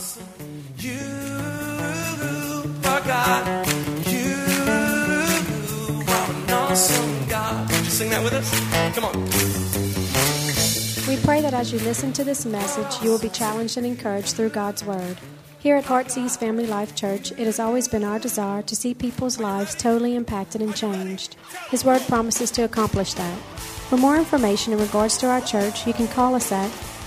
We 0.00 0.06
pray 11.18 11.42
that 11.42 11.52
as 11.52 11.70
you 11.70 11.78
listen 11.80 12.14
to 12.14 12.24
this 12.24 12.46
message, 12.46 13.02
you 13.02 13.10
will 13.10 13.18
be 13.18 13.28
challenged 13.28 13.76
and 13.76 13.84
encouraged 13.84 14.36
through 14.36 14.48
God's 14.50 14.82
Word. 14.82 15.18
Here 15.58 15.76
at 15.76 15.84
Heartsease 15.84 16.34
Family 16.34 16.66
Life 16.66 16.94
Church, 16.94 17.32
it 17.32 17.40
has 17.40 17.60
always 17.60 17.86
been 17.86 18.02
our 18.02 18.18
desire 18.18 18.62
to 18.62 18.74
see 18.74 18.94
people's 18.94 19.38
lives 19.38 19.74
totally 19.74 20.16
impacted 20.16 20.62
and 20.62 20.74
changed. 20.74 21.36
His 21.68 21.84
Word 21.84 22.00
promises 22.08 22.50
to 22.52 22.64
accomplish 22.64 23.12
that. 23.14 23.38
For 23.90 23.98
more 23.98 24.16
information 24.16 24.72
in 24.72 24.78
regards 24.78 25.18
to 25.18 25.26
our 25.26 25.42
church, 25.42 25.86
you 25.86 25.92
can 25.92 26.08
call 26.08 26.34
us 26.34 26.50
at 26.52 26.70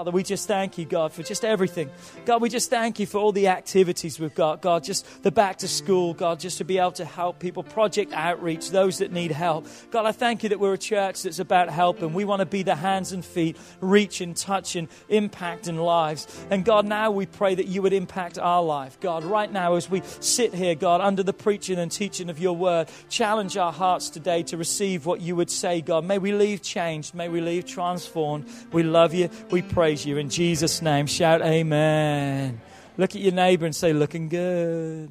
Father, 0.00 0.12
we 0.12 0.22
just 0.22 0.48
thank 0.48 0.78
you, 0.78 0.86
God, 0.86 1.12
for 1.12 1.22
just 1.22 1.44
everything. 1.44 1.90
God, 2.24 2.40
we 2.40 2.48
just 2.48 2.70
thank 2.70 2.98
you 2.98 3.04
for 3.04 3.18
all 3.18 3.32
the 3.32 3.48
activities 3.48 4.18
we've 4.18 4.34
got. 4.34 4.62
God, 4.62 4.82
just 4.82 5.22
the 5.22 5.30
back 5.30 5.58
to 5.58 5.68
school, 5.68 6.14
God, 6.14 6.40
just 6.40 6.56
to 6.56 6.64
be 6.64 6.78
able 6.78 6.92
to 6.92 7.04
help 7.04 7.38
people, 7.38 7.62
project 7.62 8.10
outreach, 8.14 8.70
those 8.70 8.96
that 9.00 9.12
need 9.12 9.30
help. 9.30 9.66
God, 9.90 10.06
I 10.06 10.12
thank 10.12 10.42
you 10.42 10.48
that 10.48 10.58
we're 10.58 10.72
a 10.72 10.78
church 10.78 11.24
that's 11.24 11.38
about 11.38 11.68
helping. 11.68 12.14
We 12.14 12.24
want 12.24 12.40
to 12.40 12.46
be 12.46 12.62
the 12.62 12.76
hands 12.76 13.12
and 13.12 13.22
feet, 13.22 13.58
reaching, 13.82 14.32
touching, 14.32 14.88
impacting 15.10 15.76
lives. 15.76 16.26
And 16.48 16.64
God, 16.64 16.86
now 16.86 17.10
we 17.10 17.26
pray 17.26 17.54
that 17.54 17.66
you 17.66 17.82
would 17.82 17.92
impact 17.92 18.38
our 18.38 18.62
life. 18.62 18.98
God, 19.00 19.22
right 19.22 19.52
now 19.52 19.74
as 19.74 19.90
we 19.90 20.00
sit 20.20 20.54
here, 20.54 20.76
God, 20.76 21.02
under 21.02 21.22
the 21.22 21.34
preaching 21.34 21.78
and 21.78 21.92
teaching 21.92 22.30
of 22.30 22.38
your 22.38 22.56
word, 22.56 22.88
challenge 23.10 23.58
our 23.58 23.70
hearts 23.70 24.08
today 24.08 24.44
to 24.44 24.56
receive 24.56 25.04
what 25.04 25.20
you 25.20 25.36
would 25.36 25.50
say, 25.50 25.82
God. 25.82 26.06
May 26.06 26.16
we 26.16 26.32
leave 26.32 26.62
changed. 26.62 27.14
May 27.14 27.28
we 27.28 27.42
leave 27.42 27.66
transformed. 27.66 28.48
We 28.72 28.82
love 28.82 29.12
you. 29.12 29.28
We 29.50 29.60
praise 29.90 30.06
you. 30.06 30.18
In 30.18 30.30
Jesus' 30.30 30.80
name, 30.82 31.08
shout 31.08 31.42
amen. 31.42 32.60
Look 32.96 33.16
at 33.16 33.20
your 33.20 33.32
neighbor 33.32 33.66
and 33.66 33.74
say, 33.74 33.92
looking 33.92 34.28
good. 34.28 35.10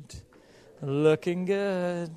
Looking 0.81 1.43
good. 1.43 2.11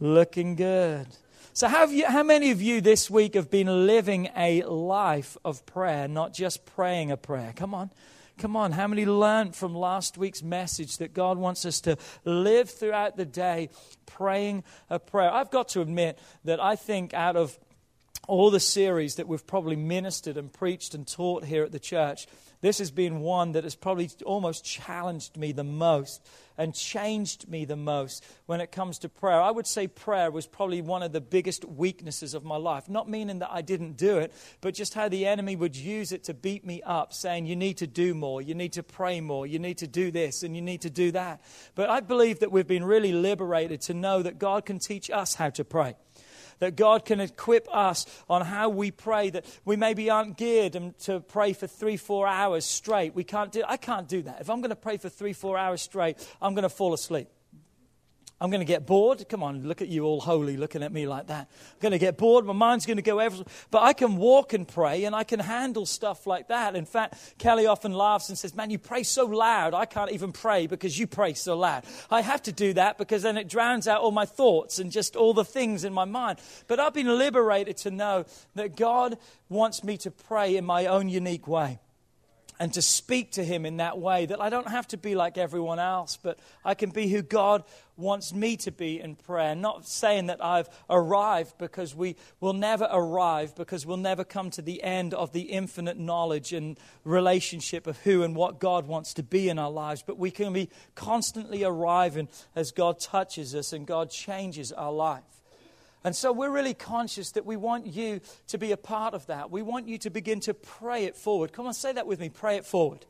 Looking 0.00 0.56
good. 0.56 1.06
So, 1.52 1.68
how, 1.68 1.84
you, 1.84 2.04
how 2.08 2.24
many 2.24 2.50
of 2.50 2.60
you 2.60 2.80
this 2.80 3.08
week 3.08 3.34
have 3.34 3.48
been 3.48 3.86
living 3.86 4.28
a 4.36 4.62
life 4.62 5.36
of 5.44 5.64
prayer, 5.66 6.08
not 6.08 6.34
just 6.34 6.66
praying 6.66 7.12
a 7.12 7.16
prayer? 7.16 7.52
Come 7.54 7.74
on. 7.74 7.92
Come 8.38 8.56
on, 8.56 8.72
how 8.72 8.88
many 8.88 9.06
learned 9.06 9.54
from 9.54 9.76
last 9.76 10.18
week's 10.18 10.42
message 10.42 10.98
that 10.98 11.14
God 11.14 11.38
wants 11.38 11.64
us 11.64 11.80
to 11.82 11.96
live 12.24 12.68
throughout 12.68 13.16
the 13.16 13.24
day 13.24 13.70
praying 14.06 14.64
a 14.90 14.98
prayer? 14.98 15.32
I've 15.32 15.52
got 15.52 15.68
to 15.68 15.80
admit 15.80 16.18
that 16.42 16.58
I 16.58 16.74
think 16.74 17.14
out 17.14 17.36
of 17.36 17.56
all 18.28 18.50
the 18.50 18.60
series 18.60 19.16
that 19.16 19.28
we've 19.28 19.46
probably 19.46 19.76
ministered 19.76 20.36
and 20.36 20.52
preached 20.52 20.94
and 20.94 21.06
taught 21.06 21.44
here 21.44 21.64
at 21.64 21.72
the 21.72 21.78
church, 21.78 22.26
this 22.60 22.78
has 22.78 22.90
been 22.90 23.20
one 23.20 23.52
that 23.52 23.64
has 23.64 23.74
probably 23.74 24.08
almost 24.24 24.64
challenged 24.64 25.36
me 25.36 25.52
the 25.52 25.64
most 25.64 26.26
and 26.56 26.74
changed 26.74 27.46
me 27.46 27.66
the 27.66 27.76
most 27.76 28.24
when 28.46 28.62
it 28.62 28.72
comes 28.72 28.98
to 29.00 29.08
prayer. 29.10 29.38
I 29.38 29.50
would 29.50 29.66
say 29.66 29.86
prayer 29.86 30.30
was 30.30 30.46
probably 30.46 30.80
one 30.80 31.02
of 31.02 31.12
the 31.12 31.20
biggest 31.20 31.66
weaknesses 31.66 32.32
of 32.32 32.42
my 32.42 32.56
life. 32.56 32.88
Not 32.88 33.06
meaning 33.06 33.40
that 33.40 33.50
I 33.52 33.60
didn't 33.60 33.98
do 33.98 34.16
it, 34.16 34.32
but 34.62 34.72
just 34.72 34.94
how 34.94 35.10
the 35.10 35.26
enemy 35.26 35.56
would 35.56 35.76
use 35.76 36.10
it 36.10 36.24
to 36.24 36.32
beat 36.32 36.64
me 36.64 36.80
up, 36.80 37.12
saying, 37.12 37.44
You 37.44 37.56
need 37.56 37.76
to 37.78 37.86
do 37.86 38.14
more, 38.14 38.40
you 38.40 38.54
need 38.54 38.72
to 38.74 38.82
pray 38.82 39.20
more, 39.20 39.46
you 39.46 39.58
need 39.58 39.78
to 39.78 39.86
do 39.86 40.10
this, 40.10 40.42
and 40.42 40.56
you 40.56 40.62
need 40.62 40.80
to 40.82 40.90
do 40.90 41.10
that. 41.12 41.42
But 41.74 41.90
I 41.90 42.00
believe 42.00 42.38
that 42.38 42.50
we've 42.50 42.66
been 42.66 42.84
really 42.84 43.12
liberated 43.12 43.82
to 43.82 43.94
know 43.94 44.22
that 44.22 44.38
God 44.38 44.64
can 44.64 44.78
teach 44.78 45.10
us 45.10 45.34
how 45.34 45.50
to 45.50 45.64
pray 45.64 45.96
that 46.58 46.76
God 46.76 47.04
can 47.04 47.20
equip 47.20 47.66
us 47.74 48.06
on 48.28 48.42
how 48.42 48.68
we 48.68 48.90
pray, 48.90 49.30
that 49.30 49.44
we 49.64 49.76
maybe 49.76 50.10
aren't 50.10 50.36
geared 50.36 50.94
to 51.00 51.20
pray 51.20 51.52
for 51.52 51.66
three, 51.66 51.96
four 51.96 52.26
hours 52.26 52.64
straight. 52.64 53.14
We 53.14 53.24
can't 53.24 53.52
do, 53.52 53.62
I 53.66 53.76
can't 53.76 54.08
do 54.08 54.22
that. 54.22 54.40
If 54.40 54.50
I'm 54.50 54.60
going 54.60 54.70
to 54.70 54.76
pray 54.76 54.96
for 54.96 55.08
three, 55.08 55.32
four 55.32 55.58
hours 55.58 55.82
straight, 55.82 56.16
I'm 56.40 56.54
going 56.54 56.62
to 56.62 56.68
fall 56.68 56.94
asleep. 56.94 57.28
I'm 58.40 58.50
going 58.50 58.60
to 58.60 58.66
get 58.66 58.84
bored. 58.84 59.28
Come 59.28 59.42
on, 59.42 59.62
look 59.62 59.80
at 59.80 59.88
you 59.88 60.04
all 60.04 60.20
holy 60.20 60.56
looking 60.56 60.82
at 60.82 60.92
me 60.92 61.06
like 61.06 61.28
that. 61.28 61.48
I'm 61.72 61.80
going 61.80 61.92
to 61.92 61.98
get 61.98 62.18
bored. 62.18 62.44
My 62.44 62.52
mind's 62.52 62.84
going 62.84 62.96
to 62.96 63.02
go 63.02 63.20
everywhere. 63.20 63.46
But 63.70 63.84
I 63.84 63.92
can 63.92 64.16
walk 64.16 64.52
and 64.52 64.66
pray 64.66 65.04
and 65.04 65.14
I 65.14 65.22
can 65.22 65.38
handle 65.38 65.86
stuff 65.86 66.26
like 66.26 66.48
that. 66.48 66.74
In 66.74 66.84
fact, 66.84 67.38
Kelly 67.38 67.66
often 67.66 67.92
laughs 67.92 68.28
and 68.28 68.36
says, 68.36 68.54
Man, 68.54 68.70
you 68.70 68.78
pray 68.78 69.04
so 69.04 69.24
loud. 69.24 69.72
I 69.72 69.86
can't 69.86 70.10
even 70.10 70.32
pray 70.32 70.66
because 70.66 70.98
you 70.98 71.06
pray 71.06 71.34
so 71.34 71.56
loud. 71.56 71.84
I 72.10 72.22
have 72.22 72.42
to 72.42 72.52
do 72.52 72.72
that 72.74 72.98
because 72.98 73.22
then 73.22 73.38
it 73.38 73.48
drowns 73.48 73.86
out 73.86 74.00
all 74.00 74.10
my 74.10 74.26
thoughts 74.26 74.80
and 74.80 74.90
just 74.90 75.14
all 75.14 75.32
the 75.32 75.44
things 75.44 75.84
in 75.84 75.92
my 75.92 76.04
mind. 76.04 76.40
But 76.66 76.80
I've 76.80 76.94
been 76.94 77.16
liberated 77.16 77.76
to 77.78 77.92
know 77.92 78.24
that 78.56 78.76
God 78.76 79.16
wants 79.48 79.84
me 79.84 79.96
to 79.98 80.10
pray 80.10 80.56
in 80.56 80.64
my 80.64 80.86
own 80.86 81.08
unique 81.08 81.46
way 81.46 81.78
and 82.58 82.72
to 82.74 82.82
speak 82.82 83.32
to 83.32 83.44
him 83.44 83.66
in 83.66 83.78
that 83.78 83.98
way 83.98 84.26
that 84.26 84.40
I 84.40 84.48
don't 84.48 84.68
have 84.68 84.86
to 84.88 84.96
be 84.96 85.14
like 85.14 85.36
everyone 85.36 85.78
else, 85.78 86.18
but 86.20 86.38
I 86.64 86.74
can 86.74 86.90
be 86.90 87.08
who 87.08 87.22
God 87.22 87.64
wants 87.96 88.32
me 88.32 88.56
to 88.58 88.70
be 88.70 89.00
in 89.00 89.16
prayer. 89.16 89.54
Not 89.54 89.86
saying 89.86 90.26
that 90.26 90.44
I've 90.44 90.68
arrived 90.88 91.58
because 91.58 91.94
we 91.94 92.16
will 92.40 92.52
never 92.52 92.88
arrive, 92.90 93.54
because 93.56 93.84
we'll 93.84 93.96
never 93.96 94.24
come 94.24 94.50
to 94.50 94.62
the 94.62 94.82
end 94.82 95.14
of 95.14 95.32
the 95.32 95.42
infinite 95.42 95.98
knowledge 95.98 96.52
and 96.52 96.78
relationship 97.04 97.86
of 97.86 97.98
who 97.98 98.22
and 98.22 98.36
what 98.36 98.60
God 98.60 98.86
wants 98.86 99.14
to 99.14 99.22
be 99.22 99.48
in 99.48 99.58
our 99.58 99.70
lives, 99.70 100.04
but 100.06 100.18
we 100.18 100.30
can 100.30 100.52
be 100.52 100.70
constantly 100.94 101.64
arriving 101.64 102.28
as 102.54 102.72
God 102.72 103.00
touches 103.00 103.54
us 103.54 103.72
and 103.72 103.86
God 103.86 104.10
changes 104.10 104.72
our 104.72 104.92
life. 104.92 105.22
And 106.04 106.14
so 106.14 106.32
we're 106.32 106.50
really 106.50 106.74
conscious 106.74 107.32
that 107.32 107.46
we 107.46 107.56
want 107.56 107.86
you 107.86 108.20
to 108.48 108.58
be 108.58 108.72
a 108.72 108.76
part 108.76 109.14
of 109.14 109.26
that. 109.26 109.50
We 109.50 109.62
want 109.62 109.88
you 109.88 109.96
to 109.98 110.10
begin 110.10 110.40
to 110.40 110.52
pray 110.52 111.04
it 111.04 111.16
forward. 111.16 111.52
Come 111.52 111.66
on, 111.66 111.72
say 111.72 111.92
that 111.92 112.06
with 112.06 112.20
me 112.20 112.28
pray 112.28 112.56
it 112.56 112.66
forward. 112.66 113.06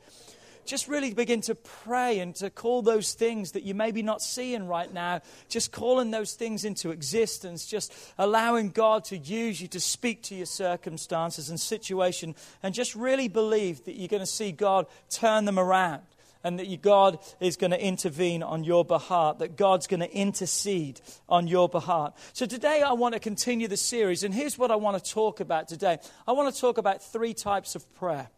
Just 0.64 0.88
really 0.88 1.12
begin 1.12 1.42
to 1.42 1.54
pray 1.54 2.20
and 2.20 2.34
to 2.36 2.48
call 2.48 2.80
those 2.80 3.12
things 3.12 3.52
that 3.52 3.64
you 3.64 3.74
maybe 3.74 4.00
not 4.00 4.22
seeing 4.22 4.66
right 4.66 4.90
now, 4.90 5.20
just 5.48 5.72
calling 5.72 6.10
those 6.10 6.34
things 6.34 6.64
into 6.64 6.90
existence, 6.90 7.66
just 7.66 7.92
allowing 8.16 8.70
God 8.70 9.04
to 9.06 9.18
use 9.18 9.60
you 9.60 9.68
to 9.68 9.80
speak 9.80 10.22
to 10.22 10.34
your 10.34 10.46
circumstances 10.46 11.50
and 11.50 11.60
situation, 11.60 12.34
and 12.62 12.74
just 12.74 12.94
really 12.94 13.28
believe 13.28 13.84
that 13.84 13.96
you're 13.96 14.08
going 14.08 14.20
to 14.20 14.26
see 14.26 14.52
God 14.52 14.86
turn 15.10 15.44
them 15.44 15.58
around 15.58 16.00
and 16.44 16.58
that 16.58 16.82
God 16.82 17.18
is 17.40 17.56
going 17.56 17.70
to 17.70 17.82
intervene 17.82 18.42
on 18.42 18.62
your 18.62 18.84
behalf, 18.84 19.38
that 19.38 19.56
God's 19.56 19.86
going 19.86 20.00
to 20.00 20.12
intercede 20.12 21.00
on 21.28 21.48
your 21.48 21.68
behalf. 21.68 22.12
So 22.34 22.44
today 22.44 22.82
I 22.82 22.92
want 22.92 23.14
to 23.14 23.20
continue 23.20 23.66
the 23.66 23.78
series, 23.78 24.22
and 24.22 24.32
here's 24.34 24.58
what 24.58 24.70
I 24.70 24.76
want 24.76 25.02
to 25.02 25.10
talk 25.10 25.40
about 25.40 25.66
today. 25.66 25.98
I 26.28 26.32
want 26.32 26.54
to 26.54 26.60
talk 26.60 26.76
about 26.78 27.02
three 27.02 27.32
types 27.32 27.74
of 27.74 27.92
prayer. 27.94 28.28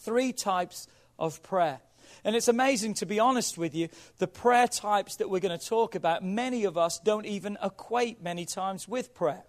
Three 0.00 0.32
types 0.32 0.88
of 1.18 1.42
prayer. 1.44 1.80
And 2.24 2.36
it's 2.36 2.48
amazing, 2.48 2.94
to 2.94 3.06
be 3.06 3.20
honest 3.20 3.56
with 3.56 3.74
you, 3.74 3.88
the 4.18 4.28
prayer 4.28 4.68
types 4.68 5.16
that 5.16 5.30
we're 5.30 5.40
going 5.40 5.58
to 5.58 5.64
talk 5.64 5.94
about, 5.94 6.24
many 6.24 6.64
of 6.64 6.76
us 6.76 6.98
don't 6.98 7.26
even 7.26 7.56
equate 7.62 8.22
many 8.22 8.44
times 8.44 8.86
with 8.88 9.14
prayer. 9.14 9.44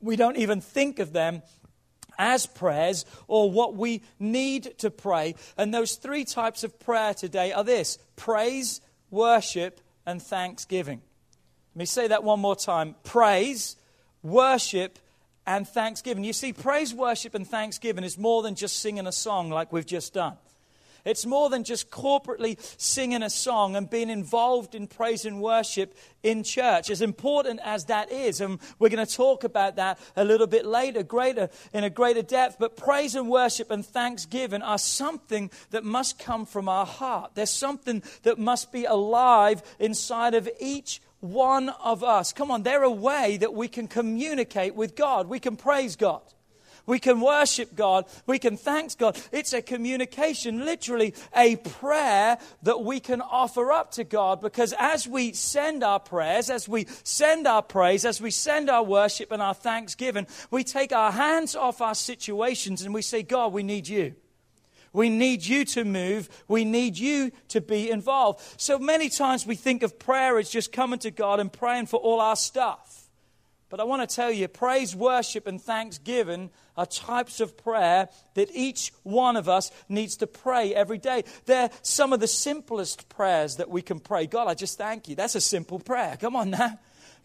We 0.00 0.16
don't 0.16 0.36
even 0.38 0.60
think 0.62 0.98
of 0.98 1.12
them 1.12 1.42
as 2.20 2.46
prayers 2.46 3.06
or 3.26 3.50
what 3.50 3.74
we 3.74 4.02
need 4.20 4.78
to 4.78 4.90
pray. 4.90 5.34
And 5.56 5.74
those 5.74 5.96
three 5.96 6.24
types 6.24 6.62
of 6.62 6.78
prayer 6.78 7.14
today 7.14 7.52
are 7.52 7.64
this 7.64 7.98
praise, 8.14 8.80
worship, 9.10 9.80
and 10.06 10.22
thanksgiving. 10.22 11.00
Let 11.74 11.78
me 11.78 11.84
say 11.86 12.08
that 12.08 12.22
one 12.22 12.38
more 12.38 12.54
time 12.54 12.94
praise, 13.02 13.76
worship, 14.22 14.98
and 15.46 15.66
thanksgiving. 15.66 16.22
You 16.22 16.34
see, 16.34 16.52
praise, 16.52 16.94
worship, 16.94 17.34
and 17.34 17.48
thanksgiving 17.48 18.04
is 18.04 18.18
more 18.18 18.42
than 18.42 18.54
just 18.54 18.78
singing 18.78 19.06
a 19.06 19.12
song 19.12 19.50
like 19.50 19.72
we've 19.72 19.86
just 19.86 20.12
done. 20.12 20.36
It's 21.04 21.26
more 21.26 21.48
than 21.48 21.64
just 21.64 21.90
corporately 21.90 22.58
singing 22.78 23.22
a 23.22 23.30
song 23.30 23.76
and 23.76 23.88
being 23.88 24.10
involved 24.10 24.74
in 24.74 24.86
praise 24.86 25.24
and 25.24 25.40
worship 25.40 25.96
in 26.22 26.42
church, 26.42 26.90
as 26.90 27.02
important 27.02 27.60
as 27.64 27.86
that 27.86 28.12
is. 28.12 28.40
And 28.40 28.58
we're 28.78 28.88
going 28.88 29.04
to 29.04 29.14
talk 29.14 29.44
about 29.44 29.76
that 29.76 29.98
a 30.16 30.24
little 30.24 30.46
bit 30.46 30.66
later, 30.66 31.02
greater, 31.02 31.48
in 31.72 31.84
a 31.84 31.90
greater 31.90 32.22
depth. 32.22 32.56
But 32.58 32.76
praise 32.76 33.14
and 33.14 33.28
worship 33.28 33.70
and 33.70 33.84
thanksgiving 33.84 34.62
are 34.62 34.78
something 34.78 35.50
that 35.70 35.84
must 35.84 36.18
come 36.18 36.46
from 36.46 36.68
our 36.68 36.86
heart. 36.86 37.32
There's 37.34 37.50
something 37.50 38.02
that 38.22 38.38
must 38.38 38.72
be 38.72 38.84
alive 38.84 39.62
inside 39.78 40.34
of 40.34 40.48
each 40.60 41.00
one 41.20 41.68
of 41.68 42.02
us. 42.02 42.32
Come 42.32 42.50
on, 42.50 42.62
they're 42.62 42.82
a 42.82 42.90
way 42.90 43.36
that 43.38 43.54
we 43.54 43.68
can 43.68 43.88
communicate 43.88 44.74
with 44.74 44.96
God. 44.96 45.28
We 45.28 45.38
can 45.38 45.56
praise 45.56 45.96
God. 45.96 46.22
We 46.90 46.98
can 46.98 47.20
worship 47.20 47.76
God. 47.76 48.06
We 48.26 48.40
can 48.40 48.56
thank 48.56 48.98
God. 48.98 49.16
It's 49.30 49.52
a 49.52 49.62
communication, 49.62 50.64
literally 50.64 51.14
a 51.36 51.54
prayer 51.54 52.36
that 52.64 52.80
we 52.82 52.98
can 52.98 53.20
offer 53.20 53.70
up 53.70 53.92
to 53.92 54.02
God 54.02 54.40
because 54.40 54.74
as 54.76 55.06
we 55.06 55.32
send 55.32 55.84
our 55.84 56.00
prayers, 56.00 56.50
as 56.50 56.68
we 56.68 56.88
send 57.04 57.46
our 57.46 57.62
praise, 57.62 58.04
as 58.04 58.20
we 58.20 58.32
send 58.32 58.68
our 58.68 58.82
worship 58.82 59.30
and 59.30 59.40
our 59.40 59.54
thanksgiving, 59.54 60.26
we 60.50 60.64
take 60.64 60.90
our 60.90 61.12
hands 61.12 61.54
off 61.54 61.80
our 61.80 61.94
situations 61.94 62.82
and 62.82 62.92
we 62.92 63.02
say, 63.02 63.22
God, 63.22 63.52
we 63.52 63.62
need 63.62 63.86
you. 63.86 64.16
We 64.92 65.10
need 65.10 65.46
you 65.46 65.64
to 65.66 65.84
move. 65.84 66.28
We 66.48 66.64
need 66.64 66.98
you 66.98 67.30
to 67.50 67.60
be 67.60 67.88
involved. 67.88 68.40
So 68.60 68.80
many 68.80 69.10
times 69.10 69.46
we 69.46 69.54
think 69.54 69.84
of 69.84 70.00
prayer 70.00 70.40
as 70.40 70.50
just 70.50 70.72
coming 70.72 70.98
to 70.98 71.12
God 71.12 71.38
and 71.38 71.52
praying 71.52 71.86
for 71.86 72.00
all 72.00 72.20
our 72.20 72.34
stuff. 72.34 72.89
But 73.70 73.80
I 73.80 73.84
want 73.84 74.08
to 74.08 74.14
tell 74.14 74.30
you, 74.30 74.48
praise, 74.48 74.94
worship, 74.94 75.46
and 75.46 75.62
thanksgiving 75.62 76.50
are 76.76 76.84
types 76.84 77.40
of 77.40 77.56
prayer 77.56 78.08
that 78.34 78.50
each 78.52 78.92
one 79.04 79.36
of 79.36 79.48
us 79.48 79.70
needs 79.88 80.16
to 80.16 80.26
pray 80.26 80.74
every 80.74 80.98
day. 80.98 81.24
They're 81.46 81.70
some 81.82 82.12
of 82.12 82.20
the 82.20 82.26
simplest 82.26 83.08
prayers 83.08 83.56
that 83.56 83.70
we 83.70 83.80
can 83.80 84.00
pray. 84.00 84.26
God, 84.26 84.48
I 84.48 84.54
just 84.54 84.76
thank 84.76 85.08
you. 85.08 85.14
That's 85.14 85.36
a 85.36 85.40
simple 85.40 85.78
prayer. 85.78 86.18
Come 86.20 86.36
on 86.36 86.50
now. 86.50 86.78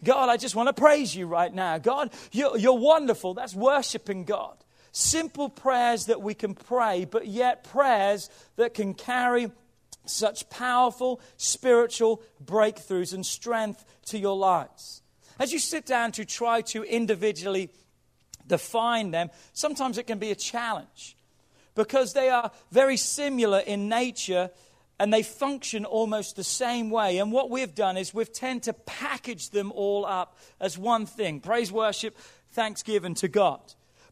God, 0.04 0.28
I 0.28 0.36
just 0.36 0.54
want 0.54 0.68
to 0.68 0.80
praise 0.80 1.14
you 1.16 1.26
right 1.26 1.52
now. 1.52 1.78
God, 1.78 2.12
you're, 2.30 2.56
you're 2.56 2.78
wonderful. 2.78 3.34
That's 3.34 3.54
worshiping 3.54 4.24
God 4.24 4.56
simple 4.96 5.50
prayers 5.50 6.06
that 6.06 6.22
we 6.22 6.32
can 6.32 6.54
pray, 6.54 7.04
but 7.04 7.26
yet 7.26 7.64
prayers 7.64 8.30
that 8.56 8.72
can 8.72 8.94
carry 8.94 9.50
such 10.06 10.48
powerful 10.48 11.20
spiritual 11.36 12.22
breakthroughs 12.42 13.12
and 13.12 13.26
strength 13.26 13.84
to 14.06 14.18
your 14.18 14.36
lives. 14.36 15.02
As 15.38 15.52
you 15.52 15.58
sit 15.58 15.86
down 15.86 16.12
to 16.12 16.24
try 16.24 16.62
to 16.62 16.82
individually 16.82 17.70
define 18.46 19.10
them, 19.10 19.30
sometimes 19.52 19.98
it 19.98 20.06
can 20.06 20.18
be 20.18 20.30
a 20.30 20.36
challenge 20.36 21.16
because 21.74 22.12
they 22.12 22.30
are 22.30 22.50
very 22.70 22.96
similar 22.96 23.58
in 23.58 23.88
nature 23.88 24.50
and 24.98 25.12
they 25.12 25.22
function 25.22 25.84
almost 25.84 26.36
the 26.36 26.44
same 26.44 26.90
way. 26.90 27.18
And 27.18 27.30
what 27.30 27.50
we've 27.50 27.74
done 27.74 27.96
is 27.96 28.14
we've 28.14 28.32
tend 28.32 28.62
to 28.64 28.72
package 28.72 29.50
them 29.50 29.72
all 29.72 30.06
up 30.06 30.38
as 30.58 30.78
one 30.78 31.06
thing 31.06 31.40
praise, 31.40 31.70
worship, 31.70 32.16
thanksgiving 32.52 33.14
to 33.16 33.28
God. 33.28 33.60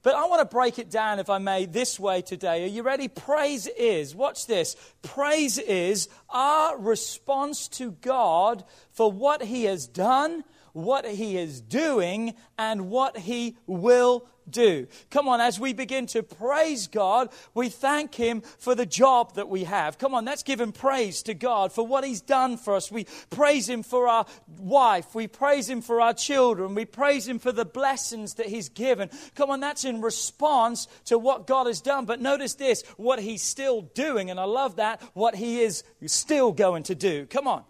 But 0.02 0.14
I 0.14 0.26
want 0.26 0.40
to 0.40 0.54
break 0.54 0.78
it 0.78 0.90
down, 0.90 1.18
if 1.18 1.30
I 1.30 1.38
may, 1.38 1.64
this 1.64 1.98
way 1.98 2.20
today. 2.20 2.64
Are 2.64 2.68
you 2.68 2.82
ready? 2.82 3.08
Praise 3.08 3.66
is, 3.66 4.14
watch 4.14 4.46
this. 4.46 4.76
Praise 5.00 5.56
is 5.56 6.10
our 6.28 6.78
response 6.78 7.68
to 7.68 7.92
God 7.92 8.64
for 8.92 9.10
what 9.10 9.42
He 9.42 9.64
has 9.64 9.86
done, 9.86 10.44
what 10.74 11.06
He 11.06 11.38
is 11.38 11.60
doing, 11.60 12.34
and 12.58 12.90
what 12.90 13.16
He 13.16 13.56
will 13.66 14.26
do. 14.48 14.86
Come 15.10 15.28
on, 15.28 15.40
as 15.40 15.58
we 15.58 15.72
begin 15.72 16.06
to 16.08 16.22
praise 16.22 16.86
God, 16.86 17.30
we 17.54 17.68
thank 17.68 18.14
Him 18.14 18.42
for 18.42 18.74
the 18.74 18.84
job 18.84 19.36
that 19.36 19.48
we 19.48 19.64
have. 19.64 19.98
Come 19.98 20.14
on, 20.14 20.24
let's 20.24 20.42
give 20.42 20.60
Him 20.60 20.72
praise 20.72 21.22
to 21.22 21.34
God 21.34 21.72
for 21.72 21.86
what 21.86 22.04
He's 22.04 22.20
done 22.20 22.56
for 22.56 22.76
us. 22.76 22.92
We 22.92 23.06
praise 23.30 23.68
Him 23.68 23.82
for 23.82 24.06
our 24.06 24.26
wife. 24.58 25.14
We 25.14 25.28
praise 25.28 25.68
Him 25.68 25.80
for 25.80 26.00
our 26.00 26.12
children. 26.12 26.74
We 26.74 26.84
praise 26.84 27.26
Him 27.26 27.38
for 27.38 27.52
the 27.52 27.64
blessings 27.64 28.34
that 28.34 28.46
He's 28.46 28.68
given. 28.68 29.10
Come 29.34 29.50
on, 29.50 29.60
that's 29.60 29.84
in 29.84 30.00
response 30.00 30.88
to 31.06 31.18
what 31.18 31.46
God 31.46 31.66
has 31.66 31.80
done. 31.80 32.04
But 32.04 32.20
notice 32.20 32.54
this 32.54 32.82
what 32.96 33.20
He's 33.20 33.42
still 33.42 33.82
doing, 33.82 34.30
and 34.30 34.38
I 34.38 34.44
love 34.44 34.76
that, 34.76 35.00
what 35.14 35.34
He 35.34 35.62
is 35.62 35.84
still 36.06 36.52
going 36.52 36.82
to 36.84 36.94
do. 36.94 37.26
Come 37.26 37.46
on. 37.46 37.64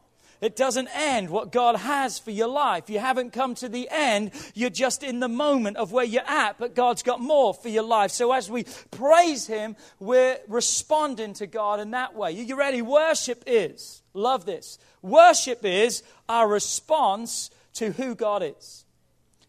It 0.44 0.56
doesn't 0.56 0.88
end 0.94 1.30
what 1.30 1.52
God 1.52 1.76
has 1.76 2.18
for 2.18 2.30
your 2.30 2.48
life. 2.48 2.90
You 2.90 2.98
haven't 2.98 3.32
come 3.32 3.54
to 3.56 3.68
the 3.68 3.88
end. 3.90 4.32
You're 4.52 4.68
just 4.68 5.02
in 5.02 5.20
the 5.20 5.28
moment 5.28 5.78
of 5.78 5.90
where 5.90 6.04
you're 6.04 6.28
at, 6.28 6.58
but 6.58 6.74
God's 6.74 7.02
got 7.02 7.20
more 7.20 7.54
for 7.54 7.70
your 7.70 7.82
life. 7.82 8.10
So 8.10 8.30
as 8.32 8.50
we 8.50 8.64
praise 8.90 9.46
Him, 9.46 9.74
we're 9.98 10.38
responding 10.46 11.32
to 11.34 11.46
God 11.46 11.80
in 11.80 11.92
that 11.92 12.14
way. 12.14 12.32
You 12.32 12.56
ready? 12.56 12.82
Worship 12.82 13.42
is, 13.46 14.02
love 14.12 14.44
this, 14.44 14.78
worship 15.00 15.64
is 15.64 16.02
our 16.28 16.46
response 16.46 17.50
to 17.74 17.92
who 17.92 18.14
God 18.14 18.42
is. 18.42 18.83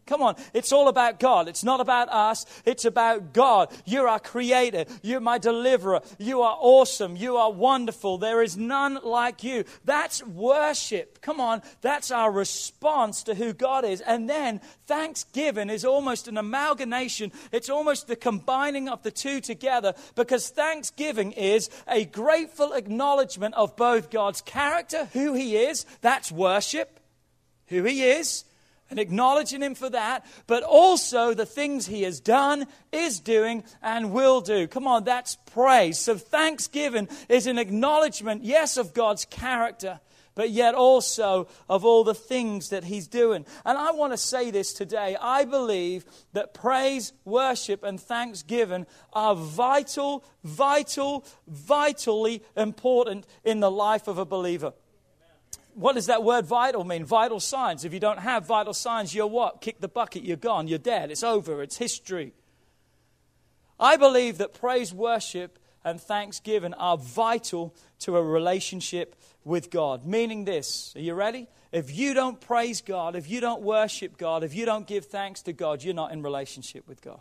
Come 0.06 0.22
on, 0.22 0.36
it's 0.54 0.70
all 0.70 0.86
about 0.86 1.18
God. 1.18 1.48
It's 1.48 1.64
not 1.64 1.80
about 1.80 2.08
us. 2.10 2.46
It's 2.64 2.84
about 2.84 3.32
God. 3.32 3.70
You're 3.84 4.06
our 4.06 4.20
creator. 4.20 4.84
You're 5.02 5.20
my 5.20 5.38
deliverer. 5.38 6.00
You 6.18 6.42
are 6.42 6.56
awesome. 6.60 7.16
You 7.16 7.36
are 7.36 7.50
wonderful. 7.50 8.16
There 8.16 8.40
is 8.40 8.56
none 8.56 9.00
like 9.02 9.42
you. 9.42 9.64
That's 9.84 10.22
worship. 10.24 11.20
Come 11.22 11.40
on, 11.40 11.60
that's 11.80 12.12
our 12.12 12.30
response 12.30 13.24
to 13.24 13.34
who 13.34 13.52
God 13.52 13.84
is. 13.84 14.00
And 14.00 14.30
then 14.30 14.60
thanksgiving 14.86 15.70
is 15.70 15.84
almost 15.84 16.28
an 16.28 16.38
amalgamation. 16.38 17.32
It's 17.50 17.68
almost 17.68 18.06
the 18.06 18.14
combining 18.14 18.88
of 18.88 19.02
the 19.02 19.10
two 19.10 19.40
together 19.40 19.94
because 20.14 20.48
thanksgiving 20.50 21.32
is 21.32 21.68
a 21.88 22.04
grateful 22.04 22.74
acknowledgement 22.74 23.56
of 23.56 23.74
both 23.74 24.10
God's 24.10 24.40
character, 24.40 25.06
who 25.12 25.34
He 25.34 25.56
is. 25.56 25.84
That's 26.00 26.30
worship, 26.30 27.00
who 27.66 27.82
He 27.82 28.04
is 28.04 28.44
and 28.90 28.98
acknowledging 28.98 29.62
Him 29.62 29.74
for 29.74 29.90
that, 29.90 30.24
but 30.46 30.62
also 30.62 31.34
the 31.34 31.46
things 31.46 31.86
He 31.86 32.02
has 32.02 32.20
done, 32.20 32.66
is 32.92 33.20
doing, 33.20 33.64
and 33.82 34.12
will 34.12 34.40
do. 34.40 34.66
Come 34.66 34.86
on, 34.86 35.04
that's 35.04 35.36
praise. 35.46 35.98
So, 35.98 36.16
thanksgiving 36.16 37.08
is 37.28 37.46
an 37.46 37.58
acknowledgement, 37.58 38.44
yes, 38.44 38.76
of 38.76 38.94
God's 38.94 39.24
character, 39.24 40.00
but 40.34 40.50
yet 40.50 40.74
also 40.74 41.48
of 41.68 41.84
all 41.84 42.04
the 42.04 42.14
things 42.14 42.68
that 42.68 42.84
He's 42.84 43.08
doing. 43.08 43.44
And 43.64 43.76
I 43.76 43.90
want 43.92 44.12
to 44.12 44.18
say 44.18 44.50
this 44.50 44.72
today. 44.72 45.16
I 45.20 45.44
believe 45.44 46.04
that 46.34 46.54
praise, 46.54 47.12
worship, 47.24 47.82
and 47.82 48.00
thanksgiving 48.00 48.86
are 49.12 49.34
vital, 49.34 50.24
vital, 50.44 51.24
vitally 51.48 52.42
important 52.56 53.26
in 53.44 53.60
the 53.60 53.70
life 53.70 54.06
of 54.08 54.18
a 54.18 54.24
believer 54.24 54.72
what 55.76 55.94
does 55.94 56.06
that 56.06 56.24
word 56.24 56.46
vital 56.46 56.84
mean? 56.84 57.04
Vital 57.04 57.38
signs. 57.38 57.84
If 57.84 57.92
you 57.92 58.00
don't 58.00 58.18
have 58.18 58.46
vital 58.46 58.72
signs, 58.72 59.14
you're 59.14 59.26
what? 59.26 59.60
Kick 59.60 59.78
the 59.80 59.88
bucket, 59.88 60.24
you're 60.24 60.38
gone, 60.38 60.68
you're 60.68 60.78
dead, 60.78 61.10
it's 61.10 61.22
over, 61.22 61.62
it's 61.62 61.76
history. 61.76 62.32
I 63.78 63.98
believe 63.98 64.38
that 64.38 64.54
praise, 64.54 64.94
worship, 64.94 65.58
and 65.84 66.00
thanksgiving 66.00 66.72
are 66.74 66.96
vital 66.96 67.74
to 68.00 68.16
a 68.16 68.22
relationship 68.22 69.16
with 69.44 69.70
God. 69.70 70.06
Meaning 70.06 70.46
this, 70.46 70.94
are 70.96 71.00
you 71.00 71.12
ready? 71.12 71.46
If 71.72 71.94
you 71.94 72.14
don't 72.14 72.40
praise 72.40 72.80
God, 72.80 73.14
if 73.14 73.28
you 73.28 73.40
don't 73.40 73.60
worship 73.60 74.16
God, 74.16 74.44
if 74.44 74.54
you 74.54 74.64
don't 74.64 74.86
give 74.86 75.04
thanks 75.04 75.42
to 75.42 75.52
God, 75.52 75.82
you're 75.82 75.92
not 75.92 76.10
in 76.10 76.22
relationship 76.22 76.88
with 76.88 77.02
God. 77.02 77.20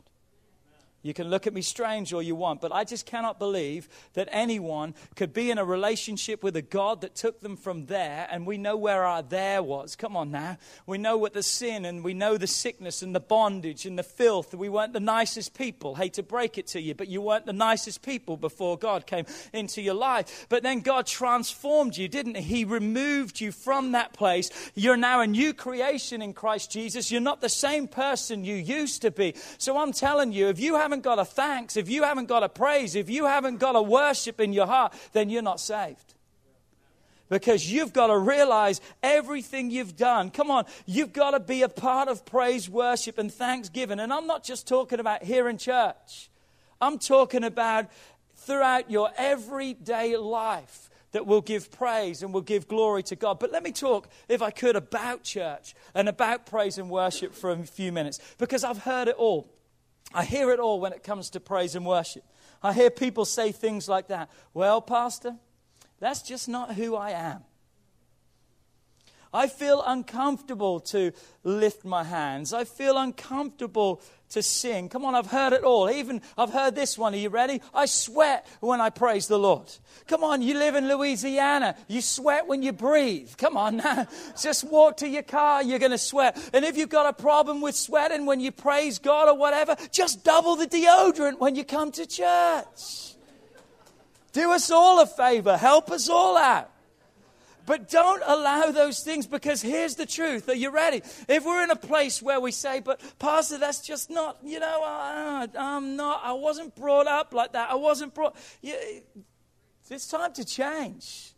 You 1.05 1.13
can 1.13 1.29
look 1.29 1.45
at 1.45 1.53
me 1.53 1.61
strange 1.61 2.13
all 2.13 2.21
you 2.23 2.35
want, 2.35 2.61
but 2.61 2.71
I 2.71 2.83
just 2.83 3.05
cannot 3.05 3.37
believe 3.37 3.87
that 4.13 4.27
anyone 4.31 4.95
could 5.15 5.33
be 5.33 5.51
in 5.51 5.59
a 5.59 5.63
relationship 5.63 6.41
with 6.41 6.55
a 6.55 6.63
God 6.63 7.01
that 7.01 7.13
took 7.13 7.41
them 7.41 7.57
from 7.57 7.85
there, 7.85 8.27
and 8.31 8.47
we 8.47 8.57
know 8.57 8.75
where 8.75 9.03
our 9.03 9.21
there 9.21 9.61
was. 9.61 9.95
Come 9.95 10.17
on 10.17 10.31
now. 10.31 10.57
We 10.87 10.97
know 10.97 11.15
what 11.15 11.33
the 11.33 11.43
sin 11.43 11.85
and 11.85 12.03
we 12.03 12.15
know 12.15 12.37
the 12.37 12.47
sickness 12.47 13.03
and 13.03 13.13
the 13.13 13.19
bondage 13.19 13.85
and 13.85 13.99
the 13.99 14.03
filth. 14.03 14.55
We 14.55 14.67
weren't 14.67 14.93
the 14.93 14.99
nicest 14.99 15.53
people. 15.53 15.93
Hate 15.93 16.13
to 16.13 16.23
break 16.23 16.57
it 16.57 16.65
to 16.69 16.81
you, 16.81 16.95
but 16.95 17.07
you 17.07 17.21
weren't 17.21 17.45
the 17.45 17.53
nicest 17.53 18.01
people 18.01 18.35
before 18.35 18.75
God 18.75 19.05
came 19.05 19.25
into 19.53 19.83
your 19.83 19.93
life. 19.93 20.47
But 20.49 20.63
then 20.63 20.79
God 20.79 21.05
transformed 21.05 21.95
you, 21.97 22.07
didn't 22.07 22.37
He? 22.37 22.55
He 22.55 22.63
removed 22.63 23.41
you 23.41 23.51
from 23.51 23.91
that 23.91 24.13
place. 24.13 24.49
You're 24.75 24.95
now 24.95 25.19
a 25.19 25.27
new 25.27 25.53
creation 25.53 26.21
in 26.21 26.33
Christ 26.33 26.71
Jesus. 26.71 27.11
You're 27.11 27.21
not 27.21 27.41
the 27.41 27.49
same 27.49 27.87
person 27.87 28.45
you 28.45 28.55
used 28.55 29.01
to 29.01 29.11
be. 29.11 29.35
So 29.57 29.77
I'm 29.77 29.91
telling 29.91 30.31
you, 30.31 30.47
if 30.47 30.59
you 30.59 30.75
haven't 30.75 30.94
haven't 30.95 31.03
got 31.03 31.19
a 31.19 31.25
thanks, 31.25 31.75
if 31.75 31.89
you 31.89 32.03
haven't 32.03 32.27
got 32.27 32.41
a 32.41 32.47
praise, 32.47 32.95
if 32.95 33.09
you 33.09 33.25
haven't 33.25 33.57
got 33.57 33.75
a 33.75 33.81
worship 33.81 34.39
in 34.39 34.53
your 34.53 34.65
heart, 34.65 34.93
then 35.11 35.29
you're 35.29 35.41
not 35.41 35.59
saved. 35.59 36.13
Because 37.27 37.69
you've 37.69 37.91
got 37.91 38.07
to 38.07 38.17
realize 38.17 38.79
everything 39.03 39.71
you've 39.71 39.97
done. 39.97 40.29
Come 40.29 40.49
on, 40.49 40.63
you've 40.85 41.11
got 41.11 41.31
to 41.31 41.41
be 41.41 41.63
a 41.63 41.69
part 41.69 42.07
of 42.07 42.25
praise, 42.25 42.69
worship, 42.69 43.17
and 43.17 43.33
thanksgiving. 43.33 43.99
And 43.99 44.13
I'm 44.13 44.25
not 44.25 44.45
just 44.45 44.69
talking 44.69 45.01
about 45.01 45.23
here 45.23 45.49
in 45.49 45.57
church, 45.57 46.29
I'm 46.79 46.97
talking 46.97 47.43
about 47.43 47.87
throughout 48.35 48.89
your 48.89 49.09
everyday 49.17 50.15
life 50.15 50.89
that 51.11 51.25
will 51.25 51.41
give 51.41 51.71
praise 51.71 52.23
and 52.23 52.33
will 52.33 52.41
give 52.41 52.69
glory 52.69 53.03
to 53.03 53.17
God. 53.17 53.39
But 53.39 53.51
let 53.51 53.63
me 53.63 53.71
talk, 53.73 54.07
if 54.29 54.41
I 54.41 54.51
could, 54.51 54.77
about 54.77 55.23
church 55.23 55.75
and 55.93 56.07
about 56.07 56.45
praise 56.45 56.77
and 56.77 56.89
worship 56.89 57.33
for 57.33 57.51
a 57.51 57.57
few 57.63 57.91
minutes 57.91 58.19
because 58.37 58.63
I've 58.63 58.83
heard 58.83 59.09
it 59.09 59.15
all. 59.17 59.54
I 60.15 60.23
hear 60.23 60.49
it 60.51 60.59
all 60.59 60.79
when 60.79 60.93
it 60.93 61.03
comes 61.03 61.29
to 61.31 61.41
praise 61.41 61.75
and 61.75 61.85
worship. 61.85 62.23
I 62.63 62.71
hear 62.71 62.89
people 62.89 63.25
say 63.25 63.51
things 63.51 63.89
like 63.89 64.07
that. 64.07 64.29
Well, 64.53 64.81
Pastor, 64.81 65.35
that's 65.99 66.21
just 66.21 66.47
not 66.47 66.75
who 66.75 66.95
I 66.95 67.11
am. 67.11 67.43
I 69.35 69.47
feel 69.47 69.83
uncomfortable 69.85 70.79
to 70.79 71.11
lift 71.43 71.83
my 71.83 72.05
hands. 72.05 72.53
I 72.53 72.63
feel 72.63 72.97
uncomfortable 72.97 74.01
to 74.29 74.41
sing. 74.41 74.87
Come 74.87 75.03
on, 75.03 75.13
I've 75.13 75.29
heard 75.29 75.51
it 75.51 75.63
all. 75.63 75.89
Even 75.89 76.21
I've 76.37 76.53
heard 76.53 76.73
this 76.73 76.97
one. 76.97 77.13
Are 77.13 77.17
you 77.17 77.27
ready? 77.27 77.61
I 77.73 77.85
sweat 77.85 78.47
when 78.61 78.79
I 78.79 78.89
praise 78.89 79.27
the 79.27 79.37
Lord. 79.37 79.69
Come 80.07 80.23
on, 80.23 80.41
you 80.41 80.53
live 80.57 80.75
in 80.75 80.87
Louisiana. 80.87 81.75
You 81.89 81.99
sweat 81.99 82.47
when 82.47 82.63
you 82.63 82.71
breathe. 82.71 83.31
Come 83.37 83.57
on 83.57 83.77
now. 83.85 84.07
Just 84.41 84.63
walk 84.63 84.97
to 84.97 85.07
your 85.07 85.23
car, 85.23 85.61
you're 85.61 85.79
going 85.79 85.91
to 85.91 85.97
sweat. 85.97 86.37
And 86.53 86.63
if 86.63 86.77
you've 86.77 86.87
got 86.87 87.05
a 87.05 87.21
problem 87.21 87.59
with 87.59 87.75
sweating 87.75 88.25
when 88.25 88.39
you 88.39 88.53
praise 88.53 88.99
God 88.99 89.27
or 89.27 89.37
whatever, 89.37 89.75
just 89.91 90.23
double 90.23 90.55
the 90.55 90.65
deodorant 90.65 91.39
when 91.39 91.55
you 91.55 91.65
come 91.65 91.91
to 91.91 92.05
church. 92.05 93.15
Do 94.31 94.51
us 94.53 94.71
all 94.71 95.01
a 95.01 95.05
favor. 95.05 95.57
Help 95.57 95.91
us 95.91 96.07
all 96.09 96.37
out. 96.37 96.71
But 97.65 97.89
don't 97.89 98.21
allow 98.25 98.71
those 98.71 99.01
things 99.01 99.25
because 99.25 99.61
here's 99.61 99.95
the 99.95 100.05
truth. 100.05 100.47
Are 100.49 100.55
you 100.55 100.69
ready? 100.69 101.01
If 101.27 101.45
we're 101.45 101.63
in 101.63 101.71
a 101.71 101.75
place 101.75 102.21
where 102.21 102.39
we 102.39 102.51
say, 102.51 102.79
but 102.79 103.01
Pastor, 103.17 103.57
that's 103.57 103.81
just 103.81 104.09
not, 104.09 104.37
you 104.43 104.59
know, 104.59 104.83
uh, 104.83 105.47
I'm 105.57 105.95
not, 105.95 106.21
I 106.23 106.33
wasn't 106.33 106.75
brought 106.75 107.07
up 107.07 107.33
like 107.33 107.53
that. 107.53 107.71
I 107.71 107.75
wasn't 107.75 108.13
brought. 108.13 108.35
It's 108.61 110.07
time 110.07 110.33
to 110.33 110.45
change. 110.45 111.31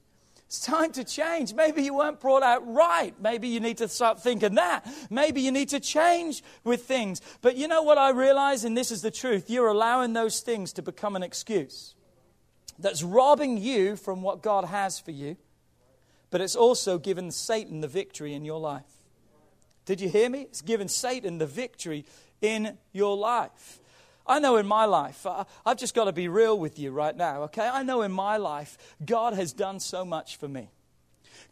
It's 0.47 0.61
time 0.61 0.93
to 0.93 1.03
change. 1.03 1.53
Maybe 1.53 1.83
you 1.83 1.93
weren't 1.93 2.21
brought 2.21 2.43
out 2.43 2.65
right. 2.65 3.13
Maybe 3.21 3.49
you 3.49 3.59
need 3.59 3.77
to 3.79 3.87
start 3.89 4.23
thinking 4.23 4.55
that. 4.55 4.87
Maybe 5.09 5.41
you 5.41 5.51
need 5.51 5.69
to 5.69 5.79
change 5.79 6.41
with 6.63 6.83
things. 6.83 7.21
But 7.41 7.57
you 7.57 7.67
know 7.67 7.83
what 7.83 7.97
I 7.97 8.11
realize, 8.11 8.63
and 8.63 8.75
this 8.75 8.89
is 8.91 9.01
the 9.01 9.11
truth 9.11 9.49
you're 9.49 9.67
allowing 9.67 10.13
those 10.13 10.39
things 10.39 10.71
to 10.73 10.81
become 10.81 11.17
an 11.17 11.23
excuse 11.23 11.95
that's 12.79 13.03
robbing 13.03 13.57
you 13.57 13.95
from 13.97 14.21
what 14.21 14.41
God 14.41 14.65
has 14.65 14.99
for 14.99 15.11
you 15.11 15.35
but 16.29 16.41
it's 16.41 16.55
also 16.55 16.97
given 16.97 17.31
Satan 17.31 17.81
the 17.81 17.87
victory 17.87 18.33
in 18.33 18.45
your 18.45 18.59
life. 18.59 18.83
Did 19.85 20.01
you 20.01 20.09
hear 20.09 20.29
me? 20.29 20.41
It's 20.41 20.61
given 20.61 20.87
Satan 20.87 21.37
the 21.37 21.45
victory 21.45 22.05
in 22.41 22.77
your 22.91 23.15
life. 23.15 23.79
I 24.25 24.39
know 24.39 24.57
in 24.57 24.67
my 24.67 24.85
life, 24.85 25.25
I've 25.65 25.77
just 25.77 25.95
got 25.95 26.05
to 26.05 26.11
be 26.11 26.27
real 26.27 26.59
with 26.59 26.77
you 26.77 26.91
right 26.91 27.15
now, 27.15 27.43
okay? 27.43 27.67
I 27.67 27.83
know 27.83 28.01
in 28.01 28.11
my 28.11 28.35
life, 28.35 28.77
God 29.05 29.33
has 29.33 29.53
done 29.53 29.79
so 29.79 30.03
much 30.03 30.35
for 30.35 30.49
me. 30.49 30.69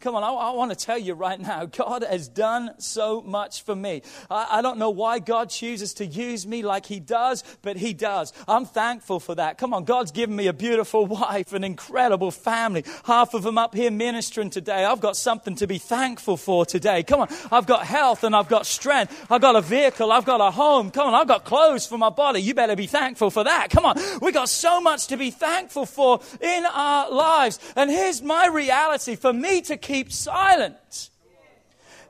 Come 0.00 0.14
on, 0.14 0.22
I, 0.22 0.28
I 0.28 0.50
want 0.52 0.70
to 0.70 0.76
tell 0.76 0.98
you 0.98 1.14
right 1.14 1.40
now, 1.40 1.64
God 1.86 2.02
has 2.02 2.28
done 2.28 2.72
so 2.78 3.22
much 3.22 3.62
for 3.62 3.74
me. 3.74 4.02
I, 4.30 4.58
I 4.58 4.62
don't 4.62 4.78
know 4.78 4.90
why 4.90 5.18
God 5.18 5.50
chooses 5.50 5.94
to 5.94 6.06
use 6.06 6.46
me 6.46 6.62
like 6.62 6.86
He 6.86 7.00
does, 7.00 7.42
but 7.62 7.76
He 7.76 7.94
does. 7.94 8.32
I'm 8.46 8.66
thankful 8.66 9.20
for 9.20 9.34
that. 9.34 9.58
Come 9.58 9.72
on, 9.72 9.84
God's 9.84 10.10
given 10.10 10.36
me 10.36 10.46
a 10.48 10.52
beautiful 10.52 11.06
wife, 11.06 11.52
an 11.52 11.64
incredible 11.64 12.30
family. 12.30 12.84
Half 13.04 13.34
of 13.34 13.42
them 13.42 13.58
up 13.58 13.74
here 13.74 13.90
ministering 13.90 14.50
today. 14.50 14.84
I've 14.84 15.00
got 15.00 15.16
something 15.16 15.54
to 15.56 15.66
be 15.66 15.78
thankful 15.78 16.36
for 16.36 16.66
today. 16.66 17.02
Come 17.02 17.20
on, 17.20 17.28
I've 17.50 17.66
got 17.66 17.86
health 17.86 18.24
and 18.24 18.36
I've 18.36 18.48
got 18.48 18.66
strength. 18.66 19.26
I've 19.30 19.40
got 19.40 19.56
a 19.56 19.62
vehicle. 19.62 20.12
I've 20.12 20.24
got 20.24 20.40
a 20.40 20.50
home. 20.50 20.90
Come 20.90 21.08
on, 21.08 21.14
I've 21.14 21.28
got 21.28 21.44
clothes 21.44 21.86
for 21.86 21.96
my 21.96 22.10
body. 22.10 22.40
You 22.40 22.54
better 22.54 22.76
be 22.76 22.86
thankful 22.86 23.30
for 23.30 23.44
that. 23.44 23.70
Come 23.70 23.86
on, 23.86 23.96
we 24.20 24.32
got 24.32 24.48
so 24.48 24.80
much 24.80 25.06
to 25.08 25.16
be 25.16 25.30
thankful 25.30 25.86
for 25.86 26.20
in 26.40 26.66
our 26.66 27.10
lives. 27.10 27.58
And 27.74 27.90
here's 27.90 28.22
my 28.22 28.46
reality 28.48 29.16
for 29.16 29.32
me 29.32 29.62
to 29.62 29.76
keep 29.86 30.10
silent 30.10 31.10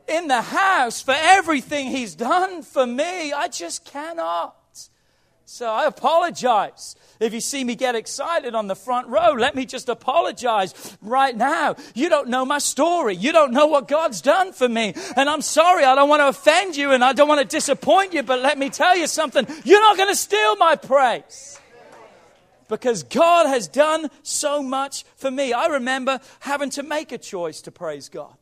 in 0.08 0.28
the 0.28 0.40
house 0.40 1.02
for 1.02 1.14
everything 1.16 1.88
he's 1.88 2.14
done 2.14 2.62
for 2.62 2.86
me. 2.86 3.32
I 3.32 3.48
just 3.48 3.84
cannot. 3.84 4.54
So 5.44 5.70
I 5.70 5.84
apologize. 5.84 6.96
If 7.20 7.32
you 7.32 7.40
see 7.40 7.62
me 7.62 7.76
get 7.76 7.94
excited 7.94 8.54
on 8.54 8.66
the 8.66 8.74
front 8.74 9.08
row, 9.08 9.32
let 9.32 9.54
me 9.54 9.64
just 9.64 9.88
apologize 9.88 10.96
right 11.02 11.36
now. 11.36 11.76
You 11.94 12.08
don't 12.08 12.28
know 12.28 12.44
my 12.44 12.58
story. 12.58 13.14
You 13.14 13.32
don't 13.32 13.52
know 13.52 13.66
what 13.66 13.88
God's 13.88 14.20
done 14.20 14.52
for 14.52 14.68
me. 14.68 14.94
And 15.16 15.28
I'm 15.28 15.42
sorry, 15.42 15.84
I 15.84 15.94
don't 15.94 16.08
want 16.08 16.20
to 16.20 16.28
offend 16.28 16.76
you 16.76 16.92
and 16.92 17.04
I 17.04 17.12
don't 17.12 17.28
want 17.28 17.40
to 17.40 17.46
disappoint 17.46 18.12
you, 18.12 18.22
but 18.22 18.40
let 18.40 18.58
me 18.58 18.70
tell 18.70 18.96
you 18.96 19.06
something. 19.06 19.46
You're 19.64 19.80
not 19.80 19.96
going 19.96 20.08
to 20.08 20.16
steal 20.16 20.56
my 20.56 20.76
praise 20.76 21.60
because 22.68 23.02
God 23.02 23.46
has 23.46 23.68
done 23.68 24.08
so 24.22 24.62
much 24.62 25.04
for 25.16 25.30
me. 25.30 25.52
I 25.52 25.66
remember 25.66 26.20
having 26.40 26.70
to 26.70 26.82
make 26.82 27.12
a 27.12 27.18
choice 27.18 27.60
to 27.62 27.72
praise 27.72 28.08
God. 28.08 28.36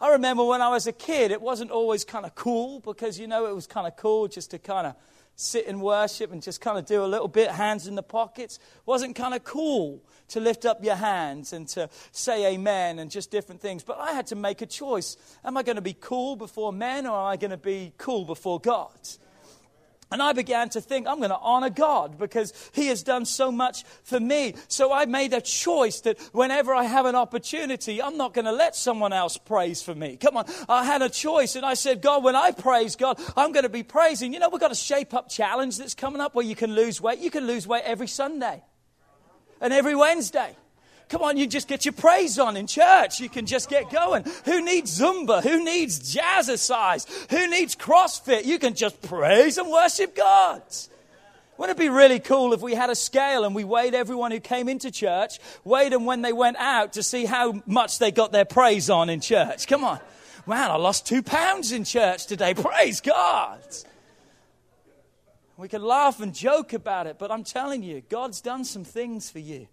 I 0.00 0.12
remember 0.12 0.44
when 0.44 0.62
I 0.62 0.70
was 0.70 0.86
a 0.86 0.92
kid, 0.92 1.30
it 1.30 1.42
wasn't 1.42 1.70
always 1.70 2.04
kind 2.04 2.24
of 2.24 2.34
cool 2.34 2.80
because, 2.80 3.18
you 3.18 3.26
know, 3.26 3.46
it 3.46 3.54
was 3.54 3.66
kind 3.66 3.86
of 3.86 3.96
cool 3.96 4.28
just 4.28 4.50
to 4.52 4.58
kind 4.58 4.86
of 4.86 4.94
sit 5.36 5.66
and 5.66 5.80
worship 5.80 6.32
and 6.32 6.42
just 6.42 6.60
kind 6.60 6.78
of 6.78 6.86
do 6.86 7.04
a 7.04 7.06
little 7.06 7.28
bit, 7.28 7.50
hands 7.50 7.86
in 7.86 7.94
the 7.94 8.02
pockets. 8.02 8.56
It 8.56 8.86
wasn't 8.86 9.16
kind 9.16 9.34
of 9.34 9.44
cool 9.44 10.02
to 10.28 10.40
lift 10.40 10.64
up 10.64 10.84
your 10.84 10.94
hands 10.94 11.52
and 11.52 11.66
to 11.68 11.88
say 12.12 12.54
amen 12.54 12.98
and 12.98 13.10
just 13.10 13.30
different 13.30 13.60
things. 13.60 13.82
But 13.82 13.98
I 13.98 14.12
had 14.12 14.26
to 14.28 14.36
make 14.36 14.62
a 14.62 14.66
choice. 14.66 15.16
Am 15.44 15.56
I 15.56 15.62
going 15.62 15.76
to 15.76 15.82
be 15.82 15.96
cool 15.98 16.36
before 16.36 16.72
men 16.72 17.06
or 17.06 17.18
am 17.18 17.26
I 17.26 17.36
going 17.36 17.50
to 17.50 17.56
be 17.56 17.92
cool 17.98 18.24
before 18.24 18.60
God? 18.60 18.98
And 20.10 20.22
I 20.22 20.32
began 20.32 20.68
to 20.70 20.80
think, 20.80 21.06
I'm 21.06 21.18
going 21.18 21.30
to 21.30 21.38
honor 21.38 21.70
God 21.70 22.18
because 22.18 22.52
He 22.72 22.88
has 22.88 23.02
done 23.02 23.24
so 23.24 23.52
much 23.52 23.84
for 24.02 24.18
me. 24.18 24.54
So 24.68 24.92
I 24.92 25.06
made 25.06 25.32
a 25.32 25.40
choice 25.40 26.00
that 26.00 26.18
whenever 26.32 26.74
I 26.74 26.84
have 26.84 27.06
an 27.06 27.14
opportunity, 27.14 28.02
I'm 28.02 28.16
not 28.16 28.34
going 28.34 28.46
to 28.46 28.52
let 28.52 28.74
someone 28.74 29.12
else 29.12 29.36
praise 29.36 29.82
for 29.82 29.94
me. 29.94 30.16
Come 30.16 30.36
on. 30.36 30.46
I 30.68 30.84
had 30.84 31.02
a 31.02 31.08
choice 31.08 31.54
and 31.54 31.64
I 31.64 31.74
said, 31.74 32.02
God, 32.02 32.24
when 32.24 32.34
I 32.34 32.50
praise 32.50 32.96
God, 32.96 33.20
I'm 33.36 33.52
going 33.52 33.62
to 33.62 33.68
be 33.68 33.84
praising. 33.84 34.32
You 34.32 34.40
know, 34.40 34.48
we've 34.48 34.60
got 34.60 34.72
a 34.72 34.76
shape 34.76 35.14
up 35.14 35.28
challenge 35.28 35.78
that's 35.78 35.94
coming 35.94 36.20
up 36.20 36.34
where 36.34 36.44
you 36.44 36.56
can 36.56 36.74
lose 36.74 37.00
weight. 37.00 37.20
You 37.20 37.30
can 37.30 37.46
lose 37.46 37.66
weight 37.66 37.84
every 37.84 38.08
Sunday 38.08 38.64
and 39.60 39.72
every 39.72 39.94
Wednesday. 39.94 40.56
Come 41.10 41.22
on, 41.22 41.36
you 41.36 41.48
just 41.48 41.66
get 41.66 41.84
your 41.84 41.92
praise 41.92 42.38
on 42.38 42.56
in 42.56 42.68
church. 42.68 43.18
You 43.18 43.28
can 43.28 43.44
just 43.44 43.68
get 43.68 43.90
going. 43.90 44.24
Who 44.44 44.64
needs 44.64 45.00
Zumba? 45.00 45.42
Who 45.42 45.64
needs 45.64 46.14
jazzercise? 46.14 47.04
Who 47.30 47.50
needs 47.50 47.74
CrossFit? 47.74 48.44
You 48.44 48.60
can 48.60 48.74
just 48.74 49.02
praise 49.02 49.58
and 49.58 49.68
worship 49.68 50.14
God. 50.14 50.62
Wouldn't 51.58 51.76
it 51.76 51.82
be 51.82 51.88
really 51.88 52.20
cool 52.20 52.52
if 52.52 52.62
we 52.62 52.74
had 52.74 52.90
a 52.90 52.94
scale 52.94 53.44
and 53.44 53.56
we 53.56 53.64
weighed 53.64 53.92
everyone 53.92 54.30
who 54.30 54.38
came 54.38 54.68
into 54.68 54.92
church, 54.92 55.40
weighed 55.64 55.92
them 55.92 56.04
when 56.04 56.22
they 56.22 56.32
went 56.32 56.58
out 56.58 56.92
to 56.92 57.02
see 57.02 57.24
how 57.24 57.60
much 57.66 57.98
they 57.98 58.12
got 58.12 58.30
their 58.30 58.44
praise 58.44 58.88
on 58.88 59.10
in 59.10 59.20
church? 59.20 59.66
Come 59.66 59.82
on. 59.82 59.98
Man, 60.46 60.70
I 60.70 60.76
lost 60.76 61.06
two 61.06 61.24
pounds 61.24 61.72
in 61.72 61.82
church 61.82 62.26
today. 62.26 62.54
Praise 62.56 63.00
God. 63.00 63.60
We 65.56 65.68
could 65.68 65.82
laugh 65.82 66.20
and 66.20 66.32
joke 66.32 66.72
about 66.72 67.08
it, 67.08 67.18
but 67.18 67.32
I'm 67.32 67.44
telling 67.44 67.82
you, 67.82 68.00
God's 68.08 68.40
done 68.40 68.64
some 68.64 68.84
things 68.84 69.28
for 69.28 69.40
you. 69.40 69.66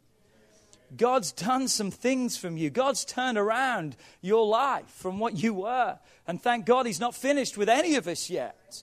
God's 0.96 1.32
done 1.32 1.67
some 1.67 1.91
things 1.91 2.38
from 2.38 2.56
you. 2.56 2.70
God's 2.70 3.03
turned 3.03 3.38
around 3.38 3.96
your 4.22 4.46
life 4.46 4.88
from 4.88 5.20
what 5.20 5.41
you 5.41 5.53
were. 5.53 6.00
And 6.27 6.41
thank 6.41 6.65
God 6.65 6.86
He's 6.86 7.00
not 7.00 7.15
finished 7.15 7.58
with 7.58 7.70
any 7.70 7.96
of 7.96 8.08
us 8.08 8.29
yet. 8.29 8.82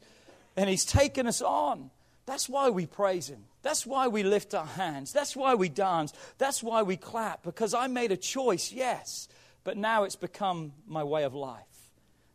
And 0.56 0.68
He's 0.68 0.84
taken 0.84 1.26
us 1.26 1.40
on. 1.40 1.90
That's 2.26 2.49
why 2.49 2.70
we 2.70 2.87
praise 2.87 3.28
Him. 3.28 3.44
That's 3.62 3.87
why 3.87 4.08
we 4.08 4.23
lift 4.23 4.54
our 4.54 4.66
hands. 4.66 5.12
That's 5.12 5.34
why 5.34 5.54
we 5.54 5.68
dance. 5.68 6.12
That's 6.37 6.62
why 6.62 6.82
we 6.82 6.96
clap. 6.96 7.42
Because 7.42 7.73
I 7.73 7.87
made 7.87 8.12
a 8.12 8.16
choice, 8.16 8.73
yes. 8.73 9.28
But 9.62 9.78
now 9.78 10.04
it's 10.04 10.16
become 10.16 10.73
my 10.87 11.04
way 11.04 11.25
of 11.25 11.34
life. 11.34 11.62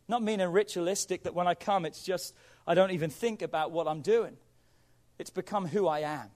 Not 0.08 0.22
meaning 0.22 0.48
ritualistic 0.48 1.22
that 1.22 1.34
when 1.34 1.46
I 1.46 1.54
come, 1.54 1.84
it's 1.84 2.02
just, 2.02 2.34
I 2.66 2.74
don't 2.74 2.90
even 2.90 3.10
think 3.10 3.42
about 3.42 3.70
what 3.70 3.86
I'm 3.86 4.00
doing. 4.00 4.36
It's 5.20 5.30
become 5.30 5.66
who 5.68 5.86
I 5.86 6.00
am 6.00 6.30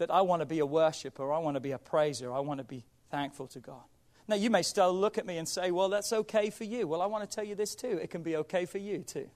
that 0.00 0.10
I 0.10 0.22
want 0.22 0.40
to 0.40 0.46
be 0.46 0.58
a 0.58 0.66
worshiper, 0.66 1.32
I 1.32 1.38
want 1.38 1.54
to 1.54 1.60
be 1.60 1.70
a 1.70 1.78
praiser, 1.78 2.32
I 2.32 2.40
want 2.40 2.58
to 2.58 2.64
be 2.64 2.84
thankful 3.10 3.46
to 3.48 3.60
God. 3.60 3.82
Now, 4.26 4.36
you 4.36 4.50
may 4.50 4.62
still 4.62 4.92
look 4.92 5.18
at 5.18 5.26
me 5.26 5.36
and 5.38 5.48
say, 5.48 5.70
well, 5.70 5.88
that's 5.88 6.12
okay 6.12 6.50
for 6.50 6.64
you. 6.64 6.88
Well, 6.88 7.02
I 7.02 7.06
want 7.06 7.28
to 7.28 7.34
tell 7.34 7.44
you 7.44 7.54
this 7.54 7.74
too. 7.74 7.98
It 8.02 8.10
can 8.10 8.22
be 8.22 8.36
okay 8.36 8.64
for 8.64 8.78
you 8.78 8.98
too. 8.98 9.28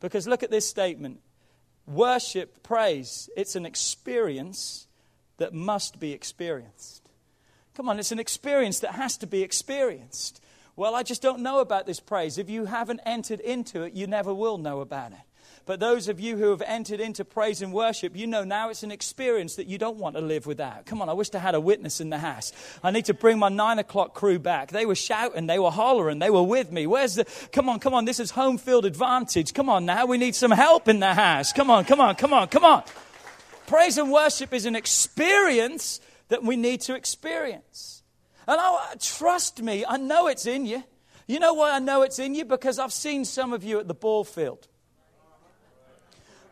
Because 0.00 0.26
look 0.26 0.42
at 0.42 0.50
this 0.50 0.68
statement 0.68 1.20
worship, 1.86 2.62
praise, 2.62 3.28
it's 3.36 3.56
an 3.56 3.66
experience 3.66 4.86
that 5.38 5.52
must 5.52 6.00
be 6.00 6.12
experienced. 6.12 7.08
Come 7.74 7.88
on, 7.88 7.98
it's 7.98 8.12
an 8.12 8.18
experience 8.18 8.80
that 8.80 8.92
has 8.92 9.16
to 9.18 9.26
be 9.26 9.42
experienced. 9.42 10.40
Well, 10.74 10.94
I 10.94 11.02
just 11.02 11.22
don't 11.22 11.40
know 11.40 11.60
about 11.60 11.86
this 11.86 12.00
praise. 12.00 12.38
If 12.38 12.50
you 12.50 12.64
haven't 12.64 13.00
entered 13.04 13.40
into 13.40 13.82
it, 13.82 13.94
you 13.94 14.06
never 14.06 14.32
will 14.32 14.58
know 14.58 14.80
about 14.80 15.12
it. 15.12 15.18
But 15.64 15.78
those 15.78 16.08
of 16.08 16.18
you 16.18 16.36
who 16.36 16.50
have 16.50 16.62
entered 16.62 16.98
into 16.98 17.24
praise 17.24 17.62
and 17.62 17.72
worship, 17.72 18.16
you 18.16 18.26
know 18.26 18.42
now 18.42 18.68
it's 18.68 18.82
an 18.82 18.90
experience 18.90 19.54
that 19.56 19.68
you 19.68 19.78
don't 19.78 19.96
want 19.96 20.16
to 20.16 20.20
live 20.20 20.44
without. 20.44 20.86
Come 20.86 21.00
on, 21.00 21.08
I 21.08 21.12
wish 21.12 21.32
I 21.34 21.38
had 21.38 21.54
a 21.54 21.60
witness 21.60 22.00
in 22.00 22.10
the 22.10 22.18
house. 22.18 22.52
I 22.82 22.90
need 22.90 23.04
to 23.04 23.14
bring 23.14 23.38
my 23.38 23.48
nine 23.48 23.78
o'clock 23.78 24.12
crew 24.12 24.40
back. 24.40 24.72
They 24.72 24.86
were 24.86 24.96
shouting, 24.96 25.46
they 25.46 25.60
were 25.60 25.70
hollering, 25.70 26.18
they 26.18 26.30
were 26.30 26.42
with 26.42 26.72
me. 26.72 26.86
Where's 26.86 27.14
the, 27.14 27.26
come 27.52 27.68
on, 27.68 27.78
come 27.78 27.94
on, 27.94 28.04
this 28.04 28.18
is 28.18 28.32
home 28.32 28.58
field 28.58 28.84
advantage. 28.84 29.54
Come 29.54 29.68
on 29.68 29.86
now, 29.86 30.06
we 30.06 30.18
need 30.18 30.34
some 30.34 30.50
help 30.50 30.88
in 30.88 30.98
the 30.98 31.14
house. 31.14 31.52
Come 31.52 31.70
on, 31.70 31.84
come 31.84 32.00
on, 32.00 32.16
come 32.16 32.32
on, 32.32 32.48
come 32.48 32.64
on. 32.64 32.82
Praise 33.68 33.98
and 33.98 34.10
worship 34.10 34.52
is 34.52 34.66
an 34.66 34.74
experience 34.74 36.00
that 36.28 36.42
we 36.42 36.56
need 36.56 36.80
to 36.82 36.94
experience. 36.96 38.02
And 38.48 38.60
I, 38.60 38.94
trust 38.98 39.62
me, 39.62 39.84
I 39.86 39.96
know 39.96 40.26
it's 40.26 40.46
in 40.46 40.66
you. 40.66 40.82
You 41.28 41.38
know 41.38 41.54
why 41.54 41.76
I 41.76 41.78
know 41.78 42.02
it's 42.02 42.18
in 42.18 42.34
you? 42.34 42.44
Because 42.44 42.78
I've 42.78 42.92
seen 42.92 43.24
some 43.24 43.52
of 43.52 43.62
you 43.62 43.78
at 43.78 43.86
the 43.86 43.94
ball 43.94 44.24
field. 44.24 44.66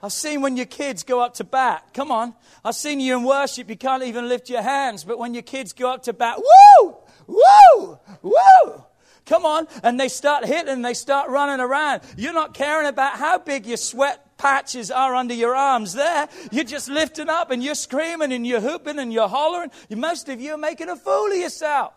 I've 0.02 0.12
seen 0.12 0.40
when 0.40 0.56
your 0.56 0.66
kids 0.66 1.02
go 1.02 1.20
up 1.20 1.34
to 1.34 1.44
bat. 1.44 1.88
Come 1.92 2.10
on. 2.10 2.34
I've 2.64 2.74
seen 2.74 3.00
you 3.00 3.16
in 3.16 3.24
worship. 3.24 3.68
You 3.68 3.76
can't 3.76 4.02
even 4.02 4.28
lift 4.28 4.48
your 4.48 4.62
hands. 4.62 5.04
But 5.04 5.18
when 5.18 5.34
your 5.34 5.42
kids 5.42 5.72
go 5.72 5.92
up 5.92 6.02
to 6.04 6.12
bat, 6.12 6.38
woo! 6.38 6.96
Woo! 7.26 7.98
Woo! 8.22 8.84
Come 9.26 9.44
on. 9.44 9.68
And 9.82 10.00
they 10.00 10.08
start 10.08 10.46
hitting 10.46 10.68
and 10.68 10.84
they 10.84 10.94
start 10.94 11.30
running 11.30 11.60
around. 11.60 12.02
You're 12.16 12.32
not 12.32 12.54
caring 12.54 12.88
about 12.88 13.18
how 13.18 13.38
big 13.38 13.66
your 13.66 13.76
sweat 13.76 14.38
patches 14.38 14.90
are 14.90 15.14
under 15.14 15.34
your 15.34 15.54
arms 15.54 15.92
there. 15.92 16.28
You're 16.50 16.64
just 16.64 16.88
lifting 16.88 17.28
up 17.28 17.50
and 17.50 17.62
you're 17.62 17.74
screaming 17.74 18.32
and 18.32 18.46
you're 18.46 18.60
hooping 18.60 18.98
and 18.98 19.12
you're 19.12 19.28
hollering. 19.28 19.70
Most 19.90 20.30
of 20.30 20.40
you 20.40 20.54
are 20.54 20.58
making 20.58 20.88
a 20.88 20.96
fool 20.96 21.30
of 21.30 21.36
yourself. 21.36 21.92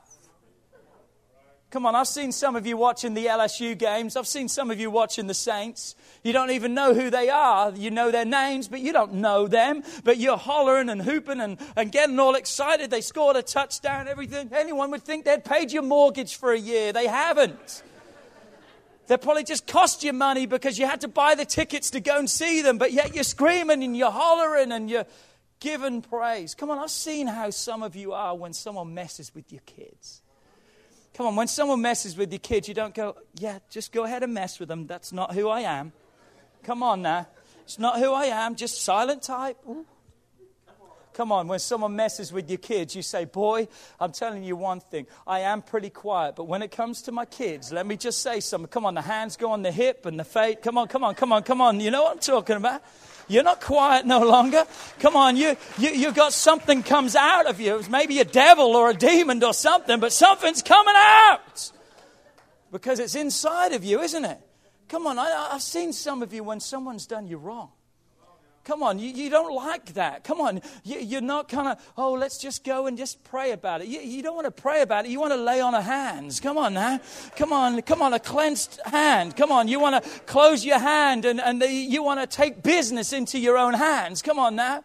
Come 1.73 1.87
on, 1.87 1.95
I've 1.95 2.07
seen 2.07 2.31
some 2.31 2.55
of 2.55 2.67
you 2.67 2.77
watching 2.77 3.15
the 3.15 3.25
LSU 3.25 3.75
games. 3.75 4.15
I've 4.15 4.27
seen 4.27 4.47
some 4.47 4.69
of 4.69 4.79
you 4.79 4.91
watching 4.91 5.25
the 5.25 5.33
Saints. 5.33 5.95
You 6.21 6.31
don't 6.31 6.51
even 6.51 6.75
know 6.75 6.93
who 6.93 7.09
they 7.09 7.29
are. 7.29 7.71
You 7.71 7.89
know 7.89 8.11
their 8.11 8.25
names, 8.25 8.67
but 8.67 8.79
you 8.79 8.93
don't 8.93 9.13
know 9.15 9.47
them. 9.47 9.81
But 10.03 10.17
you're 10.19 10.37
hollering 10.37 10.87
and 10.89 11.01
hooping 11.01 11.39
and, 11.39 11.57
and 11.75 11.91
getting 11.91 12.19
all 12.19 12.35
excited. 12.35 12.91
They 12.91 13.01
scored 13.01 13.37
a 13.37 13.41
touchdown, 13.41 14.07
everything. 14.07 14.51
Anyone 14.53 14.91
would 14.91 15.01
think 15.01 15.25
they'd 15.25 15.43
paid 15.43 15.71
your 15.71 15.81
mortgage 15.81 16.35
for 16.35 16.53
a 16.53 16.59
year. 16.59 16.93
They 16.93 17.07
haven't. 17.07 17.81
They 19.07 19.17
probably 19.17 19.43
just 19.43 19.65
cost 19.65 20.03
you 20.03 20.13
money 20.13 20.45
because 20.45 20.77
you 20.77 20.85
had 20.85 21.01
to 21.01 21.07
buy 21.07 21.33
the 21.33 21.43
tickets 21.43 21.89
to 21.89 21.99
go 21.99 22.19
and 22.19 22.29
see 22.29 22.61
them, 22.61 22.77
but 22.77 22.93
yet 22.93 23.15
you're 23.15 23.23
screaming 23.23 23.83
and 23.83 23.97
you're 23.97 24.11
hollering 24.11 24.71
and 24.71 24.91
you're 24.91 25.07
giving 25.59 26.03
praise. 26.03 26.53
Come 26.53 26.69
on, 26.69 26.77
I've 26.77 26.91
seen 26.91 27.25
how 27.25 27.49
some 27.49 27.81
of 27.81 27.95
you 27.95 28.13
are 28.13 28.37
when 28.37 28.53
someone 28.53 28.93
messes 28.93 29.33
with 29.33 29.51
your 29.51 29.61
kids. 29.65 30.21
Come 31.13 31.27
on, 31.27 31.35
when 31.35 31.47
someone 31.47 31.81
messes 31.81 32.17
with 32.17 32.31
your 32.31 32.39
kids, 32.39 32.67
you 32.67 32.73
don't 32.73 32.95
go, 32.95 33.15
yeah, 33.35 33.59
just 33.69 33.91
go 33.91 34.03
ahead 34.03 34.23
and 34.23 34.33
mess 34.33 34.59
with 34.59 34.69
them. 34.69 34.87
That's 34.87 35.13
not 35.13 35.33
who 35.33 35.47
I 35.47 35.61
am. 35.61 35.93
Come 36.63 36.81
on 36.81 37.03
now. 37.03 37.27
It's 37.63 37.77
not 37.77 37.99
who 37.99 38.11
I 38.11 38.25
am, 38.25 38.55
just 38.55 38.81
silent 38.81 39.21
type. 39.21 39.57
Ooh. 39.67 39.85
Come 41.13 41.31
on, 41.31 41.47
when 41.47 41.59
someone 41.59 41.95
messes 41.95 42.33
with 42.33 42.49
your 42.49 42.57
kids, 42.57 42.95
you 42.95 43.03
say, 43.03 43.25
Boy, 43.25 43.67
I'm 43.99 44.11
telling 44.11 44.43
you 44.43 44.55
one 44.55 44.79
thing. 44.79 45.05
I 45.27 45.41
am 45.41 45.61
pretty 45.61 45.91
quiet, 45.91 46.35
but 46.35 46.45
when 46.45 46.63
it 46.63 46.71
comes 46.71 47.03
to 47.03 47.11
my 47.11 47.25
kids, 47.25 47.71
let 47.71 47.85
me 47.85 47.95
just 47.97 48.21
say 48.21 48.39
something. 48.39 48.67
Come 48.67 48.85
on, 48.85 48.95
the 48.95 49.01
hands 49.01 49.37
go 49.37 49.51
on 49.51 49.61
the 49.61 49.71
hip 49.71 50.07
and 50.07 50.19
the 50.19 50.23
face. 50.23 50.57
Come 50.63 50.79
on, 50.79 50.87
come 50.87 51.03
on, 51.03 51.13
come 51.13 51.31
on, 51.31 51.43
come 51.43 51.61
on. 51.61 51.79
You 51.79 51.91
know 51.91 52.03
what 52.03 52.13
I'm 52.13 52.19
talking 52.19 52.57
about? 52.57 52.81
You're 53.27 53.43
not 53.43 53.61
quiet 53.61 54.05
no 54.05 54.19
longer. 54.19 54.65
Come 54.99 55.15
on, 55.15 55.37
you, 55.37 55.55
you, 55.77 55.89
you've 55.91 56.15
got 56.15 56.33
something 56.33 56.83
comes 56.83 57.15
out 57.15 57.47
of 57.47 57.59
you. 57.59 57.77
It's 57.77 57.89
maybe 57.89 58.19
a 58.19 58.25
devil 58.25 58.75
or 58.75 58.89
a 58.89 58.93
demon 58.93 59.43
or 59.43 59.53
something, 59.53 59.99
but 59.99 60.11
something's 60.11 60.61
coming 60.61 60.95
out. 60.95 61.71
Because 62.71 62.99
it's 62.99 63.15
inside 63.15 63.73
of 63.73 63.83
you, 63.83 64.01
isn't 64.01 64.25
it? 64.25 64.39
Come 64.87 65.07
on, 65.07 65.17
I, 65.17 65.49
I've 65.53 65.61
seen 65.61 65.93
some 65.93 66.21
of 66.21 66.33
you 66.33 66.43
when 66.43 66.59
someone's 66.59 67.07
done 67.07 67.27
you 67.27 67.37
wrong. 67.37 67.71
Come 68.63 68.81
on, 68.81 68.97
you, 68.97 69.09
you 69.09 69.29
don't 69.29 69.53
like 69.53 69.93
that. 69.95 70.23
Come 70.23 70.39
on, 70.39 70.61
you, 70.85 71.17
are 71.17 71.21
not 71.21 71.49
kind 71.49 71.67
of, 71.67 71.93
oh, 71.97 72.13
let's 72.13 72.37
just 72.37 72.63
go 72.63 72.87
and 72.87 72.97
just 72.97 73.21
pray 73.25 73.51
about 73.51 73.81
it. 73.81 73.87
You, 73.87 73.99
you 73.99 74.23
don't 74.23 74.35
want 74.35 74.45
to 74.45 74.51
pray 74.51 74.81
about 74.81 75.05
it. 75.05 75.11
You 75.11 75.19
want 75.19 75.33
to 75.33 75.37
lay 75.37 75.59
on 75.59 75.73
a 75.73 75.81
hands. 75.81 76.39
Come 76.39 76.57
on 76.57 76.73
now. 76.73 76.99
Come 77.35 77.51
on, 77.51 77.81
come 77.81 78.01
on, 78.01 78.13
a 78.13 78.19
cleansed 78.19 78.79
hand. 78.85 79.35
Come 79.35 79.51
on, 79.51 79.67
you 79.67 79.81
want 79.81 80.01
to 80.01 80.09
close 80.21 80.63
your 80.63 80.79
hand 80.79 81.25
and, 81.25 81.41
and 81.41 81.61
the, 81.61 81.69
you 81.69 82.03
want 82.03 82.21
to 82.21 82.37
take 82.37 82.63
business 82.63 83.11
into 83.11 83.37
your 83.37 83.57
own 83.57 83.73
hands. 83.73 84.21
Come 84.21 84.39
on 84.39 84.55
now. 84.55 84.83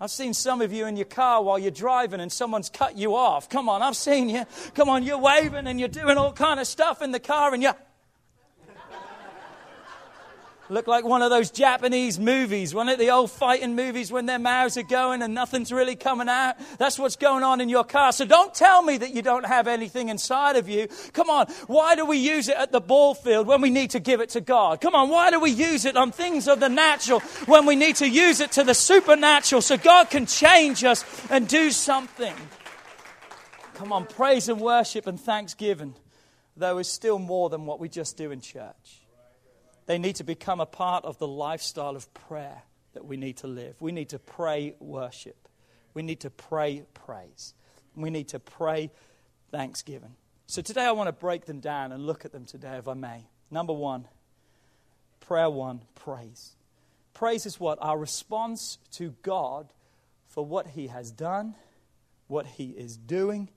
I've 0.00 0.10
seen 0.10 0.32
some 0.32 0.60
of 0.62 0.72
you 0.72 0.86
in 0.86 0.96
your 0.96 1.04
car 1.04 1.42
while 1.42 1.58
you're 1.58 1.70
driving 1.70 2.20
and 2.20 2.32
someone's 2.32 2.70
cut 2.70 2.96
you 2.96 3.14
off. 3.14 3.48
Come 3.50 3.68
on, 3.68 3.82
I've 3.82 3.96
seen 3.96 4.28
you. 4.30 4.44
Come 4.74 4.88
on, 4.88 5.02
you're 5.02 5.18
waving 5.18 5.66
and 5.66 5.78
you're 5.78 5.88
doing 5.88 6.16
all 6.16 6.32
kind 6.32 6.58
of 6.58 6.66
stuff 6.66 7.02
in 7.02 7.12
the 7.12 7.20
car 7.20 7.52
and 7.52 7.62
you're 7.62 7.76
Look 10.70 10.86
like 10.86 11.04
one 11.04 11.20
of 11.20 11.28
those 11.28 11.50
Japanese 11.50 12.18
movies, 12.18 12.74
one 12.74 12.88
of 12.88 12.98
the 12.98 13.10
old 13.10 13.30
fighting 13.30 13.76
movies 13.76 14.10
when 14.10 14.24
their 14.24 14.38
mouths 14.38 14.78
are 14.78 14.82
going 14.82 15.20
and 15.20 15.34
nothing's 15.34 15.70
really 15.70 15.94
coming 15.94 16.28
out. 16.28 16.56
That's 16.78 16.98
what's 16.98 17.16
going 17.16 17.42
on 17.42 17.60
in 17.60 17.68
your 17.68 17.84
car. 17.84 18.12
So 18.12 18.24
don't 18.24 18.54
tell 18.54 18.82
me 18.82 18.96
that 18.96 19.14
you 19.14 19.20
don't 19.20 19.44
have 19.44 19.68
anything 19.68 20.08
inside 20.08 20.56
of 20.56 20.66
you. 20.66 20.88
Come 21.12 21.28
on, 21.28 21.48
why 21.66 21.96
do 21.96 22.06
we 22.06 22.16
use 22.16 22.48
it 22.48 22.56
at 22.56 22.72
the 22.72 22.80
ball 22.80 23.14
field 23.14 23.46
when 23.46 23.60
we 23.60 23.68
need 23.68 23.90
to 23.90 24.00
give 24.00 24.22
it 24.22 24.30
to 24.30 24.40
God? 24.40 24.80
Come 24.80 24.94
on, 24.94 25.10
why 25.10 25.30
do 25.30 25.38
we 25.38 25.50
use 25.50 25.84
it 25.84 25.98
on 25.98 26.12
things 26.12 26.48
of 26.48 26.60
the 26.60 26.70
natural 26.70 27.20
when 27.44 27.66
we 27.66 27.76
need 27.76 27.96
to 27.96 28.08
use 28.08 28.40
it 28.40 28.52
to 28.52 28.64
the 28.64 28.74
supernatural 28.74 29.60
so 29.60 29.76
God 29.76 30.08
can 30.08 30.24
change 30.24 30.82
us 30.82 31.04
and 31.28 31.46
do 31.46 31.72
something? 31.72 32.34
Come 33.74 33.92
on, 33.92 34.06
praise 34.06 34.48
and 34.48 34.58
worship 34.58 35.06
and 35.06 35.20
thanksgiving, 35.20 35.94
though, 36.56 36.78
is 36.78 36.88
still 36.90 37.18
more 37.18 37.50
than 37.50 37.66
what 37.66 37.80
we 37.80 37.90
just 37.90 38.16
do 38.16 38.30
in 38.30 38.40
church. 38.40 39.03
They 39.86 39.98
need 39.98 40.16
to 40.16 40.24
become 40.24 40.60
a 40.60 40.66
part 40.66 41.04
of 41.04 41.18
the 41.18 41.26
lifestyle 41.26 41.96
of 41.96 42.12
prayer 42.14 42.62
that 42.94 43.04
we 43.04 43.16
need 43.16 43.38
to 43.38 43.46
live. 43.46 43.76
We 43.80 43.92
need 43.92 44.10
to 44.10 44.18
pray 44.18 44.74
worship. 44.78 45.48
We 45.92 46.02
need 46.02 46.20
to 46.20 46.30
pray 46.30 46.84
praise. 46.94 47.54
We 47.94 48.10
need 48.10 48.28
to 48.28 48.40
pray 48.40 48.90
thanksgiving. 49.50 50.16
So 50.46 50.62
today 50.62 50.84
I 50.84 50.92
want 50.92 51.08
to 51.08 51.12
break 51.12 51.46
them 51.46 51.60
down 51.60 51.92
and 51.92 52.06
look 52.06 52.24
at 52.24 52.32
them 52.32 52.44
today, 52.44 52.76
if 52.76 52.88
I 52.88 52.94
may. 52.94 53.26
Number 53.50 53.72
one, 53.72 54.08
prayer 55.20 55.50
one, 55.50 55.82
praise. 55.94 56.56
Praise 57.12 57.46
is 57.46 57.60
what? 57.60 57.78
Our 57.80 57.98
response 57.98 58.78
to 58.92 59.14
God 59.22 59.72
for 60.26 60.44
what 60.44 60.68
He 60.68 60.88
has 60.88 61.12
done, 61.12 61.54
what 62.26 62.46
He 62.46 62.70
is 62.70 62.96
doing, 62.96 63.48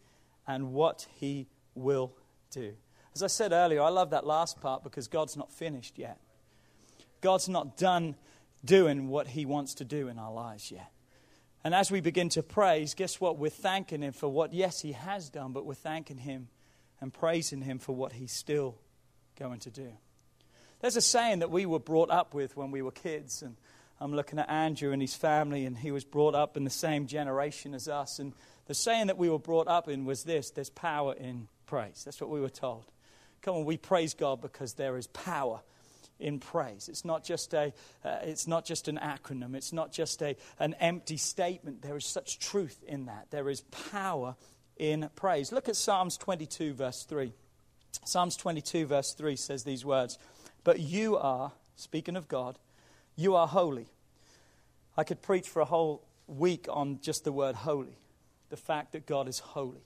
and 0.47 0.73
what 0.73 1.07
He 1.15 1.47
will 1.73 2.13
do. 2.51 2.73
As 3.17 3.23
I 3.23 3.27
said 3.27 3.51
earlier, 3.51 3.81
I 3.81 3.89
love 3.89 4.11
that 4.11 4.27
last 4.27 4.61
part 4.61 4.83
because 4.83 5.07
God's 5.07 5.35
not 5.35 5.51
finished 5.51 5.97
yet. 5.97 6.19
God's 7.19 7.49
not 7.49 7.75
done 7.75 8.13
doing 8.63 9.07
what 9.07 9.29
He 9.29 9.43
wants 9.43 9.73
to 9.73 9.83
do 9.83 10.07
in 10.07 10.19
our 10.19 10.31
lives 10.31 10.69
yet. 10.71 10.91
And 11.63 11.73
as 11.73 11.89
we 11.89 11.99
begin 11.99 12.29
to 12.29 12.43
praise, 12.43 12.93
guess 12.93 13.19
what? 13.19 13.39
We're 13.39 13.49
thanking 13.49 14.03
Him 14.03 14.13
for 14.13 14.27
what, 14.27 14.53
yes, 14.53 14.81
He 14.81 14.91
has 14.91 15.31
done, 15.31 15.51
but 15.51 15.65
we're 15.65 15.73
thanking 15.73 16.19
Him 16.19 16.49
and 17.01 17.11
praising 17.11 17.61
Him 17.61 17.79
for 17.79 17.95
what 17.95 18.11
He's 18.11 18.31
still 18.31 18.77
going 19.35 19.61
to 19.61 19.71
do. 19.71 19.93
There's 20.81 20.95
a 20.95 21.01
saying 21.01 21.39
that 21.39 21.49
we 21.49 21.65
were 21.65 21.79
brought 21.79 22.11
up 22.11 22.35
with 22.35 22.55
when 22.55 22.69
we 22.69 22.83
were 22.83 22.91
kids, 22.91 23.41
and 23.41 23.55
I'm 23.99 24.13
looking 24.13 24.37
at 24.37 24.47
Andrew 24.47 24.91
and 24.91 25.01
his 25.01 25.15
family, 25.15 25.65
and 25.65 25.75
he 25.75 25.89
was 25.89 26.03
brought 26.03 26.35
up 26.35 26.55
in 26.55 26.65
the 26.65 26.69
same 26.69 27.07
generation 27.07 27.73
as 27.73 27.87
us. 27.87 28.19
And 28.19 28.33
the 28.67 28.75
saying 28.75 29.07
that 29.07 29.17
we 29.17 29.27
were 29.27 29.39
brought 29.39 29.67
up 29.67 29.87
in 29.87 30.05
was 30.05 30.23
this 30.23 30.51
there's 30.51 30.69
power 30.69 31.13
in 31.13 31.47
praise. 31.65 32.03
That's 32.05 32.21
what 32.21 32.29
we 32.29 32.39
were 32.39 32.49
told. 32.49 32.91
Come 33.41 33.55
on, 33.55 33.65
we 33.65 33.77
praise 33.77 34.13
God 34.13 34.41
because 34.41 34.73
there 34.73 34.97
is 34.97 35.07
power 35.07 35.61
in 36.19 36.39
praise. 36.39 36.89
It's 36.89 37.05
not 37.05 37.23
just, 37.23 37.53
a, 37.53 37.73
uh, 38.03 38.17
it's 38.23 38.47
not 38.47 38.65
just 38.65 38.87
an 38.87 38.97
acronym, 39.01 39.55
it's 39.55 39.73
not 39.73 39.91
just 39.91 40.21
a, 40.21 40.35
an 40.59 40.73
empty 40.75 41.17
statement. 41.17 41.81
There 41.81 41.97
is 41.97 42.05
such 42.05 42.39
truth 42.39 42.83
in 42.87 43.05
that. 43.05 43.27
There 43.29 43.49
is 43.49 43.61
power 43.61 44.35
in 44.77 45.09
praise. 45.15 45.51
Look 45.51 45.69
at 45.69 45.75
Psalms 45.75 46.17
22, 46.17 46.73
verse 46.73 47.03
3. 47.03 47.33
Psalms 48.05 48.35
22, 48.37 48.85
verse 48.85 49.13
3 49.13 49.35
says 49.35 49.63
these 49.63 49.85
words 49.85 50.17
But 50.63 50.79
you 50.79 51.17
are, 51.17 51.51
speaking 51.75 52.15
of 52.15 52.27
God, 52.27 52.57
you 53.15 53.35
are 53.35 53.47
holy. 53.47 53.87
I 54.95 55.03
could 55.03 55.21
preach 55.21 55.47
for 55.47 55.61
a 55.61 55.65
whole 55.65 56.03
week 56.27 56.67
on 56.69 56.99
just 57.01 57.23
the 57.23 57.31
word 57.31 57.55
holy, 57.55 57.97
the 58.49 58.57
fact 58.57 58.93
that 58.93 59.05
God 59.05 59.27
is 59.27 59.39
holy. 59.39 59.83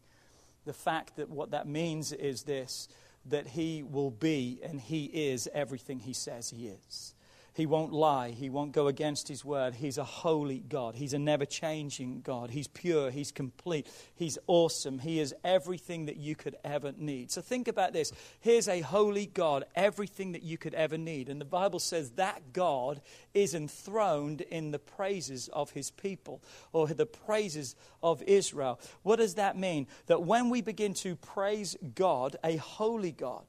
The 0.66 0.74
fact 0.74 1.16
that 1.16 1.30
what 1.30 1.52
that 1.52 1.68
means 1.68 2.12
is 2.12 2.44
this 2.44 2.88
that 3.26 3.48
he 3.48 3.84
will 3.84 4.12
be 4.12 4.60
and 4.64 4.80
he 4.80 5.06
is 5.06 5.48
everything 5.54 6.00
he 6.00 6.14
says 6.14 6.50
he 6.50 6.68
is. 6.68 7.14
He 7.54 7.66
won't 7.66 7.92
lie. 7.92 8.32
He 8.32 8.50
won't 8.50 8.72
go 8.72 8.88
against 8.88 9.28
his 9.28 9.44
word. 9.44 9.76
He's 9.76 9.98
a 9.98 10.04
holy 10.04 10.60
God. 10.60 10.96
He's 10.96 11.14
a 11.14 11.20
never 11.20 11.46
changing 11.46 12.22
God. 12.22 12.50
He's 12.50 12.68
pure. 12.68 13.12
He's 13.12 13.32
complete. 13.32 13.88
He's 14.16 14.38
awesome. 14.48 15.00
He 15.00 15.20
is 15.20 15.36
everything 15.44 16.06
that 16.06 16.16
you 16.16 16.36
could 16.36 16.56
ever 16.64 16.94
need. 16.98 17.30
So 17.30 17.42
think 17.42 17.68
about 17.68 17.92
this. 17.92 18.14
Here's 18.40 18.70
a 18.70 18.80
holy 18.80 19.26
God, 19.26 19.66
everything 19.76 20.32
that 20.32 20.44
you 20.44 20.58
could 20.58 20.74
ever 20.74 20.98
need. 20.98 21.28
And 21.28 21.42
the 21.42 21.46
Bible 21.46 21.80
says 21.80 22.12
that 22.12 22.54
God 22.54 23.02
is 23.34 23.54
enthroned 23.54 24.42
in 24.42 24.72
the 24.72 24.80
praises 24.80 25.50
of 25.50 25.72
his 25.72 25.92
people 25.92 26.42
or 26.72 26.88
the 26.88 27.06
praises 27.06 27.76
of 28.02 28.24
Israel. 28.24 28.80
What 29.04 29.18
does 29.18 29.36
that 29.36 29.58
mean? 29.58 29.88
That 30.06 30.24
when 30.24 30.50
we 30.50 30.62
begin 30.62 30.94
to 30.96 31.18
praise 31.18 31.76
God, 31.96 32.38
a 32.46 32.56
holy 32.56 33.12
God, 33.12 33.46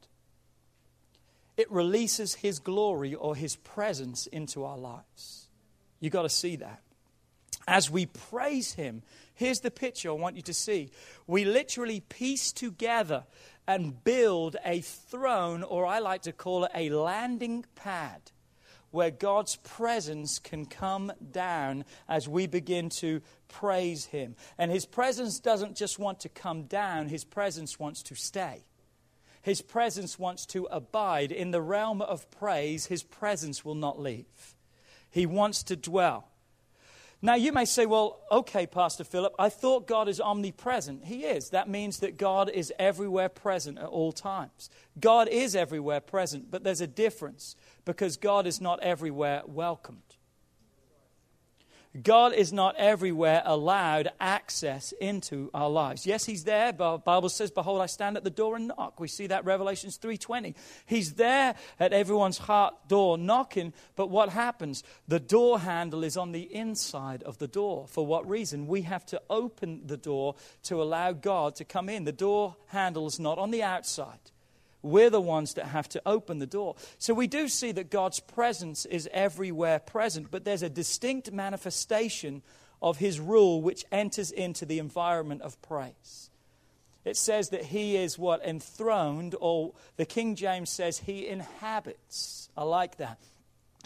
it 1.57 1.71
releases 1.71 2.35
His 2.35 2.59
glory 2.59 3.15
or 3.15 3.37
His 3.37 3.57
presence 3.57 4.27
into 4.27 4.65
our 4.65 4.79
lives. 4.79 5.49
You've 6.01 6.13
got 6.13 6.23
to 6.23 6.29
see 6.29 6.57
that. 6.57 6.83
As 7.69 7.91
we 7.91 8.07
praise 8.07 8.73
Him, 8.75 9.03
here's 9.35 9.61
the 9.61 9.71
picture 9.71 10.11
I 10.11 10.15
want 10.15 10.37
you 10.37 10.43
to 10.43 10.55
see. 10.55 10.91
We 11.27 11.45
literally 11.45 12.01
piece 12.01 12.53
together 12.53 13.25
and 13.67 14.03
build 14.03 14.57
a 14.65 14.81
throne, 14.81 15.63
or 15.63 15.87
I 15.87 16.01
like 16.01 16.23
to 16.23 16.33
call 16.33 16.65
it 16.65 16.73
a 16.75 16.91
landing 16.91 17.65
pad, 17.77 18.33
where 18.91 19.11
God's 19.11 19.57
presence 19.57 20.39
can 20.39 20.67
come 20.67 21.13
down 21.31 21.85
as 22.09 22.29
we 22.29 22.47
begin 22.47 22.89
to 22.91 23.23
praise 23.49 24.07
Him. 24.07 24.35
And 24.59 24.71
His 24.71 24.85
presence 24.85 25.39
doesn't 25.39 25.77
just 25.77 25.99
want 25.99 26.21
to 26.21 26.29
come 26.29 26.65
down, 26.65 27.09
His 27.09 27.25
presence 27.25 27.79
wants 27.79 28.03
to 28.05 28.15
stay. 28.17 28.65
His 29.43 29.61
presence 29.61 30.19
wants 30.19 30.47
to 30.47 30.67
abide. 30.71 31.33
In 31.33 31.51
the 31.51 31.61
realm 31.61 32.01
of 32.01 32.31
praise, 32.31 32.87
His 32.87 33.03
presence 33.03 33.65
will 33.65 33.75
not 33.75 34.01
leave. 34.01 34.55
He 35.11 35.27
wants 35.27 35.63
to 35.65 35.77
dwell. 35.77 36.29
Now, 37.25 37.35
you 37.35 37.53
may 37.53 37.67
say, 37.67 37.87
well, 37.87 38.19
okay, 38.33 38.67
Pastor 38.67 39.05
Philip, 39.05 39.33
I 39.39 39.49
thought 39.49 39.87
God 39.87 40.09
is 40.09 40.21
omnipresent. 40.21 41.05
He 41.05 41.25
is. 41.25 41.51
That 41.51 41.69
means 41.69 42.01
that 42.01 42.19
God 42.19 42.51
is 42.51 42.73
everywhere 42.81 43.29
present 43.29 43.79
at 43.79 43.85
all 43.85 44.11
times. 44.11 44.71
God 44.99 45.29
is 45.29 45.55
everywhere 45.55 46.01
present, 46.01 46.51
but 46.51 46.65
there's 46.65 46.81
a 46.81 46.87
difference 46.89 47.55
because 47.85 48.17
God 48.17 48.45
is 48.45 48.61
not 48.61 48.81
everywhere 48.83 49.43
welcomed. 49.47 50.12
God 52.01 52.33
is 52.33 52.55
not 52.55 52.75
everywhere 52.77 53.43
allowed 53.45 54.13
access 54.19 54.93
into 54.93 55.51
our 55.53 55.69
lives. 55.69 56.07
Yes, 56.07 56.25
he's 56.25 56.45
there. 56.45 56.73
The 56.73 56.97
Bible 56.97 57.29
says, 57.29 57.51
"Behold, 57.51 57.83
I 57.83 57.87
stand 57.87 58.17
at 58.17 58.25
the 58.25 58.31
door 58.31 58.57
and 58.57 58.69
knock." 58.69 58.99
We 58.99 59.09
see 59.09 59.27
that 59.27 59.45
Revelations 59.45 59.99
3:20. 59.99 60.55
He's 60.87 61.15
there 61.15 61.55
at 61.79 61.93
everyone's 61.93 62.39
heart 62.39 62.89
door 62.89 63.19
knocking, 63.19 63.75
but 63.95 64.09
what 64.09 64.31
happens? 64.31 64.83
The 65.07 65.21
door 65.21 65.61
handle 65.61 66.03
is 66.03 66.17
on 66.17 66.33
the 66.33 66.53
inside 66.55 67.23
of 67.25 67.37
the 67.37 67.49
door. 67.49 67.87
For 67.87 68.07
what 68.07 68.27
reason? 68.27 68.67
We 68.67 68.83
have 68.83 69.05
to 69.07 69.21
open 69.29 69.87
the 69.87 69.99
door 69.99 70.37
to 70.65 70.83
allow 70.83 71.13
God 71.13 71.55
to 71.57 71.65
come 71.65 71.91
in. 71.91 72.05
The 72.05 72.13
door 72.13 72.57
handle 72.69 73.07
is 73.07 73.21
not 73.21 73.39
on 73.39 73.51
the 73.51 73.63
outside. 73.63 74.32
We're 74.83 75.11
the 75.11 75.21
ones 75.21 75.55
that 75.55 75.67
have 75.67 75.89
to 75.91 76.03
open 76.05 76.39
the 76.39 76.47
door. 76.47 76.75
So 76.99 77.15
we 77.15 77.27
do 77.27 77.49
see 77.49 77.73
that 77.73 77.91
God's 77.91 78.21
presence 78.21 78.85
is 78.85 79.09
everywhere 79.13 79.79
present, 79.79 80.31
but 80.31 80.45
there's 80.45 80.63
a 80.63 80.69
distinct 80.69 81.33
manifestation 81.33 82.43
of 82.81 82.99
his 82.99 83.21
rule 83.21 83.63
which 83.63 83.85
enters 83.93 84.33
into 84.33 84.67
the 84.67 84.81
environment 84.81 85.43
of 85.43 85.61
praise. 85.63 86.31
It 87.05 87.17
says 87.17 87.51
that 87.51 87.65
he 87.65 87.97
is 87.97 88.19
what? 88.19 88.45
Enthroned, 88.45 89.35
or 89.41 89.73
the 89.97 90.05
King 90.05 90.37
James 90.37 90.71
says 90.71 90.99
he 90.99 91.27
inhabits. 91.27 92.49
I 92.57 92.65
like 92.65 92.97
that. 92.97 93.19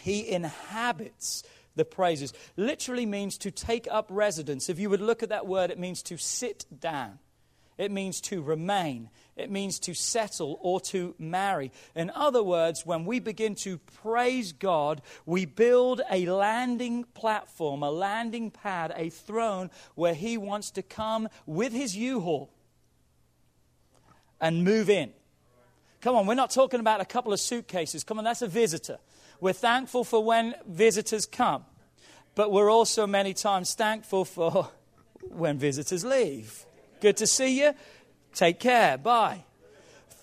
He 0.01 0.29
inhabits 0.29 1.43
the 1.77 1.85
praises. 1.85 2.33
Literally 2.57 3.07
means 3.07 3.39
to 3.39 3.51
take 3.51 3.87
up 3.91 4.07
residence. 4.11 4.69
If 4.69 4.79
you 4.79 4.91
would 4.91 5.01
look 5.01 5.23
at 5.23 5.31
that 5.31 5.47
word, 5.47 5.71
it 5.71 5.79
means 5.79 6.03
to 6.05 6.17
sit 6.19 6.67
down. 6.81 7.19
It 7.79 7.91
means 7.91 8.21
to 8.23 8.43
remain. 8.43 9.11
It 9.37 9.51
means 9.51 9.79
to 9.81 9.95
settle 9.95 10.59
or 10.63 10.81
to 10.83 11.15
marry. 11.19 11.73
In 11.95 12.11
other 12.15 12.43
words, 12.43 12.87
when 12.87 13.05
we 13.05 13.21
begin 13.21 13.55
to 13.57 13.79
praise 14.03 14.53
God, 14.53 15.03
we 15.27 15.45
build 15.45 16.01
a 16.11 16.27
landing 16.27 17.05
platform, 17.05 17.83
a 17.83 17.91
landing 17.91 18.51
pad, 18.51 18.95
a 18.97 19.11
throne 19.11 19.71
where 19.95 20.15
He 20.15 20.39
wants 20.39 20.71
to 20.73 20.83
come 20.83 21.29
with 21.45 21.73
His 21.73 21.95
U 21.95 22.21
Haul 22.21 22.51
and 24.41 24.65
move 24.65 24.89
in. 24.89 25.13
Come 26.01 26.17
on, 26.17 26.27
we're 26.27 26.35
not 26.35 26.51
talking 26.51 26.81
about 26.81 27.01
a 27.01 27.05
couple 27.05 27.33
of 27.33 27.41
suitcases. 27.41 28.05
Come 28.05 28.19
on, 28.19 28.25
that's 28.25 28.43
a 28.43 28.49
visitor. 28.49 28.99
We're 29.41 29.53
thankful 29.53 30.05
for 30.05 30.23
when 30.25 30.55
visitors 30.67 31.27
come, 31.27 31.65
but 32.35 32.51
we're 32.51 32.71
also 32.71 33.07
many 33.07 33.35
times 33.35 33.75
thankful 33.75 34.25
for 34.25 34.71
when 35.23 35.59
visitors 35.59 36.05
leave. 36.05 36.66
Good 37.01 37.17
to 37.19 37.27
see 37.27 37.61
you. 37.61 37.75
Take 38.35 38.61
care. 38.61 38.99
Bye. 38.99 39.45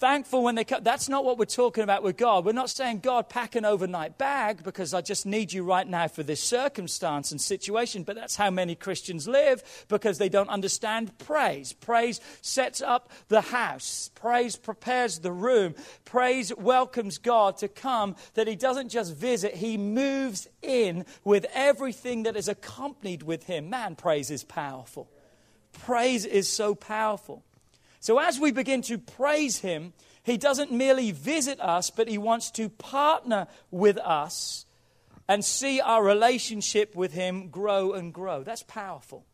Thankful 0.03 0.43
when 0.43 0.55
they 0.55 0.65
come. 0.65 0.83
That's 0.83 1.07
not 1.07 1.23
what 1.23 1.37
we're 1.37 1.45
talking 1.45 1.81
about 1.81 2.03
with 2.03 2.17
God. 2.17 2.43
We're 2.43 2.51
not 2.51 2.69
saying, 2.69 2.99
God, 2.99 3.29
pack 3.29 3.55
an 3.55 3.63
overnight 3.63 4.17
bag 4.17 4.61
because 4.61 4.93
I 4.93 4.99
just 4.99 5.25
need 5.25 5.53
you 5.53 5.63
right 5.63 5.87
now 5.87 6.09
for 6.09 6.23
this 6.23 6.41
circumstance 6.43 7.31
and 7.31 7.39
situation. 7.39 8.03
But 8.03 8.17
that's 8.17 8.35
how 8.35 8.49
many 8.49 8.75
Christians 8.75 9.29
live 9.29 9.63
because 9.87 10.17
they 10.17 10.27
don't 10.27 10.49
understand 10.49 11.17
praise. 11.19 11.71
Praise 11.71 12.19
sets 12.41 12.81
up 12.81 13.11
the 13.29 13.39
house, 13.39 14.11
praise 14.13 14.57
prepares 14.57 15.19
the 15.19 15.31
room, 15.31 15.73
praise 16.03 16.53
welcomes 16.53 17.17
God 17.17 17.55
to 17.59 17.69
come, 17.69 18.17
that 18.33 18.45
He 18.47 18.57
doesn't 18.57 18.89
just 18.89 19.15
visit, 19.15 19.55
He 19.55 19.77
moves 19.77 20.49
in 20.61 21.05
with 21.23 21.45
everything 21.53 22.23
that 22.23 22.35
is 22.35 22.49
accompanied 22.49 23.23
with 23.23 23.45
Him. 23.45 23.69
Man, 23.69 23.95
praise 23.95 24.29
is 24.29 24.43
powerful. 24.43 25.07
Praise 25.79 26.25
is 26.25 26.51
so 26.51 26.75
powerful. 26.75 27.43
So, 27.99 28.19
as 28.19 28.39
we 28.39 28.51
begin 28.51 28.81
to 28.83 28.97
praise 28.97 29.59
Him, 29.59 29.93
He 30.23 30.37
doesn't 30.37 30.71
merely 30.71 31.11
visit 31.11 31.59
us, 31.59 31.89
but 31.89 32.07
He 32.07 32.17
wants 32.17 32.51
to 32.51 32.69
partner 32.69 33.47
with 33.71 33.97
us 33.97 34.65
and 35.27 35.43
see 35.43 35.79
our 35.79 36.03
relationship 36.03 36.95
with 36.95 37.13
Him 37.13 37.49
grow 37.49 37.93
and 37.93 38.13
grow. 38.13 38.43
That's 38.43 38.63
powerful. 38.63 39.25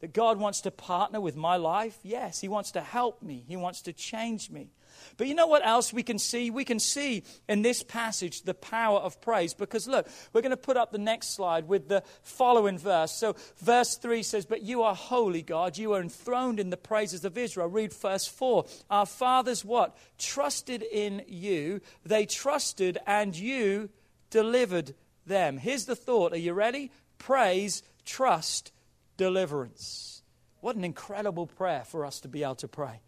That 0.00 0.12
God 0.12 0.38
wants 0.38 0.60
to 0.62 0.70
partner 0.70 1.20
with 1.20 1.36
my 1.36 1.56
life? 1.56 1.98
Yes. 2.02 2.40
He 2.40 2.48
wants 2.48 2.72
to 2.72 2.80
help 2.80 3.22
me, 3.22 3.44
He 3.46 3.56
wants 3.56 3.82
to 3.82 3.92
change 3.92 4.50
me. 4.50 4.70
But 5.16 5.26
you 5.26 5.34
know 5.34 5.46
what 5.46 5.66
else 5.66 5.92
we 5.92 6.02
can 6.02 6.18
see? 6.18 6.50
We 6.50 6.64
can 6.64 6.78
see 6.78 7.22
in 7.48 7.62
this 7.62 7.82
passage 7.82 8.42
the 8.42 8.54
power 8.54 8.98
of 8.98 9.20
praise 9.20 9.54
because 9.54 9.86
look, 9.86 10.08
we're 10.32 10.42
going 10.42 10.50
to 10.50 10.56
put 10.56 10.76
up 10.76 10.92
the 10.92 10.98
next 10.98 11.34
slide 11.34 11.68
with 11.68 11.88
the 11.88 12.02
following 12.22 12.78
verse. 12.78 13.12
So, 13.12 13.36
verse 13.58 13.96
3 13.96 14.22
says, 14.22 14.46
But 14.46 14.62
you 14.62 14.82
are 14.82 14.94
holy, 14.94 15.42
God. 15.42 15.78
You 15.78 15.92
are 15.92 16.00
enthroned 16.00 16.60
in 16.60 16.70
the 16.70 16.76
praises 16.76 17.24
of 17.24 17.38
Israel. 17.38 17.68
Read 17.68 17.92
verse 17.92 18.26
4. 18.26 18.66
Our 18.90 19.06
fathers 19.06 19.64
what? 19.64 19.96
Trusted 20.18 20.82
in 20.82 21.22
you. 21.26 21.80
They 22.04 22.26
trusted 22.26 22.98
and 23.06 23.36
you 23.36 23.90
delivered 24.30 24.94
them. 25.26 25.58
Here's 25.58 25.86
the 25.86 25.96
thought. 25.96 26.32
Are 26.32 26.38
you 26.38 26.52
ready? 26.52 26.90
Praise, 27.18 27.82
trust, 28.04 28.72
deliverance. 29.16 30.22
What 30.60 30.76
an 30.76 30.84
incredible 30.84 31.46
prayer 31.46 31.84
for 31.84 32.04
us 32.04 32.20
to 32.20 32.28
be 32.28 32.42
able 32.42 32.56
to 32.56 32.68
pray. 32.68 33.00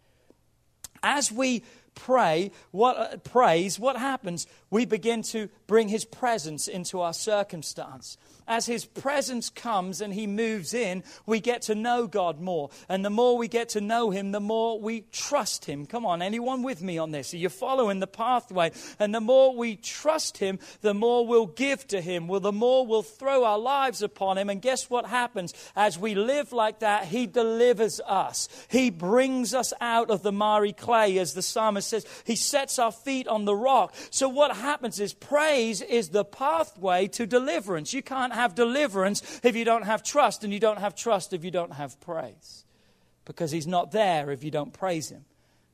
As 1.01 1.31
we 1.31 1.63
pray, 1.95 2.51
what 2.71 2.97
uh, 2.97 3.17
praise, 3.17 3.79
what 3.79 3.97
happens? 3.97 4.47
We 4.69 4.85
begin 4.85 5.21
to 5.23 5.49
bring 5.67 5.87
his 5.87 6.05
presence 6.05 6.67
into 6.67 7.01
our 7.01 7.13
circumstance 7.13 8.17
as 8.49 8.65
His 8.65 8.83
presence 8.83 9.49
comes 9.49 10.01
and 10.01 10.13
He 10.13 10.27
moves 10.27 10.73
in, 10.73 11.03
we 11.25 11.39
get 11.39 11.61
to 11.63 11.75
know 11.75 12.07
God 12.07 12.41
more. 12.41 12.71
And 12.89 13.05
the 13.05 13.09
more 13.09 13.37
we 13.37 13.47
get 13.47 13.69
to 13.69 13.81
know 13.81 14.09
Him, 14.09 14.31
the 14.31 14.39
more 14.41 14.79
we 14.79 15.05
trust 15.11 15.65
Him. 15.65 15.85
Come 15.85 16.05
on, 16.05 16.21
anyone 16.21 16.63
with 16.63 16.81
me 16.81 16.97
on 16.97 17.11
this? 17.11 17.33
Are 17.33 17.37
you 17.37 17.49
following 17.49 17.99
the 17.99 18.07
pathway? 18.07 18.71
And 18.97 19.13
the 19.13 19.21
more 19.21 19.55
we 19.55 19.75
trust 19.75 20.39
Him, 20.39 20.59
the 20.81 20.93
more 20.93 21.25
we'll 21.25 21.45
give 21.45 21.87
to 21.87 22.01
Him. 22.01 22.27
Well, 22.27 22.39
the 22.39 22.51
more 22.51 22.85
we'll 22.85 23.03
throw 23.03 23.43
our 23.45 23.59
lives 23.59 24.01
upon 24.01 24.37
Him. 24.37 24.49
And 24.49 24.61
guess 24.61 24.89
what 24.89 25.05
happens? 25.05 25.53
As 25.75 25.99
we 25.99 26.15
live 26.15 26.51
like 26.51 26.79
that, 26.79 27.05
He 27.05 27.27
delivers 27.27 28.01
us. 28.01 28.49
He 28.69 28.89
brings 28.89 29.53
us 29.53 29.71
out 29.79 30.09
of 30.09 30.23
the 30.23 30.31
miry 30.31 30.73
clay, 30.73 31.19
as 31.19 31.35
the 31.35 31.43
psalmist 31.43 31.89
says. 31.89 32.05
He 32.23 32.35
sets 32.35 32.79
our 32.79 32.91
feet 32.91 33.27
on 33.27 33.45
the 33.45 33.55
rock. 33.55 33.93
So 34.09 34.27
what 34.27 34.55
happens 34.55 34.99
is 34.99 35.13
praise 35.13 35.81
is 35.81 36.09
the 36.09 36.25
pathway 36.25 37.07
to 37.09 37.27
deliverance. 37.27 37.93
You 37.93 38.01
can't 38.01 38.33
have 38.39 38.55
deliverance 38.55 39.39
if 39.43 39.55
you 39.55 39.65
don't 39.65 39.83
have 39.83 40.03
trust, 40.03 40.43
and 40.43 40.51
you 40.51 40.59
don't 40.59 40.79
have 40.79 40.95
trust 40.95 41.33
if 41.33 41.43
you 41.43 41.51
don't 41.51 41.73
have 41.73 41.99
praise. 41.99 42.65
Because 43.25 43.51
He's 43.51 43.67
not 43.67 43.91
there 43.91 44.31
if 44.31 44.43
you 44.43 44.51
don't 44.51 44.73
praise 44.73 45.09
Him. 45.09 45.25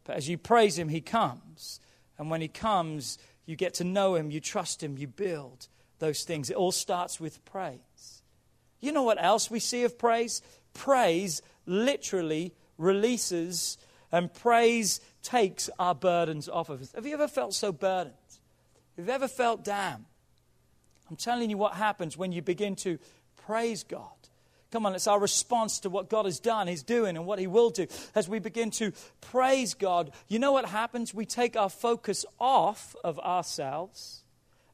But 0.04 0.18
as 0.18 0.28
you 0.28 0.38
praise 0.38 0.78
Him, 0.78 0.90
He 0.90 1.02
comes. 1.02 1.80
And 2.18 2.30
when 2.30 2.42
He 2.42 2.48
comes, 2.48 3.18
you 3.46 3.56
get 3.56 3.76
to 3.76 3.84
know 3.84 4.16
Him, 4.16 4.32
you 4.32 4.40
trust 4.40 4.84
Him, 4.84 4.98
you 4.98 5.08
build 5.08 5.68
those 6.00 6.24
things. 6.24 6.50
It 6.50 6.56
all 6.56 6.72
starts 6.72 7.20
with 7.20 7.44
praise. 7.46 8.22
You 8.82 8.92
know 8.92 9.04
what 9.04 9.24
else 9.24 9.50
we 9.50 9.60
see 9.60 9.84
of 9.84 9.98
praise? 9.98 10.42
Praise 10.74 11.42
literally 11.66 12.54
releases 12.78 13.78
and 14.12 14.34
praise 14.34 15.00
takes 15.24 15.70
our 15.80 15.96
burdens 15.96 16.48
off 16.48 16.70
of 16.70 16.82
us. 16.82 16.92
Have 16.94 17.06
you 17.06 17.14
ever 17.14 17.28
felt 17.28 17.54
so 17.54 17.72
burdened? 17.72 18.14
Have 18.98 19.08
you 19.08 19.14
ever 19.14 19.28
felt 19.28 19.64
down? 19.64 20.06
I'm 21.10 21.16
telling 21.16 21.50
you 21.50 21.58
what 21.58 21.74
happens 21.74 22.18
when 22.18 22.32
you 22.32 22.42
begin 22.42 22.76
to 22.78 22.98
praise 23.46 23.84
God. 23.84 24.10
Come 24.72 24.86
on, 24.86 24.96
it's 24.96 25.08
our 25.08 25.20
response 25.20 25.80
to 25.80 25.90
what 25.90 26.10
God 26.10 26.26
has 26.26 26.40
done, 26.40 26.68
He's 26.68 26.84
doing, 26.84 27.16
and 27.16 27.26
what 27.26 27.40
He 27.40 27.48
will 27.48 27.70
do. 27.70 27.88
As 28.14 28.28
we 28.28 28.40
begin 28.40 28.72
to 28.72 28.92
praise 29.22 29.74
God, 29.74 30.12
you 30.28 30.40
know 30.40 30.52
what 30.52 30.66
happens? 30.66 31.14
We 31.14 31.26
take 31.26 31.56
our 31.56 31.70
focus 31.70 32.26
off 32.40 32.96
of 33.04 33.20
ourselves 33.20 34.24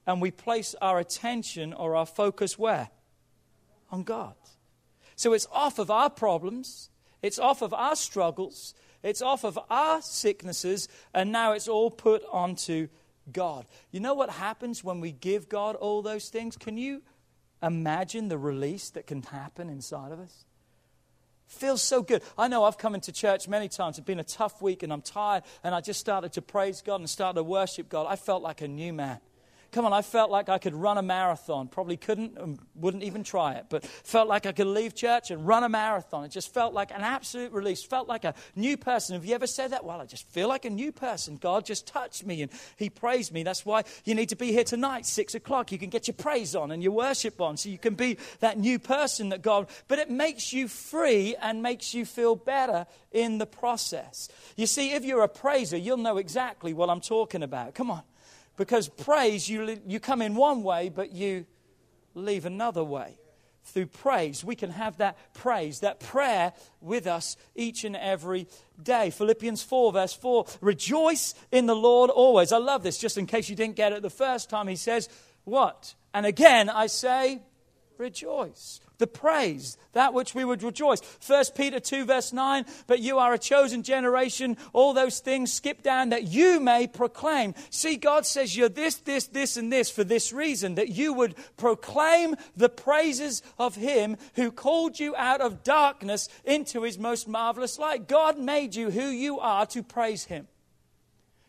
and 0.08 0.22
we 0.22 0.32
place 0.32 0.74
our 0.82 1.00
attention 1.00 1.74
or 1.74 1.96
our 1.96 2.06
focus 2.06 2.58
where? 2.58 2.90
On 3.92 4.04
God. 4.04 4.34
So 5.16 5.34
it's 5.34 5.48
off 5.52 5.78
of 5.78 5.92
our 5.92 6.10
problems, 6.10 6.90
it's 7.22 7.38
off 7.38 7.62
of 7.62 7.74
our 7.74 7.96
struggles, 7.96 8.74
it's 9.04 9.22
off 9.22 9.44
of 9.44 9.60
our 9.70 10.02
sicknesses, 10.02 10.88
and 11.14 11.32
now 11.32 11.52
it's 11.52 11.68
all 11.68 11.92
put 11.92 12.24
onto 12.32 12.88
God. 13.34 13.66
You 13.92 14.00
know 14.00 14.14
what 14.14 14.30
happens 14.30 14.84
when 14.84 15.00
we 15.02 15.12
give 15.12 15.50
God 15.50 15.76
all 15.76 16.02
those 16.02 16.30
things? 16.30 16.58
Can 16.58 16.78
you 16.78 17.02
imagine 17.62 18.28
the 18.28 18.38
release 18.38 18.90
that 18.92 19.08
can 19.08 19.22
happen 19.24 19.70
inside 19.70 20.12
of 20.12 20.20
us? 20.20 20.46
Feels 21.48 21.82
so 21.82 22.02
good. 22.02 22.24
I 22.38 22.48
know 22.48 22.64
I've 22.64 22.78
come 22.78 22.96
into 22.96 23.12
church 23.12 23.48
many 23.48 23.68
times. 23.68 23.98
It's 23.98 24.06
been 24.06 24.20
a 24.20 24.24
tough 24.24 24.62
week 24.62 24.84
and 24.84 24.94
I'm 24.94 25.02
tired, 25.02 25.44
and 25.64 25.76
I 25.76 25.82
just 25.82 26.00
started 26.00 26.32
to 26.34 26.42
praise 26.42 26.82
God 26.82 27.02
and 27.02 27.10
started 27.10 27.36
to 27.36 27.44
worship 27.44 27.90
God. 27.90 28.08
I 28.10 28.16
felt 28.16 28.42
like 28.42 28.62
a 28.62 28.68
new 28.68 28.94
man. 28.94 29.20
Come 29.72 29.86
on, 29.86 29.94
I 29.94 30.02
felt 30.02 30.30
like 30.30 30.50
I 30.50 30.58
could 30.58 30.74
run 30.74 30.98
a 30.98 31.02
marathon. 31.02 31.68
Probably 31.68 31.98
couldn't, 31.98 32.38
and 32.38 32.60
wouldn't 32.76 33.04
even 33.04 33.24
try 33.24 33.54
it, 33.54 33.66
but 33.70 33.86
felt 33.86 34.28
like 34.28 34.46
I 34.46 34.52
could 34.52 34.68
leave 34.68 34.96
church 34.96 35.32
and 35.32 35.48
run 35.48 35.64
a 35.64 35.70
marathon. 35.70 36.26
It 36.26 36.32
just 36.32 36.54
felt 36.54 36.74
like 36.74 36.92
an 36.92 37.02
absolute 37.02 37.52
release. 37.52 37.84
Felt 37.84 38.08
like 38.08 38.24
a 38.24 38.34
new 38.56 38.78
person. 38.78 39.16
Have 39.16 39.26
you 39.26 39.36
ever 39.36 39.48
said 39.48 39.72
that? 39.72 39.84
Well, 39.84 40.02
I 40.02 40.06
just 40.06 40.28
feel 40.30 40.48
like 40.48 40.66
a 40.66 40.70
new 40.70 40.92
person. 40.92 41.38
God 41.38 41.66
just 41.66 41.88
touched 41.88 42.26
me 42.26 42.42
and 42.42 42.52
He 42.78 42.90
praised 42.90 43.32
me. 43.32 43.44
That's 43.44 43.66
why 43.66 43.84
you 44.06 44.16
need 44.16 44.30
to 44.30 44.36
be 44.36 44.52
here 44.52 44.64
tonight, 44.64 45.06
six 45.06 45.36
o'clock. 45.36 45.72
You 45.72 45.78
can 45.78 45.90
get 45.90 46.08
your 46.08 46.16
praise 46.16 46.56
on 46.56 46.72
and 46.72 46.84
your 46.84 46.94
worship 46.94 47.40
on, 47.40 47.58
so 47.58 47.70
you 47.70 47.78
can 47.78 47.96
be 47.96 48.18
that 48.40 48.58
new 48.58 48.80
person 48.80 49.30
that 49.30 49.42
God. 49.42 49.68
But 49.88 50.00
it 50.00 50.10
makes 50.10 50.54
you 50.54 50.68
free 50.68 51.36
and 51.42 51.62
makes 51.62 51.94
you 51.94 52.06
feel 52.06 52.36
better 52.36 52.86
in 53.12 53.38
the 53.38 53.46
process. 53.46 54.30
You 54.56 54.68
see, 54.68 54.92
if 54.92 55.06
you're 55.06 55.24
a 55.24 55.30
praiser, 55.30 55.78
you'll 55.78 55.98
know 55.98 56.18
exactly 56.18 56.74
what 56.74 56.90
I'm 56.90 57.02
talking 57.02 57.44
about. 57.44 57.76
Come 57.76 57.92
on. 57.92 58.04
Because 58.62 58.88
praise, 58.88 59.50
you, 59.50 59.82
you 59.88 60.00
come 60.00 60.22
in 60.22 60.36
one 60.36 60.62
way, 60.62 60.90
but 60.90 61.14
you 61.14 61.48
leave 62.14 62.46
another 62.46 62.84
way. 62.84 63.18
Through 63.64 63.88
praise, 63.88 64.44
we 64.44 64.56
can 64.56 64.70
have 64.70 64.98
that 64.98 65.18
praise, 65.34 65.80
that 65.80 66.00
prayer 66.00 66.54
with 66.80 67.08
us 67.08 67.38
each 67.56 67.86
and 67.86 67.96
every 67.96 68.48
day. 68.82 69.10
Philippians 69.10 69.64
4, 69.64 69.94
verse 69.94 70.14
4 70.14 70.46
Rejoice 70.62 71.34
in 71.52 71.66
the 71.66 71.76
Lord 71.76 72.12
always. 72.12 72.52
I 72.52 72.58
love 72.58 72.84
this, 72.84 73.00
just 73.00 73.18
in 73.18 73.26
case 73.26 73.50
you 73.50 73.56
didn't 73.56 73.78
get 73.78 73.94
it 73.94 74.04
the 74.04 74.12
first 74.12 74.48
time. 74.48 74.68
He 74.68 74.76
says, 74.76 75.10
What? 75.44 75.96
And 76.14 76.28
again, 76.28 76.70
I 76.70 76.86
say, 76.86 77.42
Rejoice 77.98 78.80
the 79.02 79.08
praise, 79.08 79.78
that 79.92 80.14
which 80.14 80.34
we 80.34 80.46
would 80.46 80.64
rejoice. 80.64 81.02
1 81.28 81.46
Peter 81.56 81.82
2, 81.82 82.06
verse 82.06 82.32
9, 82.32 82.66
but 82.88 83.00
you 83.00 83.18
are 83.18 83.34
a 83.34 83.40
chosen 83.40 83.84
generation, 83.84 84.56
all 84.72 84.94
those 84.94 85.20
things, 85.20 85.52
skip 85.52 85.84
down, 85.84 86.10
that 86.10 86.24
you 86.24 86.62
may 86.62 86.88
proclaim. 86.88 87.54
See, 87.70 87.98
God 87.98 88.26
says 88.26 88.56
you're 88.56 88.70
this, 88.70 88.96
this, 88.96 89.28
this, 89.28 89.58
and 89.58 89.74
this 89.74 89.90
for 89.90 90.06
this 90.06 90.32
reason, 90.32 90.76
that 90.76 90.90
you 90.90 91.12
would 91.14 91.36
proclaim 91.58 92.36
the 92.56 92.70
praises 92.70 93.42
of 93.58 93.76
Him 93.76 94.16
who 94.36 94.52
called 94.52 95.00
you 95.00 95.16
out 95.18 95.42
of 95.42 95.64
darkness 95.64 96.30
into 96.46 96.84
His 96.84 96.98
most 96.98 97.28
marvelous 97.28 97.78
light. 97.78 98.08
God 98.08 98.40
made 98.40 98.76
you 98.76 98.92
who 98.92 99.10
you 99.10 99.40
are 99.40 99.66
to 99.66 99.84
praise 99.84 100.26
Him 100.26 100.48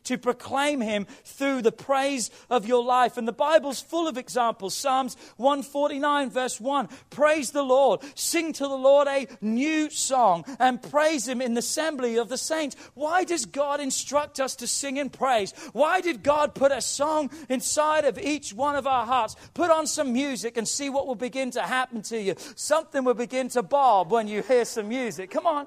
to 0.04 0.18
proclaim 0.18 0.80
him 0.80 1.06
through 1.24 1.62
the 1.62 1.72
praise 1.72 2.30
of 2.50 2.66
your 2.66 2.84
life. 2.84 3.16
And 3.16 3.26
the 3.26 3.32
Bible's 3.32 3.80
full 3.80 4.08
of 4.08 4.18
examples. 4.18 4.74
Psalms 4.74 5.16
149, 5.36 6.30
verse 6.30 6.60
1 6.60 6.88
Praise 7.10 7.50
the 7.50 7.62
Lord, 7.62 8.00
sing 8.14 8.52
to 8.54 8.64
the 8.64 8.76
Lord 8.76 9.08
a 9.08 9.26
new 9.40 9.90
song, 9.90 10.44
and 10.58 10.82
praise 10.82 11.26
him 11.26 11.40
in 11.40 11.54
the 11.54 11.62
assembly 11.62 12.16
of 12.16 12.28
the 12.28 12.36
saints. 12.36 12.76
Why 12.94 13.24
does 13.24 13.46
God 13.46 13.80
instruct 13.80 14.40
us 14.40 14.56
to 14.56 14.66
sing 14.66 14.98
and 14.98 15.12
praise? 15.12 15.52
Why 15.72 16.00
did 16.00 16.22
God 16.22 16.54
put 16.54 16.72
a 16.72 16.80
song 16.80 17.30
inside 17.48 18.04
of 18.04 18.18
each 18.18 18.52
one 18.52 18.76
of 18.76 18.86
our 18.86 19.06
hearts? 19.06 19.36
Put 19.54 19.70
on 19.70 19.86
some 19.86 20.12
music 20.12 20.56
and 20.56 20.66
see 20.66 20.90
what 20.90 21.06
will 21.06 21.14
begin 21.14 21.50
to 21.52 21.62
happen 21.62 22.02
to 22.02 22.20
you. 22.20 22.34
Something 22.56 23.04
will 23.04 23.14
begin 23.14 23.48
to 23.50 23.62
bob 23.62 24.10
when 24.10 24.28
you 24.28 24.42
hear 24.42 24.64
some 24.64 24.88
music. 24.88 25.30
Come 25.30 25.46
on. 25.46 25.66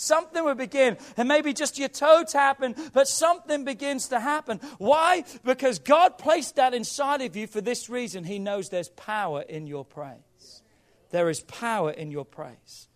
Something 0.00 0.44
will 0.44 0.54
begin. 0.54 0.96
And 1.16 1.26
maybe 1.26 1.52
just 1.52 1.76
your 1.76 1.88
toe 1.88 2.22
tapping, 2.22 2.76
but 2.92 3.08
something 3.08 3.64
begins 3.64 4.06
to 4.08 4.20
happen. 4.20 4.60
Why? 4.78 5.24
Because 5.44 5.80
God 5.80 6.18
placed 6.18 6.54
that 6.54 6.72
inside 6.72 7.20
of 7.20 7.34
you 7.34 7.48
for 7.48 7.60
this 7.60 7.90
reason. 7.90 8.22
He 8.22 8.38
knows 8.38 8.68
there's 8.68 8.90
power 8.90 9.42
in 9.42 9.66
your 9.66 9.84
praise. 9.84 10.62
There 11.10 11.28
is 11.28 11.40
power 11.40 11.90
in 11.90 12.12
your 12.12 12.24
praise. 12.24 12.86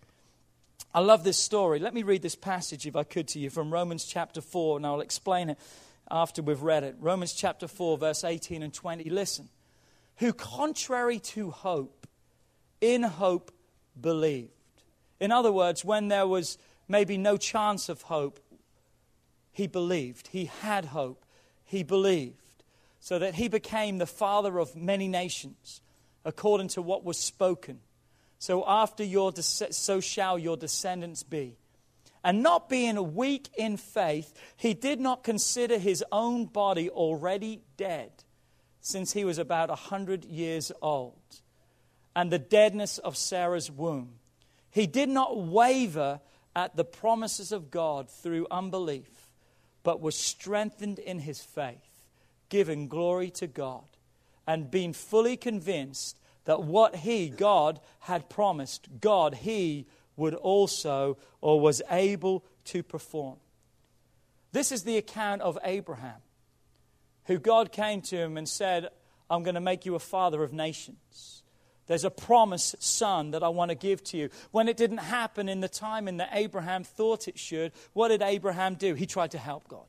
I 0.93 1.01
love 1.01 1.25
this 1.25 1.37
story. 1.37 1.79
Let 1.79 1.93
me 1.93 2.03
read 2.03 2.21
this 2.21 2.35
passage, 2.35 2.87
if 2.87 2.95
I 2.95 3.03
could, 3.03 3.27
to 3.29 3.39
you 3.39 3.49
from 3.49 3.73
Romans 3.73 4.05
chapter 4.05 4.39
4, 4.39 4.77
and 4.77 4.85
I'll 4.85 5.01
explain 5.01 5.49
it 5.49 5.59
after 6.09 6.41
we've 6.41 6.61
read 6.61 6.85
it. 6.85 6.95
Romans 7.01 7.33
chapter 7.33 7.67
4, 7.67 7.97
verse 7.97 8.23
18 8.23 8.63
and 8.63 8.73
20. 8.73 9.09
Listen. 9.09 9.49
Who, 10.17 10.31
contrary 10.31 11.19
to 11.19 11.51
hope, 11.51 12.07
in 12.79 13.03
hope 13.03 13.51
believed. 13.99 14.51
In 15.19 15.33
other 15.33 15.51
words, 15.51 15.83
when 15.83 16.07
there 16.07 16.27
was 16.27 16.57
maybe 16.87 17.17
no 17.17 17.37
chance 17.37 17.89
of 17.89 18.03
hope, 18.03 18.39
he 19.51 19.67
believed. 19.67 20.27
He 20.27 20.45
had 20.45 20.85
hope. 20.85 21.25
He 21.63 21.83
believed. 21.83 22.63
So 22.99 23.19
that 23.19 23.35
he 23.35 23.47
became 23.47 23.97
the 23.97 24.05
father 24.05 24.59
of 24.59 24.75
many 24.75 25.07
nations, 25.07 25.81
according 26.25 26.69
to 26.69 26.81
what 26.81 27.03
was 27.03 27.17
spoken. 27.17 27.79
So 28.39 28.63
after 28.67 29.03
your 29.03 29.31
de- 29.31 29.43
so 29.43 29.99
shall 29.99 30.39
your 30.39 30.57
descendants 30.57 31.23
be. 31.23 31.57
And 32.23 32.41
not 32.41 32.69
being 32.69 33.15
weak 33.15 33.49
in 33.57 33.77
faith, 33.77 34.33
he 34.55 34.73
did 34.73 34.99
not 34.99 35.23
consider 35.23 35.77
his 35.77 36.03
own 36.11 36.45
body 36.45 36.89
already 36.89 37.61
dead, 37.75 38.11
since 38.79 39.11
he 39.11 39.25
was 39.25 39.37
about 39.37 39.69
a 39.69 39.75
hundred 39.75 40.23
years 40.23 40.71
old, 40.81 41.41
and 42.15 42.31
the 42.31 42.39
deadness 42.39 42.97
of 42.97 43.17
Sarah's 43.17 43.69
womb. 43.69 44.19
He 44.71 44.87
did 44.87 45.09
not 45.09 45.37
waver 45.37 46.21
at 46.55 46.75
the 46.75 46.85
promises 46.85 47.51
of 47.51 47.71
God 47.71 48.09
through 48.09 48.47
unbelief, 48.51 49.27
but 49.83 50.01
was 50.01 50.15
strengthened 50.15 50.99
in 50.99 51.19
his 51.19 51.41
faith, 51.41 52.07
giving 52.49 52.87
glory 52.87 53.29
to 53.31 53.47
God, 53.47 53.85
and 54.45 54.71
being 54.71 54.93
fully 54.93 55.37
convinced 55.37 56.17
that 56.45 56.63
what 56.63 56.97
he, 56.97 57.29
God, 57.29 57.79
had 58.01 58.29
promised, 58.29 58.87
God, 58.99 59.35
he 59.35 59.87
would 60.15 60.35
also 60.35 61.17
or 61.41 61.59
was 61.59 61.81
able 61.89 62.43
to 62.65 62.83
perform. 62.83 63.37
This 64.51 64.71
is 64.71 64.83
the 64.83 64.97
account 64.97 65.41
of 65.41 65.57
Abraham, 65.63 66.21
who 67.25 67.39
God 67.39 67.71
came 67.71 68.01
to 68.03 68.17
him 68.17 68.37
and 68.37 68.47
said, 68.47 68.89
I'm 69.29 69.43
going 69.43 69.55
to 69.55 69.61
make 69.61 69.85
you 69.85 69.95
a 69.95 69.99
father 69.99 70.43
of 70.43 70.53
nations. 70.53 71.42
There's 71.87 72.05
a 72.05 72.11
promised 72.11 72.81
son 72.81 73.31
that 73.31 73.43
I 73.43 73.49
want 73.49 73.69
to 73.69 73.75
give 73.75 74.03
to 74.05 74.17
you. 74.17 74.29
When 74.51 74.67
it 74.67 74.77
didn't 74.77 74.99
happen 74.99 75.49
in 75.49 75.59
the 75.59 75.69
timing 75.69 76.17
that 76.17 76.29
Abraham 76.31 76.83
thought 76.83 77.27
it 77.27 77.37
should, 77.37 77.71
what 77.93 78.09
did 78.09 78.21
Abraham 78.21 78.75
do? 78.75 78.93
He 78.93 79.05
tried 79.05 79.31
to 79.31 79.37
help 79.37 79.67
God. 79.67 79.85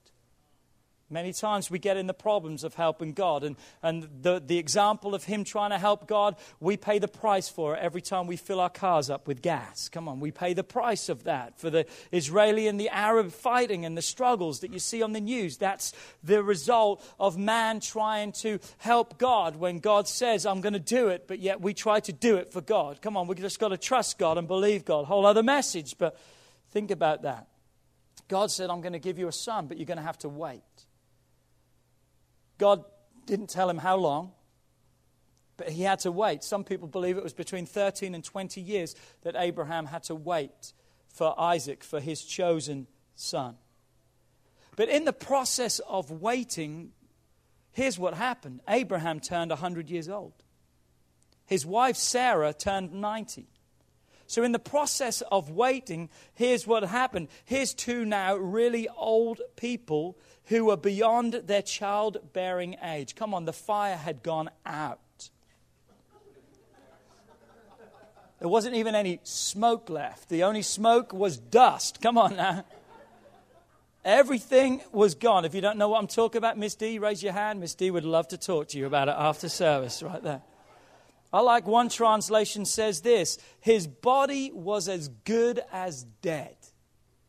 Many 1.10 1.34
times 1.34 1.70
we 1.70 1.78
get 1.78 1.98
in 1.98 2.06
the 2.06 2.14
problems 2.14 2.64
of 2.64 2.74
helping 2.74 3.12
God. 3.12 3.44
And, 3.44 3.56
and 3.82 4.08
the, 4.22 4.42
the 4.44 4.56
example 4.56 5.14
of 5.14 5.24
him 5.24 5.44
trying 5.44 5.70
to 5.70 5.78
help 5.78 6.08
God, 6.08 6.36
we 6.60 6.78
pay 6.78 6.98
the 6.98 7.08
price 7.08 7.48
for 7.48 7.76
it 7.76 7.80
every 7.82 8.00
time 8.00 8.26
we 8.26 8.36
fill 8.36 8.58
our 8.58 8.70
cars 8.70 9.10
up 9.10 9.28
with 9.28 9.42
gas. 9.42 9.90
Come 9.90 10.08
on, 10.08 10.18
we 10.18 10.30
pay 10.30 10.54
the 10.54 10.64
price 10.64 11.10
of 11.10 11.24
that 11.24 11.58
for 11.60 11.68
the 11.68 11.84
Israeli 12.10 12.66
and 12.68 12.80
the 12.80 12.88
Arab 12.88 13.32
fighting 13.32 13.84
and 13.84 13.98
the 13.98 14.02
struggles 14.02 14.60
that 14.60 14.72
you 14.72 14.78
see 14.78 15.02
on 15.02 15.12
the 15.12 15.20
news. 15.20 15.58
That's 15.58 15.92
the 16.22 16.42
result 16.42 17.04
of 17.20 17.36
man 17.36 17.80
trying 17.80 18.32
to 18.32 18.58
help 18.78 19.18
God 19.18 19.56
when 19.56 19.80
God 19.80 20.08
says, 20.08 20.46
I'm 20.46 20.62
going 20.62 20.72
to 20.72 20.78
do 20.78 21.08
it, 21.08 21.28
but 21.28 21.38
yet 21.38 21.60
we 21.60 21.74
try 21.74 22.00
to 22.00 22.12
do 22.12 22.36
it 22.36 22.50
for 22.50 22.62
God. 22.62 23.02
Come 23.02 23.16
on, 23.18 23.26
we 23.26 23.34
just 23.34 23.60
got 23.60 23.68
to 23.68 23.78
trust 23.78 24.18
God 24.18 24.38
and 24.38 24.48
believe 24.48 24.86
God. 24.86 25.04
Whole 25.04 25.26
other 25.26 25.42
message, 25.42 25.96
but 25.98 26.18
think 26.70 26.90
about 26.90 27.22
that. 27.22 27.46
God 28.26 28.50
said, 28.50 28.70
I'm 28.70 28.80
going 28.80 28.94
to 28.94 28.98
give 28.98 29.18
you 29.18 29.28
a 29.28 29.32
son, 29.32 29.66
but 29.66 29.76
you're 29.76 29.86
going 29.86 29.98
to 29.98 30.02
have 30.02 30.18
to 30.20 30.28
wait. 30.28 30.62
God 32.64 32.82
didn't 33.26 33.50
tell 33.50 33.68
him 33.68 33.76
how 33.76 33.96
long, 33.96 34.32
but 35.58 35.68
he 35.68 35.82
had 35.82 35.98
to 35.98 36.10
wait. 36.10 36.42
Some 36.42 36.64
people 36.64 36.88
believe 36.88 37.18
it 37.18 37.22
was 37.22 37.34
between 37.34 37.66
13 37.66 38.14
and 38.14 38.24
20 38.24 38.58
years 38.58 38.96
that 39.20 39.36
Abraham 39.36 39.84
had 39.84 40.02
to 40.04 40.14
wait 40.14 40.72
for 41.08 41.38
Isaac, 41.38 41.84
for 41.84 42.00
his 42.00 42.24
chosen 42.24 42.86
son. 43.16 43.56
But 44.76 44.88
in 44.88 45.04
the 45.04 45.12
process 45.12 45.78
of 45.80 46.10
waiting, 46.10 46.92
here's 47.72 47.98
what 47.98 48.14
happened 48.14 48.60
Abraham 48.66 49.20
turned 49.20 49.50
100 49.50 49.90
years 49.90 50.08
old, 50.08 50.32
his 51.44 51.66
wife 51.66 51.96
Sarah 51.96 52.54
turned 52.54 52.94
90. 52.94 53.46
So, 54.26 54.42
in 54.42 54.52
the 54.52 54.58
process 54.58 55.22
of 55.30 55.50
waiting, 55.50 56.08
here's 56.34 56.66
what 56.66 56.82
happened. 56.84 57.28
Here's 57.44 57.74
two 57.74 58.04
now 58.04 58.36
really 58.36 58.88
old 58.96 59.40
people 59.56 60.16
who 60.46 60.66
were 60.66 60.76
beyond 60.76 61.34
their 61.34 61.62
childbearing 61.62 62.76
age. 62.82 63.14
Come 63.14 63.34
on, 63.34 63.44
the 63.44 63.52
fire 63.52 63.96
had 63.96 64.22
gone 64.22 64.50
out. 64.66 65.00
There 68.40 68.48
wasn't 68.48 68.74
even 68.74 68.94
any 68.94 69.20
smoke 69.22 69.88
left. 69.88 70.28
The 70.28 70.42
only 70.42 70.62
smoke 70.62 71.12
was 71.12 71.38
dust. 71.38 72.02
Come 72.02 72.18
on 72.18 72.36
now. 72.36 72.64
Everything 74.04 74.82
was 74.92 75.14
gone. 75.14 75.46
If 75.46 75.54
you 75.54 75.62
don't 75.62 75.78
know 75.78 75.88
what 75.88 75.98
I'm 75.98 76.06
talking 76.06 76.36
about, 76.36 76.58
Miss 76.58 76.74
D, 76.74 76.98
raise 76.98 77.22
your 77.22 77.32
hand. 77.32 77.60
Miss 77.60 77.74
D 77.74 77.90
would 77.90 78.04
love 78.04 78.28
to 78.28 78.36
talk 78.36 78.68
to 78.68 78.78
you 78.78 78.84
about 78.84 79.08
it 79.08 79.14
after 79.16 79.48
service, 79.48 80.02
right 80.02 80.22
there. 80.22 80.42
I 81.34 81.40
like 81.40 81.66
one 81.66 81.88
translation 81.88 82.64
says 82.64 83.00
this 83.00 83.38
His 83.58 83.88
body 83.88 84.52
was 84.54 84.88
as 84.88 85.08
good 85.08 85.60
as 85.72 86.04
dead. 86.22 86.56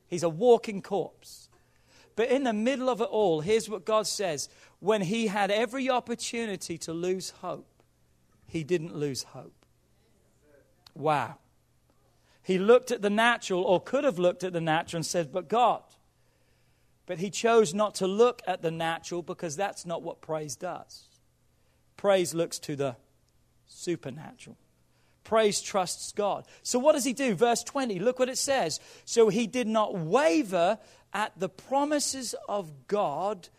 He's 0.05 0.21
a 0.21 0.29
walking 0.29 0.83
corpse. 0.83 1.49
But 2.15 2.29
in 2.29 2.43
the 2.43 2.53
middle 2.53 2.87
of 2.87 3.01
it 3.01 3.05
all, 3.05 3.41
here's 3.41 3.67
what 3.67 3.83
God 3.83 4.05
says 4.05 4.47
when 4.79 5.01
he 5.01 5.25
had 5.25 5.49
every 5.49 5.89
opportunity 5.89 6.77
to 6.77 6.93
lose 6.93 7.31
hope, 7.41 7.67
he 8.45 8.63
didn't 8.63 8.95
lose 8.95 9.23
hope. 9.23 9.65
Wow. 10.93 11.39
He 12.43 12.59
looked 12.59 12.91
at 12.91 13.01
the 13.01 13.09
natural, 13.09 13.63
or 13.63 13.81
could 13.81 14.03
have 14.03 14.19
looked 14.19 14.43
at 14.43 14.53
the 14.53 14.61
natural 14.61 14.99
and 14.99 15.05
said, 15.05 15.31
But 15.31 15.49
God. 15.49 15.81
But 17.07 17.17
he 17.17 17.31
chose 17.31 17.73
not 17.73 17.95
to 17.95 18.05
look 18.05 18.43
at 18.45 18.61
the 18.61 18.71
natural 18.71 19.23
because 19.23 19.55
that's 19.55 19.83
not 19.83 20.03
what 20.03 20.21
praise 20.21 20.55
does. 20.55 21.05
Praise 21.97 22.35
looks 22.35 22.59
to 22.59 22.75
the 22.75 22.97
supernatural. 23.67 24.57
Praise 25.23 25.59
trusts 25.59 26.11
God. 26.11 26.45
So, 26.61 26.77
what 26.77 26.93
does 26.93 27.03
he 27.03 27.13
do? 27.13 27.33
Verse 27.33 27.63
20, 27.63 27.99
look 27.99 28.19
what 28.19 28.29
it 28.29 28.37
says. 28.37 28.79
So, 29.05 29.29
he 29.29 29.47
did 29.47 29.67
not 29.67 29.97
waver 29.97 30.77
at 31.13 31.31
the 31.37 31.49
promises 31.49 32.35
of 32.47 32.87
God 32.87 33.49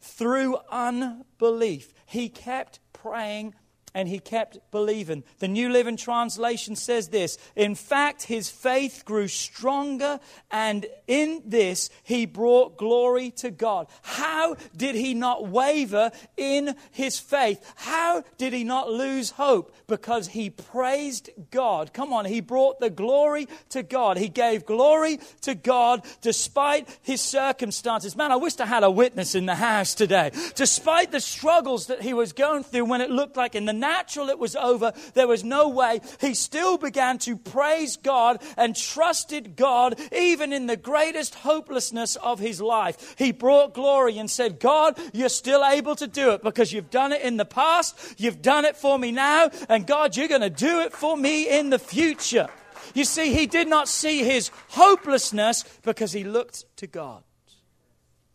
through 0.00 0.58
unbelief. 0.70 1.94
He 2.04 2.28
kept 2.28 2.80
praying 2.92 3.54
and 3.94 4.08
he 4.08 4.18
kept 4.18 4.58
believing. 4.72 5.22
The 5.38 5.48
New 5.48 5.68
Living 5.68 5.96
Translation 5.96 6.74
says 6.74 7.08
this 7.08 7.38
In 7.54 7.74
fact, 7.74 8.24
his 8.24 8.50
faith 8.50 9.04
grew 9.04 9.28
stronger, 9.28 10.18
and 10.50 10.86
in 11.06 11.42
this 11.46 11.90
he 12.02 12.26
brought 12.26 12.76
glory 12.76 13.30
to 13.32 13.50
God. 13.50 13.86
How 14.02 14.56
did 14.76 14.96
he 14.96 15.14
not 15.14 15.48
waver 15.48 16.10
in 16.36 16.74
his 16.90 17.18
faith? 17.18 17.72
How 17.76 18.24
did 18.36 18.52
he 18.52 18.64
not 18.64 18.90
lose 18.90 19.30
hope? 19.30 19.74
Because 19.86 20.28
he 20.28 20.50
praised 20.50 21.30
God. 21.50 21.92
Come 21.92 22.12
on, 22.12 22.24
he 22.24 22.40
brought 22.40 22.80
the 22.80 22.90
glory 22.90 23.46
to 23.70 23.82
God. 23.82 24.16
He 24.16 24.28
gave 24.28 24.66
glory 24.66 25.20
to 25.42 25.54
God 25.54 26.04
despite 26.20 26.88
his 27.02 27.20
circumstances. 27.20 28.16
Man, 28.16 28.32
I 28.32 28.36
wish 28.36 28.58
I 28.58 28.66
had 28.66 28.82
a 28.82 28.90
witness 28.90 29.34
in 29.34 29.46
the 29.46 29.54
house 29.54 29.94
today. 29.94 30.32
Despite 30.54 31.12
the 31.12 31.20
struggles 31.20 31.86
that 31.86 32.02
he 32.02 32.14
was 32.14 32.32
going 32.32 32.64
through 32.64 32.86
when 32.86 33.00
it 33.00 33.10
looked 33.10 33.36
like 33.36 33.54
in 33.54 33.64
the 33.64 33.83
natural 33.84 34.30
it 34.30 34.38
was 34.38 34.56
over, 34.56 34.92
there 35.12 35.28
was 35.28 35.44
no 35.44 35.68
way. 35.68 36.00
He 36.20 36.32
still 36.32 36.78
began 36.78 37.18
to 37.18 37.36
praise 37.36 37.98
God 37.98 38.42
and 38.56 38.74
trusted 38.74 39.56
God 39.56 40.00
even 40.10 40.54
in 40.54 40.66
the 40.66 40.76
greatest 40.76 41.34
hopelessness 41.34 42.16
of 42.16 42.38
his 42.38 42.60
life. 42.60 43.14
He 43.18 43.30
brought 43.30 43.74
glory 43.74 44.16
and 44.16 44.30
said, 44.30 44.58
God, 44.58 44.98
you're 45.12 45.28
still 45.28 45.64
able 45.64 45.96
to 45.96 46.06
do 46.06 46.30
it 46.30 46.42
because 46.42 46.72
you've 46.72 46.90
done 46.90 47.12
it 47.12 47.22
in 47.22 47.36
the 47.36 47.44
past, 47.44 48.14
you've 48.16 48.40
done 48.40 48.64
it 48.64 48.76
for 48.76 48.98
me 48.98 49.12
now, 49.12 49.50
and 49.68 49.86
God, 49.86 50.16
you're 50.16 50.28
going 50.28 50.40
to 50.40 50.50
do 50.50 50.80
it 50.80 50.92
for 50.92 51.16
me 51.16 51.58
in 51.58 51.70
the 51.70 51.78
future. 51.78 52.48
You 52.94 53.04
see, 53.04 53.32
he 53.32 53.46
did 53.46 53.68
not 53.68 53.88
see 53.88 54.24
his 54.24 54.50
hopelessness 54.68 55.64
because 55.82 56.12
he 56.12 56.24
looked 56.24 56.64
to 56.78 56.86
God. 56.86 57.22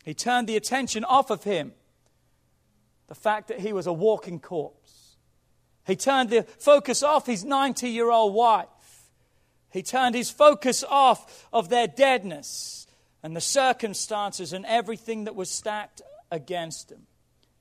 He 0.03 0.13
turned 0.13 0.47
the 0.47 0.57
attention 0.57 1.03
off 1.05 1.29
of 1.29 1.43
him, 1.43 1.73
the 3.07 3.15
fact 3.15 3.47
that 3.49 3.59
he 3.59 3.73
was 3.73 3.87
a 3.87 3.93
walking 3.93 4.39
corpse. 4.39 4.78
He 5.89 5.95
turned 5.95 6.29
the 6.29 6.43
focus 6.43 7.01
off 7.01 7.25
his 7.25 7.43
90 7.43 7.89
year 7.89 8.11
old 8.11 8.35
wife. 8.35 8.67
He 9.71 9.81
turned 9.81 10.13
his 10.13 10.29
focus 10.29 10.83
off 10.83 11.47
of 11.51 11.69
their 11.69 11.87
deadness 11.87 12.85
and 13.23 13.35
the 13.35 13.41
circumstances 13.41 14.53
and 14.53 14.65
everything 14.67 15.23
that 15.23 15.35
was 15.35 15.49
stacked 15.49 16.03
against 16.29 16.91
him. 16.91 17.07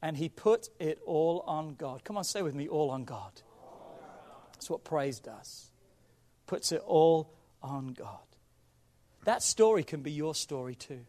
And 0.03 0.17
he 0.17 0.29
put 0.29 0.69
it 0.79 1.01
all 1.07 1.43
on 1.47 1.75
God. 1.75 2.05
Come 2.05 2.19
on, 2.19 2.25
say 2.25 2.43
with 2.43 2.55
me, 2.55 2.69
all 2.69 2.91
on 2.91 3.05
God. 3.05 3.33
That's 4.53 4.69
what 4.69 4.85
praise 4.85 5.21
does. 5.21 5.71
Puts 6.47 6.71
it 6.71 6.83
all 6.87 7.33
on 7.63 7.95
God. 7.95 8.19
That 9.25 9.43
story 9.43 9.85
can 9.85 10.03
be 10.03 10.13
your 10.13 10.35
story 10.35 10.75
too. 10.75 11.01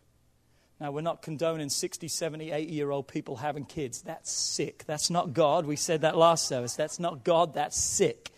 Now, 0.79 0.91
we're 0.91 1.01
not 1.01 1.21
condoning 1.21 1.69
60, 1.69 2.07
70, 2.07 2.51
80 2.51 2.71
year 2.71 2.91
old 2.91 3.07
people 3.07 3.35
having 3.37 3.65
kids. 3.65 4.01
That's 4.01 4.31
sick. 4.31 4.85
That's 4.85 5.09
not 5.09 5.33
God. 5.33 5.65
We 5.65 5.75
said 5.75 6.01
that 6.01 6.15
last 6.15 6.47
service. 6.47 6.75
That's 6.75 6.99
not 6.99 7.25
God. 7.25 7.53
That's 7.53 7.79
sick. 7.79 8.31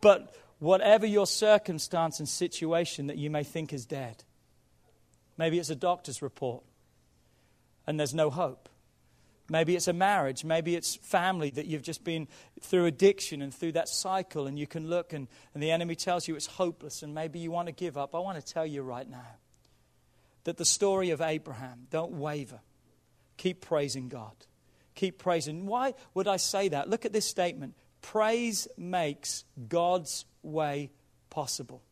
But 0.00 0.34
whatever 0.58 1.06
your 1.06 1.26
circumstance 1.26 2.18
and 2.18 2.28
situation 2.28 3.06
that 3.06 3.16
you 3.16 3.30
may 3.30 3.44
think 3.44 3.72
is 3.72 3.86
dead, 3.86 4.24
maybe 5.38 5.58
it's 5.58 5.70
a 5.70 5.76
doctor's 5.76 6.20
report 6.20 6.64
and 7.86 7.98
there's 7.98 8.14
no 8.14 8.28
hope. 8.30 8.68
Maybe 9.48 9.74
it's 9.74 9.88
a 9.88 9.92
marriage. 9.92 10.44
Maybe 10.44 10.74
it's 10.74 10.96
family 10.96 11.50
that 11.50 11.66
you've 11.66 11.82
just 11.82 12.02
been 12.04 12.28
through 12.60 12.86
addiction 12.86 13.42
and 13.42 13.52
through 13.52 13.72
that 13.72 13.88
cycle, 13.88 14.46
and 14.46 14.56
you 14.56 14.68
can 14.68 14.88
look 14.88 15.12
and, 15.12 15.26
and 15.54 15.62
the 15.62 15.72
enemy 15.72 15.96
tells 15.96 16.28
you 16.28 16.36
it's 16.36 16.46
hopeless, 16.46 17.02
and 17.02 17.16
maybe 17.16 17.40
you 17.40 17.50
want 17.50 17.66
to 17.66 17.72
give 17.72 17.98
up. 17.98 18.14
I 18.14 18.20
want 18.20 18.38
to 18.38 18.52
tell 18.52 18.64
you 18.64 18.82
right 18.82 19.10
now 19.10 19.26
that 20.44 20.56
the 20.56 20.64
story 20.64 21.10
of 21.10 21.20
Abraham, 21.20 21.86
don't 21.90 22.12
waver. 22.12 22.60
Keep 23.36 23.60
praising 23.62 24.08
God. 24.08 24.34
Keep 24.94 25.18
praising. 25.18 25.66
Why 25.66 25.94
would 26.14 26.28
I 26.28 26.36
say 26.36 26.68
that? 26.68 26.88
Look 26.88 27.04
at 27.04 27.12
this 27.12 27.26
statement 27.26 27.74
praise 28.02 28.66
makes 28.76 29.44
God's 29.68 30.24
way 30.42 30.90
possible. 31.28 31.82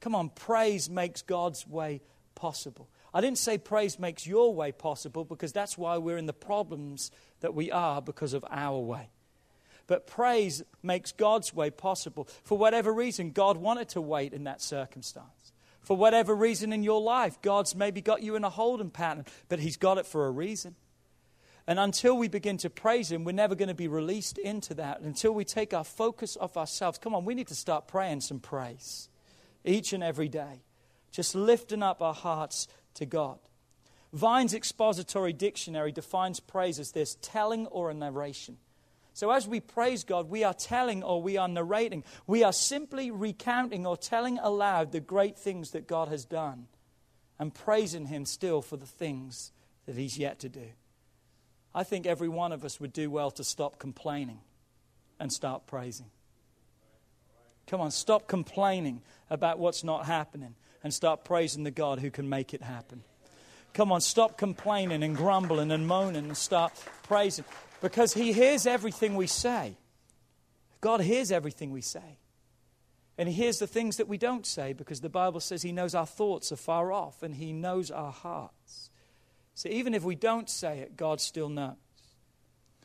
Come 0.00 0.14
on, 0.14 0.30
praise 0.30 0.88
makes 0.88 1.22
God's 1.22 1.66
way 1.66 2.00
possible. 2.34 2.88
I 3.12 3.20
didn't 3.20 3.38
say 3.38 3.58
praise 3.58 3.98
makes 3.98 4.26
your 4.26 4.54
way 4.54 4.72
possible 4.72 5.24
because 5.24 5.52
that's 5.52 5.78
why 5.78 5.98
we're 5.98 6.18
in 6.18 6.26
the 6.26 6.32
problems 6.32 7.10
that 7.40 7.54
we 7.54 7.70
are 7.70 8.02
because 8.02 8.34
of 8.34 8.44
our 8.50 8.78
way. 8.78 9.08
But 9.86 10.06
praise 10.06 10.62
makes 10.82 11.12
God's 11.12 11.54
way 11.54 11.70
possible. 11.70 12.28
For 12.44 12.58
whatever 12.58 12.92
reason, 12.92 13.30
God 13.30 13.56
wanted 13.56 13.88
to 13.90 14.00
wait 14.00 14.34
in 14.34 14.44
that 14.44 14.60
circumstance. 14.60 15.52
For 15.88 15.96
whatever 15.96 16.34
reason 16.34 16.74
in 16.74 16.82
your 16.82 17.00
life, 17.00 17.40
God's 17.40 17.74
maybe 17.74 18.02
got 18.02 18.22
you 18.22 18.36
in 18.36 18.44
a 18.44 18.50
holding 18.50 18.90
pattern, 18.90 19.24
but 19.48 19.58
He's 19.58 19.78
got 19.78 19.96
it 19.96 20.04
for 20.04 20.26
a 20.26 20.30
reason. 20.30 20.74
And 21.66 21.78
until 21.78 22.14
we 22.14 22.28
begin 22.28 22.58
to 22.58 22.68
praise 22.68 23.10
Him, 23.10 23.24
we're 23.24 23.32
never 23.32 23.54
going 23.54 23.70
to 23.70 23.74
be 23.74 23.88
released 23.88 24.36
into 24.36 24.74
that. 24.74 25.00
Until 25.00 25.32
we 25.32 25.46
take 25.46 25.72
our 25.72 25.84
focus 25.84 26.36
off 26.38 26.58
ourselves. 26.58 26.98
Come 26.98 27.14
on, 27.14 27.24
we 27.24 27.34
need 27.34 27.46
to 27.46 27.54
start 27.54 27.88
praying 27.88 28.20
some 28.20 28.38
praise 28.38 29.08
each 29.64 29.94
and 29.94 30.04
every 30.04 30.28
day. 30.28 30.60
Just 31.10 31.34
lifting 31.34 31.82
up 31.82 32.02
our 32.02 32.12
hearts 32.12 32.68
to 32.92 33.06
God. 33.06 33.38
Vine's 34.12 34.52
expository 34.52 35.32
dictionary 35.32 35.90
defines 35.90 36.38
praise 36.38 36.78
as 36.78 36.92
this 36.92 37.16
telling 37.22 37.66
or 37.68 37.90
a 37.90 37.94
narration. 37.94 38.58
So, 39.18 39.32
as 39.32 39.48
we 39.48 39.58
praise 39.58 40.04
God, 40.04 40.30
we 40.30 40.44
are 40.44 40.54
telling 40.54 41.02
or 41.02 41.20
we 41.20 41.36
are 41.38 41.48
narrating. 41.48 42.04
We 42.28 42.44
are 42.44 42.52
simply 42.52 43.10
recounting 43.10 43.84
or 43.84 43.96
telling 43.96 44.38
aloud 44.38 44.92
the 44.92 45.00
great 45.00 45.36
things 45.36 45.72
that 45.72 45.88
God 45.88 46.06
has 46.06 46.24
done 46.24 46.68
and 47.36 47.52
praising 47.52 48.06
Him 48.06 48.24
still 48.24 48.62
for 48.62 48.76
the 48.76 48.86
things 48.86 49.50
that 49.86 49.96
He's 49.96 50.18
yet 50.18 50.38
to 50.38 50.48
do. 50.48 50.66
I 51.74 51.82
think 51.82 52.06
every 52.06 52.28
one 52.28 52.52
of 52.52 52.64
us 52.64 52.78
would 52.78 52.92
do 52.92 53.10
well 53.10 53.32
to 53.32 53.42
stop 53.42 53.80
complaining 53.80 54.38
and 55.18 55.32
start 55.32 55.66
praising. 55.66 56.12
Come 57.66 57.80
on, 57.80 57.90
stop 57.90 58.28
complaining 58.28 59.02
about 59.30 59.58
what's 59.58 59.82
not 59.82 60.06
happening 60.06 60.54
and 60.84 60.94
start 60.94 61.24
praising 61.24 61.64
the 61.64 61.72
God 61.72 61.98
who 61.98 62.12
can 62.12 62.28
make 62.28 62.54
it 62.54 62.62
happen. 62.62 63.02
Come 63.74 63.90
on, 63.90 64.00
stop 64.00 64.38
complaining 64.38 65.02
and 65.02 65.16
grumbling 65.16 65.72
and 65.72 65.88
moaning 65.88 66.26
and 66.26 66.36
start 66.36 66.72
praising 67.02 67.44
because 67.80 68.14
He 68.14 68.32
hears 68.32 68.66
everything 68.66 69.16
we 69.16 69.26
say. 69.26 69.76
God 70.80 71.00
hears 71.00 71.32
everything 71.32 71.70
we 71.70 71.80
say. 71.80 72.18
And 73.16 73.28
He 73.28 73.34
hears 73.34 73.58
the 73.58 73.66
things 73.66 73.96
that 73.96 74.08
we 74.08 74.18
don't 74.18 74.46
say 74.46 74.72
because 74.72 75.00
the 75.00 75.08
Bible 75.08 75.40
says 75.40 75.62
He 75.62 75.72
knows 75.72 75.94
our 75.94 76.06
thoughts 76.06 76.52
are 76.52 76.56
far 76.56 76.92
off 76.92 77.22
and 77.22 77.34
He 77.34 77.52
knows 77.52 77.90
our 77.90 78.12
hearts. 78.12 78.90
So 79.54 79.68
even 79.68 79.92
if 79.92 80.04
we 80.04 80.14
don't 80.14 80.48
say 80.48 80.78
it, 80.78 80.96
God 80.96 81.20
still 81.20 81.48
knows. 81.48 81.74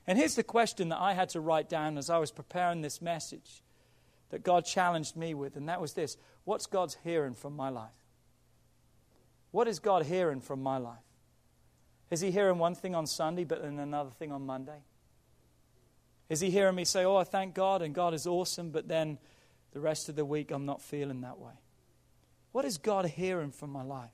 And 0.07 0.17
here's 0.17 0.35
the 0.35 0.43
question 0.43 0.89
that 0.89 0.99
I 0.99 1.13
had 1.13 1.29
to 1.29 1.39
write 1.39 1.69
down 1.69 1.97
as 1.97 2.09
I 2.09 2.17
was 2.17 2.31
preparing 2.31 2.81
this 2.81 3.01
message 3.01 3.63
that 4.31 4.43
God 4.43 4.65
challenged 4.65 5.15
me 5.15 5.35
with, 5.35 5.55
and 5.55 5.69
that 5.69 5.79
was 5.79 5.93
this 5.93 6.17
What's 6.45 6.65
God's 6.65 6.97
hearing 7.03 7.35
from 7.35 7.55
my 7.55 7.69
life? 7.69 7.91
What 9.51 9.67
is 9.67 9.77
God 9.77 10.05
hearing 10.05 10.41
from 10.41 10.63
my 10.63 10.77
life? 10.77 10.97
Is 12.13 12.21
he 12.21 12.29
hearing 12.29 12.59
one 12.59 12.75
thing 12.75 12.93
on 12.93 13.07
Sunday, 13.07 13.43
but 13.43 13.63
then 13.63 13.79
another 13.79 14.11
thing 14.11 14.31
on 14.31 14.45
Monday? 14.45 14.83
Is 16.29 16.41
he 16.41 16.51
hearing 16.51 16.75
me 16.75 16.85
say, 16.85 17.05
Oh, 17.05 17.15
I 17.15 17.23
thank 17.23 17.55
God 17.55 17.81
and 17.81 17.95
God 17.95 18.13
is 18.13 18.27
awesome, 18.27 18.69
but 18.69 18.87
then 18.87 19.17
the 19.71 19.79
rest 19.79 20.09
of 20.09 20.15
the 20.15 20.23
week 20.23 20.51
I'm 20.51 20.67
not 20.67 20.79
feeling 20.79 21.21
that 21.21 21.39
way? 21.39 21.53
What 22.51 22.65
is 22.65 22.77
God 22.77 23.07
hearing 23.07 23.49
from 23.49 23.71
my 23.71 23.81
life? 23.81 24.11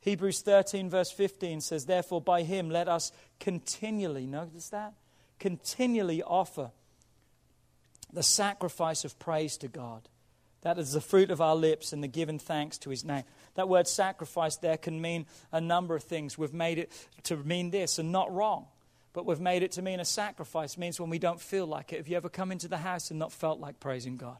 Hebrews 0.00 0.42
13, 0.42 0.90
verse 0.90 1.10
15 1.10 1.62
says, 1.62 1.86
Therefore, 1.86 2.20
by 2.20 2.42
him 2.42 2.68
let 2.68 2.88
us 2.88 3.10
continually, 3.40 4.26
notice 4.26 4.68
that? 4.68 4.92
Continually 5.38 6.22
offer 6.22 6.72
the 8.12 8.22
sacrifice 8.22 9.06
of 9.06 9.18
praise 9.18 9.56
to 9.56 9.68
God. 9.68 10.10
That 10.60 10.78
is 10.78 10.92
the 10.92 11.00
fruit 11.00 11.30
of 11.30 11.40
our 11.40 11.56
lips 11.56 11.94
and 11.94 12.02
the 12.02 12.08
given 12.08 12.38
thanks 12.38 12.76
to 12.78 12.90
his 12.90 13.02
name. 13.02 13.24
That 13.58 13.68
word 13.68 13.88
sacrifice 13.88 14.54
there 14.54 14.76
can 14.76 15.00
mean 15.00 15.26
a 15.50 15.60
number 15.60 15.96
of 15.96 16.04
things. 16.04 16.38
We've 16.38 16.54
made 16.54 16.78
it 16.78 16.92
to 17.24 17.36
mean 17.36 17.70
this 17.70 17.98
and 17.98 18.12
not 18.12 18.32
wrong, 18.32 18.66
but 19.12 19.26
we've 19.26 19.40
made 19.40 19.64
it 19.64 19.72
to 19.72 19.82
mean 19.82 19.98
a 19.98 20.04
sacrifice. 20.04 20.78
Means 20.78 21.00
when 21.00 21.10
we 21.10 21.18
don't 21.18 21.40
feel 21.40 21.66
like 21.66 21.92
it. 21.92 21.96
Have 21.96 22.06
you 22.06 22.16
ever 22.16 22.28
come 22.28 22.52
into 22.52 22.68
the 22.68 22.76
house 22.76 23.10
and 23.10 23.18
not 23.18 23.32
felt 23.32 23.58
like 23.58 23.80
praising 23.80 24.16
God? 24.16 24.36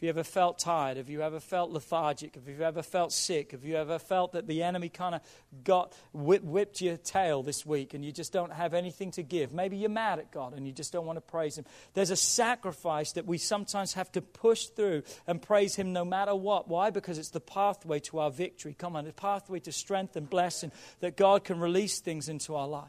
Have 0.00 0.04
you 0.04 0.08
ever 0.08 0.24
felt 0.24 0.58
tired? 0.58 0.96
Have 0.96 1.10
you 1.10 1.20
ever 1.20 1.40
felt 1.40 1.72
lethargic? 1.72 2.34
Have 2.34 2.48
you 2.48 2.62
ever 2.62 2.82
felt 2.82 3.12
sick? 3.12 3.52
Have 3.52 3.66
you 3.66 3.76
ever 3.76 3.98
felt 3.98 4.32
that 4.32 4.46
the 4.46 4.62
enemy 4.62 4.88
kind 4.88 5.14
of 5.14 5.20
got 5.62 5.92
whip, 6.14 6.42
whipped 6.42 6.80
your 6.80 6.96
tail 6.96 7.42
this 7.42 7.66
week 7.66 7.92
and 7.92 8.02
you 8.02 8.10
just 8.10 8.32
don't 8.32 8.50
have 8.50 8.72
anything 8.72 9.10
to 9.10 9.22
give? 9.22 9.52
Maybe 9.52 9.76
you're 9.76 9.90
mad 9.90 10.18
at 10.18 10.32
God 10.32 10.54
and 10.54 10.66
you 10.66 10.72
just 10.72 10.90
don't 10.90 11.04
want 11.04 11.18
to 11.18 11.20
praise 11.20 11.58
Him. 11.58 11.66
There's 11.92 12.08
a 12.08 12.16
sacrifice 12.16 13.12
that 13.12 13.26
we 13.26 13.36
sometimes 13.36 13.92
have 13.92 14.10
to 14.12 14.22
push 14.22 14.68
through 14.68 15.02
and 15.26 15.42
praise 15.42 15.76
Him 15.76 15.92
no 15.92 16.06
matter 16.06 16.34
what. 16.34 16.66
Why? 16.66 16.88
Because 16.88 17.18
it's 17.18 17.28
the 17.28 17.38
pathway 17.38 18.00
to 18.00 18.20
our 18.20 18.30
victory. 18.30 18.72
Come 18.72 18.96
on, 18.96 19.04
the 19.04 19.12
pathway 19.12 19.60
to 19.60 19.70
strength 19.70 20.16
and 20.16 20.30
blessing 20.30 20.72
that 21.00 21.18
God 21.18 21.44
can 21.44 21.60
release 21.60 22.00
things 22.00 22.30
into 22.30 22.56
our 22.56 22.66
life. 22.66 22.88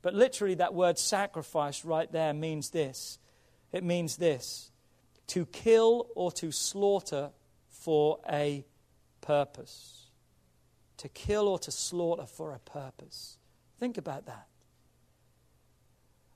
But 0.00 0.14
literally, 0.14 0.54
that 0.54 0.72
word 0.72 0.98
sacrifice 0.98 1.84
right 1.84 2.10
there 2.10 2.32
means 2.32 2.70
this 2.70 3.18
it 3.70 3.84
means 3.84 4.16
this 4.16 4.71
to 5.32 5.46
kill 5.46 6.08
or 6.14 6.30
to 6.30 6.52
slaughter 6.52 7.30
for 7.70 8.18
a 8.30 8.66
purpose. 9.22 10.10
To 10.98 11.08
kill 11.08 11.48
or 11.48 11.58
to 11.60 11.70
slaughter 11.70 12.26
for 12.26 12.52
a 12.52 12.58
purpose. 12.58 13.38
Think 13.80 13.96
about 13.96 14.26
that. 14.26 14.46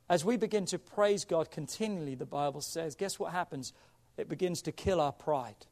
As 0.08 0.24
we 0.24 0.38
begin 0.38 0.64
to 0.66 0.78
praise 0.78 1.26
God 1.26 1.50
continually, 1.50 2.14
the 2.14 2.24
Bible 2.24 2.62
says, 2.62 2.94
guess 2.94 3.18
what 3.18 3.32
happens? 3.32 3.74
It 4.16 4.30
begins 4.30 4.62
to 4.62 4.72
kill 4.72 4.98
our 4.98 5.12
pride, 5.12 5.66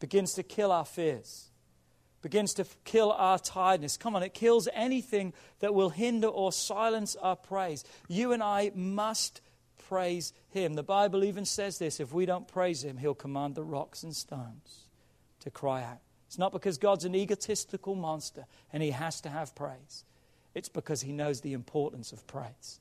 begins 0.00 0.32
to 0.34 0.42
kill 0.42 0.72
our 0.72 0.84
fears, 0.84 1.50
begins 2.20 2.52
to 2.54 2.64
kill 2.84 3.12
our 3.12 3.38
tiredness. 3.38 3.96
Come 3.96 4.16
on, 4.16 4.24
it 4.24 4.34
kills 4.34 4.66
anything 4.74 5.34
that 5.60 5.72
will 5.72 5.90
hinder 5.90 6.26
or 6.26 6.50
silence 6.50 7.14
our 7.14 7.36
praise. 7.36 7.84
You 8.08 8.32
and 8.32 8.42
I 8.42 8.72
must 8.74 9.40
praise 9.92 10.32
Him. 10.48 10.72
The 10.72 10.82
Bible 10.82 11.22
even 11.22 11.44
says 11.44 11.78
this 11.78 12.00
if 12.00 12.14
we 12.14 12.24
don't 12.24 12.48
praise 12.48 12.82
Him, 12.82 12.96
He'll 12.96 13.14
command 13.14 13.54
the 13.54 13.62
rocks 13.62 14.02
and 14.02 14.16
stones 14.16 14.86
to 15.40 15.50
cry 15.50 15.82
out. 15.82 15.98
It's 16.28 16.38
not 16.38 16.50
because 16.50 16.78
God's 16.78 17.04
an 17.04 17.14
egotistical 17.14 17.94
monster 17.94 18.46
and 18.72 18.82
He 18.82 18.92
has 18.92 19.20
to 19.20 19.28
have 19.28 19.54
praise, 19.54 20.04
it's 20.54 20.70
because 20.70 21.02
He 21.02 21.12
knows 21.12 21.42
the 21.42 21.52
importance 21.52 22.10
of 22.10 22.26
praise 22.26 22.80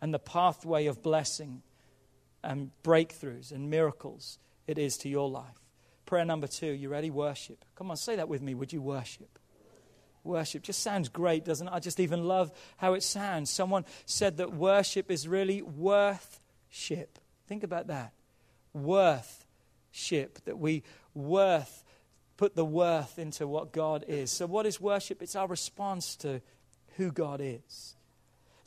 and 0.00 0.14
the 0.14 0.20
pathway 0.20 0.86
of 0.86 1.02
blessing 1.02 1.62
and 2.44 2.70
breakthroughs 2.84 3.50
and 3.50 3.68
miracles 3.68 4.38
it 4.68 4.78
is 4.78 4.96
to 4.98 5.08
your 5.08 5.28
life. 5.28 5.58
Prayer 6.06 6.24
number 6.24 6.46
two, 6.46 6.70
you 6.70 6.88
ready? 6.88 7.10
Worship. 7.10 7.64
Come 7.74 7.90
on, 7.90 7.96
say 7.96 8.14
that 8.14 8.28
with 8.28 8.40
me. 8.40 8.54
Would 8.54 8.72
you 8.72 8.80
worship? 8.80 9.36
Worship 10.22 10.62
just 10.62 10.82
sounds 10.82 11.08
great, 11.08 11.44
doesn't 11.44 11.68
it? 11.68 11.72
I 11.72 11.80
just 11.80 12.00
even 12.00 12.24
love 12.24 12.52
how 12.76 12.94
it 12.94 13.02
sounds. 13.02 13.50
Someone 13.50 13.84
said 14.04 14.36
that 14.36 14.52
worship 14.52 15.10
is 15.10 15.26
really 15.26 15.62
worthship. 15.62 17.18
Think 17.46 17.62
about 17.62 17.86
that. 17.86 18.12
Worthship. 18.74 20.44
That 20.44 20.58
we 20.58 20.82
worth, 21.14 21.84
put 22.36 22.54
the 22.54 22.64
worth 22.64 23.18
into 23.18 23.46
what 23.46 23.72
God 23.72 24.04
is. 24.08 24.30
So, 24.30 24.46
what 24.46 24.66
is 24.66 24.80
worship? 24.80 25.22
It's 25.22 25.36
our 25.36 25.46
response 25.46 26.16
to 26.16 26.42
who 26.96 27.10
God 27.10 27.40
is. 27.42 27.96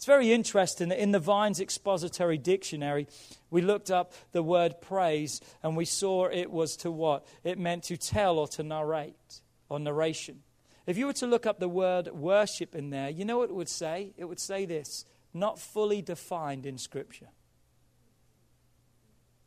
It's 0.03 0.07
very 0.07 0.33
interesting 0.33 0.89
that 0.89 1.01
in 1.01 1.11
the 1.11 1.19
Vine's 1.19 1.61
Expository 1.61 2.37
Dictionary, 2.37 3.07
we 3.49 3.61
looked 3.61 3.89
up 3.89 4.11
the 4.33 4.43
word 4.43 4.81
praise 4.81 5.39
and 5.61 5.77
we 5.77 5.85
saw 5.85 6.25
it 6.25 6.51
was 6.51 6.75
to 6.77 6.91
what? 6.91 7.25
It 7.45 7.57
meant 7.57 7.83
to 7.83 7.95
tell 7.95 8.37
or 8.37 8.49
to 8.49 8.63
narrate 8.63 9.39
or 9.69 9.79
narration. 9.79 10.41
If 10.85 10.97
you 10.97 11.05
were 11.05 11.13
to 11.13 11.27
look 11.27 11.45
up 11.45 11.59
the 11.59 11.69
word 11.69 12.09
worship 12.09 12.75
in 12.75 12.89
there, 12.89 13.09
you 13.09 13.23
know 13.23 13.37
what 13.37 13.49
it 13.49 13.55
would 13.55 13.69
say? 13.69 14.13
It 14.17 14.25
would 14.25 14.39
say 14.39 14.65
this 14.65 15.05
not 15.33 15.59
fully 15.59 16.01
defined 16.01 16.65
in 16.65 16.77
Scripture. 16.77 17.29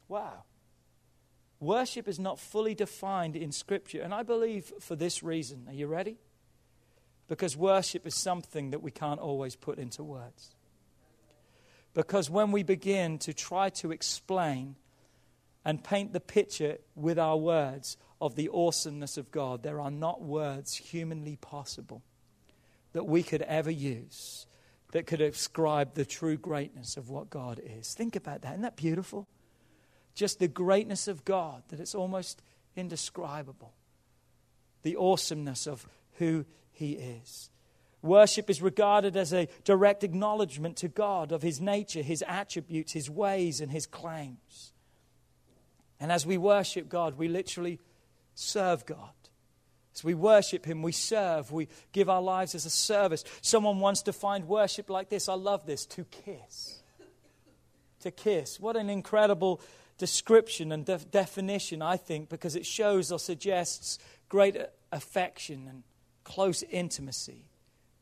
Wow. 0.09 0.45
Worship 1.61 2.09
is 2.09 2.18
not 2.18 2.39
fully 2.39 2.74
defined 2.74 3.37
in 3.37 3.53
Scripture. 3.53 4.03
And 4.03 4.12
I 4.12 4.22
believe 4.22 4.72
for 4.80 4.97
this 4.97 5.22
reason. 5.22 5.64
Are 5.68 5.74
you 5.74 5.87
ready? 5.87 6.16
Because 7.28 7.57
worship 7.57 8.07
is 8.07 8.14
something 8.14 8.70
that 8.70 8.82
we 8.82 8.91
can't 8.91 9.20
always 9.20 9.57
put 9.57 9.78
into 9.78 10.03
words. 10.03 10.55
Because 11.95 12.28
when 12.28 12.53
we 12.53 12.62
begin 12.62 13.18
to 13.18 13.32
try 13.32 13.70
to 13.70 13.91
explain 13.91 14.76
and 15.66 15.82
paint 15.82 16.12
the 16.12 16.20
picture 16.20 16.78
with 16.94 17.18
our 17.18 17.36
words 17.36 17.96
of 18.20 18.36
the 18.36 18.48
awesomeness 18.50 19.18
of 19.18 19.32
God, 19.32 19.64
there 19.64 19.80
are 19.80 19.90
not 19.90 20.22
words 20.22 20.76
humanly 20.76 21.34
possible 21.34 22.02
that 22.92 23.04
we 23.04 23.24
could 23.24 23.42
ever 23.42 23.70
use 23.70 24.46
that 24.92 25.08
could 25.08 25.18
describe 25.18 25.94
the 25.94 26.04
true 26.04 26.36
greatness 26.36 26.96
of 26.96 27.10
what 27.10 27.30
God 27.30 27.60
is. 27.62 27.94
Think 27.94 28.14
about 28.14 28.42
that. 28.42 28.52
Isn't 28.52 28.62
that 28.62 28.76
beautiful? 28.76 29.26
Just 30.14 30.38
the 30.38 30.46
greatness 30.46 31.08
of 31.08 31.24
God, 31.24 31.64
that 31.68 31.80
it's 31.80 31.96
almost 31.96 32.42
indescribable. 32.76 33.74
The 34.84 34.94
awesomeness 34.94 35.66
of 35.66 35.84
who 36.18 36.46
he 36.70 36.92
is. 36.92 37.50
Worship 38.02 38.48
is 38.48 38.62
regarded 38.62 39.16
as 39.16 39.34
a 39.34 39.48
direct 39.64 40.04
acknowledgement 40.04 40.76
to 40.76 40.88
God 40.88 41.32
of 41.32 41.42
His 41.42 41.60
nature, 41.60 42.02
His 42.02 42.22
attributes, 42.28 42.92
His 42.92 43.10
ways, 43.10 43.60
and 43.60 43.72
His 43.72 43.86
claims. 43.86 44.72
And 45.99 46.12
as 46.12 46.26
we 46.26 46.38
worship 46.38 46.88
God, 46.88 47.16
we 47.16 47.28
literally 47.28 47.80
serve 48.34 48.84
God. 48.86 49.11
As 49.94 50.05
we 50.05 50.14
worship 50.14 50.66
Him, 50.66 50.82
we 50.82 50.92
serve, 50.92 51.51
we 51.51 51.68
give 51.92 52.11
our 52.11 52.20
lives 52.20 52.55
as 52.55 52.66
a 52.66 52.70
service. 52.70 53.24
Someone 53.40 53.80
wants 53.80 54.03
to 54.03 54.12
find 54.12 54.47
worship 54.47 54.90
like 54.90 55.09
this. 55.09 55.28
I 55.28 55.34
love 55.34 55.64
this 55.64 55.86
to 55.86 56.05
kiss. 56.05 56.82
To 58.01 58.11
kiss. 58.11 58.61
What 58.61 58.76
an 58.76 58.90
incredible 58.90 59.61
description 59.97 60.70
and 60.70 60.84
de- 60.84 60.99
definition, 60.99 61.80
I 61.80 61.97
think, 61.97 62.28
because 62.28 62.57
it 62.57 62.66
shows 62.66 63.11
or 63.11 63.18
suggests 63.18 63.99
great 64.28 64.59
affection 64.92 65.66
and 65.66 65.82
close 66.24 66.62
intimacy, 66.64 67.49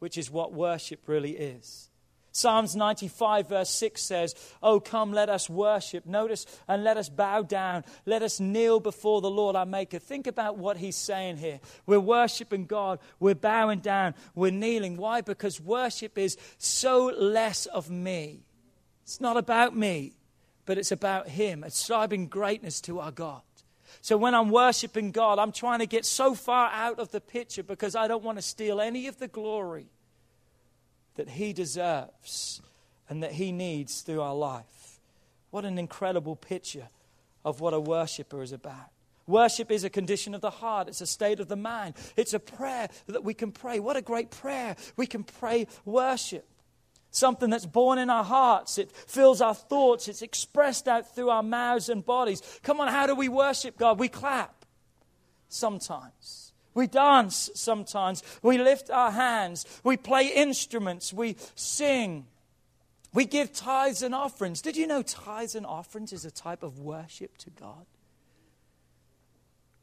which 0.01 0.19
is 0.19 0.31
what 0.31 0.53
worship 0.53 1.03
really 1.07 1.37
is. 1.37 1.91
Psalms 2.37 2.75
95, 2.75 3.49
verse 3.49 3.71
6 3.71 4.03
says, 4.03 4.35
Oh, 4.61 4.81
come, 4.81 5.13
let 5.13 5.29
us 5.29 5.49
worship. 5.49 6.05
Notice, 6.05 6.47
and 6.67 6.83
let 6.83 6.97
us 6.97 7.09
bow 7.09 7.43
down. 7.43 7.85
Let 8.07 8.25
us 8.25 8.41
kneel 8.41 8.81
before 8.81 9.21
the 9.21 9.31
Lord 9.31 9.55
our 9.55 9.65
Maker. 9.65 10.01
Think 10.01 10.27
about 10.27 10.59
what 10.59 10.77
he's 10.77 10.97
saying 10.97 11.37
here. 11.37 11.61
We're 11.87 12.01
worshiping 12.01 12.67
God. 12.67 12.99
We're 13.21 13.37
bowing 13.37 13.79
down. 13.79 14.17
We're 14.35 14.51
kneeling. 14.51 14.97
Why? 14.97 15.21
Because 15.21 15.61
worship 15.61 16.19
is 16.19 16.37
so 16.59 17.07
less 17.07 17.67
of 17.67 17.89
me. 17.89 18.43
It's 19.05 19.21
not 19.21 19.37
about 19.37 19.77
me, 19.77 20.15
but 20.67 20.77
it's 20.77 20.91
about 20.91 21.29
Him, 21.29 21.63
ascribing 21.63 22.27
greatness 22.27 22.81
to 22.83 22.99
our 22.99 23.13
God. 23.13 23.43
So 24.01 24.17
when 24.17 24.35
I'm 24.35 24.51
worshiping 24.51 25.13
God, 25.13 25.39
I'm 25.39 25.53
trying 25.53 25.79
to 25.79 25.87
get 25.87 26.05
so 26.05 26.35
far 26.35 26.69
out 26.73 26.99
of 26.99 27.13
the 27.13 27.21
picture 27.21 27.63
because 27.63 27.95
I 27.95 28.09
don't 28.09 28.25
want 28.25 28.39
to 28.39 28.43
steal 28.43 28.81
any 28.81 29.07
of 29.07 29.21
the 29.21 29.29
glory 29.29 29.87
that 31.17 31.31
He 31.31 31.53
deserves 31.53 32.61
and 33.09 33.23
that 33.23 33.33
He 33.33 33.53
needs 33.53 34.03
through 34.03 34.21
our 34.21 34.35
life. 34.35 35.01
What 35.51 35.65
an 35.65 35.79
incredible 35.79 36.37
picture 36.37 36.89
of 37.45 37.61
what 37.61 37.75
a 37.75 37.81
worshiper 37.81 38.43
is 38.43 38.53
about. 38.53 38.91
Worship 39.27 39.71
is 39.71 39.85
a 39.85 39.91
condition 39.91 40.35
of 40.35 40.41
the 40.41 40.51
heart. 40.51 40.89
It's 40.89 41.01
a 41.01 41.07
state 41.07 41.41
of 41.41 41.49
the 41.49 41.57
mind. 41.57 41.95
It's 42.17 42.35
a 42.35 42.41
prayer 42.41 42.89
that 43.07 43.25
we 43.25 43.33
can 43.33 43.53
pray. 43.53 43.81
What 43.81 43.97
a 43.97 44.03
great 44.03 44.31
prayer. 44.31 44.77
We 44.97 45.07
can 45.07 45.25
pray 45.25 45.67
worship 45.85 46.47
something 47.15 47.51
that's 47.51 47.67
born 47.67 47.99
in 47.99 48.11
our 48.11 48.25
hearts. 48.25 48.79
It 48.79 48.91
fills 48.91 49.41
our 49.41 49.55
thoughts. 49.55 50.09
It's 50.09 50.23
expressed 50.23 50.89
out 50.89 51.15
through 51.15 51.31
our 51.31 51.43
mouths 51.43 51.89
and 51.89 52.05
bodies. 52.05 52.43
Come 52.63 52.81
on, 52.81 52.89
how 52.89 53.07
do 53.07 53.15
we 53.15 53.29
worship 53.29 53.79
God? 53.79 53.99
We 53.99 54.09
clap 54.09 54.65
sometimes. 55.49 56.44
We 56.75 56.87
dance 56.87 57.51
sometimes. 57.55 58.23
We 58.43 58.59
lift 58.59 58.91
our 58.91 59.13
hands. 59.13 59.65
We 59.85 59.97
play 59.97 60.27
instruments. 60.27 61.13
We 61.13 61.37
sing. 61.55 62.27
We 63.13 63.25
give 63.25 63.53
tithes 63.53 64.03
and 64.03 64.15
offerings. 64.15 64.61
Did 64.61 64.77
you 64.77 64.87
know 64.87 65.03
tithes 65.03 65.55
and 65.55 65.65
offerings 65.65 66.13
is 66.13 66.25
a 66.25 66.31
type 66.33 66.65
of 66.65 66.81
worship 66.81 67.39
to 67.39 67.51
God? 67.51 67.87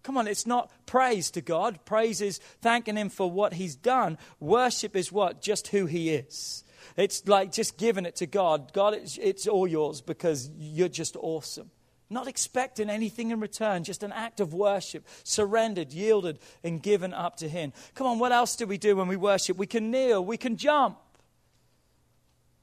Come 0.03 0.17
on, 0.17 0.27
it's 0.27 0.47
not 0.47 0.71
praise 0.85 1.31
to 1.31 1.41
God. 1.41 1.79
Praise 1.85 2.21
is 2.21 2.39
thanking 2.61 2.97
Him 2.97 3.09
for 3.09 3.29
what 3.29 3.53
He's 3.53 3.75
done. 3.75 4.17
Worship 4.39 4.95
is 4.95 5.11
what? 5.11 5.41
Just 5.41 5.67
who 5.67 5.85
He 5.85 6.09
is. 6.09 6.63
It's 6.97 7.27
like 7.27 7.51
just 7.51 7.77
giving 7.77 8.05
it 8.05 8.15
to 8.17 8.25
God. 8.25 8.73
God, 8.73 8.95
it's, 8.95 9.17
it's 9.17 9.47
all 9.47 9.67
yours 9.67 10.01
because 10.01 10.49
you're 10.57 10.89
just 10.89 11.15
awesome. 11.15 11.69
Not 12.11 12.27
expecting 12.27 12.89
anything 12.89 13.31
in 13.31 13.39
return, 13.39 13.85
just 13.85 14.03
an 14.03 14.11
act 14.11 14.41
of 14.41 14.53
worship, 14.53 15.07
surrendered, 15.23 15.93
yielded, 15.93 16.39
and 16.61 16.83
given 16.83 17.13
up 17.13 17.37
to 17.37 17.47
Him. 17.47 17.71
Come 17.95 18.05
on, 18.05 18.19
what 18.19 18.33
else 18.33 18.57
do 18.57 18.67
we 18.67 18.77
do 18.77 18.97
when 18.97 19.07
we 19.07 19.15
worship? 19.15 19.55
We 19.55 19.65
can 19.65 19.91
kneel, 19.91 20.23
we 20.23 20.35
can 20.35 20.57
jump, 20.57 20.97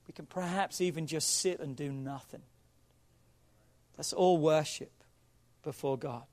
we 0.07 0.12
can 0.12 0.26
perhaps 0.26 0.82
even 0.82 1.07
just 1.07 1.40
sit 1.40 1.61
and 1.61 1.74
do 1.74 1.90
nothing. 1.90 2.42
That's 3.96 4.12
all 4.12 4.36
worship 4.36 4.92
before 5.62 5.96
God. 5.96 6.26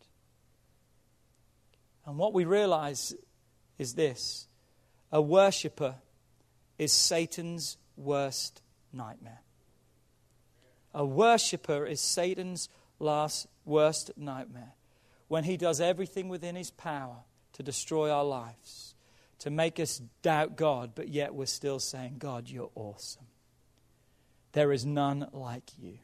And 2.05 2.17
what 2.17 2.33
we 2.33 2.43
realize 2.43 3.15
is 3.77 3.93
this 3.93 4.47
a 5.09 5.21
worshiper 5.21 5.95
is 6.77 6.91
Satan's 6.91 7.77
worst 7.95 8.61
nightmare. 8.91 9.39
A 10.93 11.05
worshiper 11.05 11.85
is 11.85 12.01
Satan's 12.01 12.67
last 12.99 13.47
worst 13.65 14.11
nightmare 14.17 14.73
when 15.27 15.43
he 15.43 15.57
does 15.57 15.81
everything 15.81 16.29
within 16.29 16.55
his 16.55 16.71
power 16.71 17.17
to 17.53 17.63
destroy 17.63 18.11
our 18.11 18.23
lives, 18.23 18.95
to 19.39 19.49
make 19.49 19.79
us 19.79 20.01
doubt 20.21 20.55
God, 20.55 20.91
but 20.95 21.09
yet 21.09 21.33
we're 21.33 21.45
still 21.45 21.79
saying, 21.79 22.15
God, 22.19 22.49
you're 22.49 22.71
awesome. 22.75 23.25
There 24.51 24.71
is 24.71 24.85
none 24.85 25.27
like 25.31 25.71
you. 25.77 25.99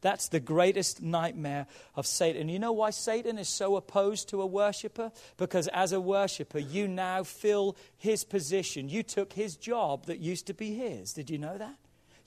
That's 0.00 0.28
the 0.28 0.40
greatest 0.40 1.02
nightmare 1.02 1.66
of 1.96 2.06
Satan. 2.06 2.48
You 2.48 2.58
know 2.58 2.72
why 2.72 2.90
Satan 2.90 3.36
is 3.36 3.48
so 3.48 3.76
opposed 3.76 4.28
to 4.28 4.42
a 4.42 4.46
worshiper? 4.46 5.10
Because 5.36 5.66
as 5.68 5.92
a 5.92 6.00
worshiper, 6.00 6.60
you 6.60 6.86
now 6.86 7.24
fill 7.24 7.76
his 7.96 8.24
position. 8.24 8.88
You 8.88 9.02
took 9.02 9.32
his 9.32 9.56
job 9.56 10.06
that 10.06 10.20
used 10.20 10.46
to 10.46 10.54
be 10.54 10.74
his. 10.74 11.12
Did 11.12 11.30
you 11.30 11.38
know 11.38 11.58
that? 11.58 11.76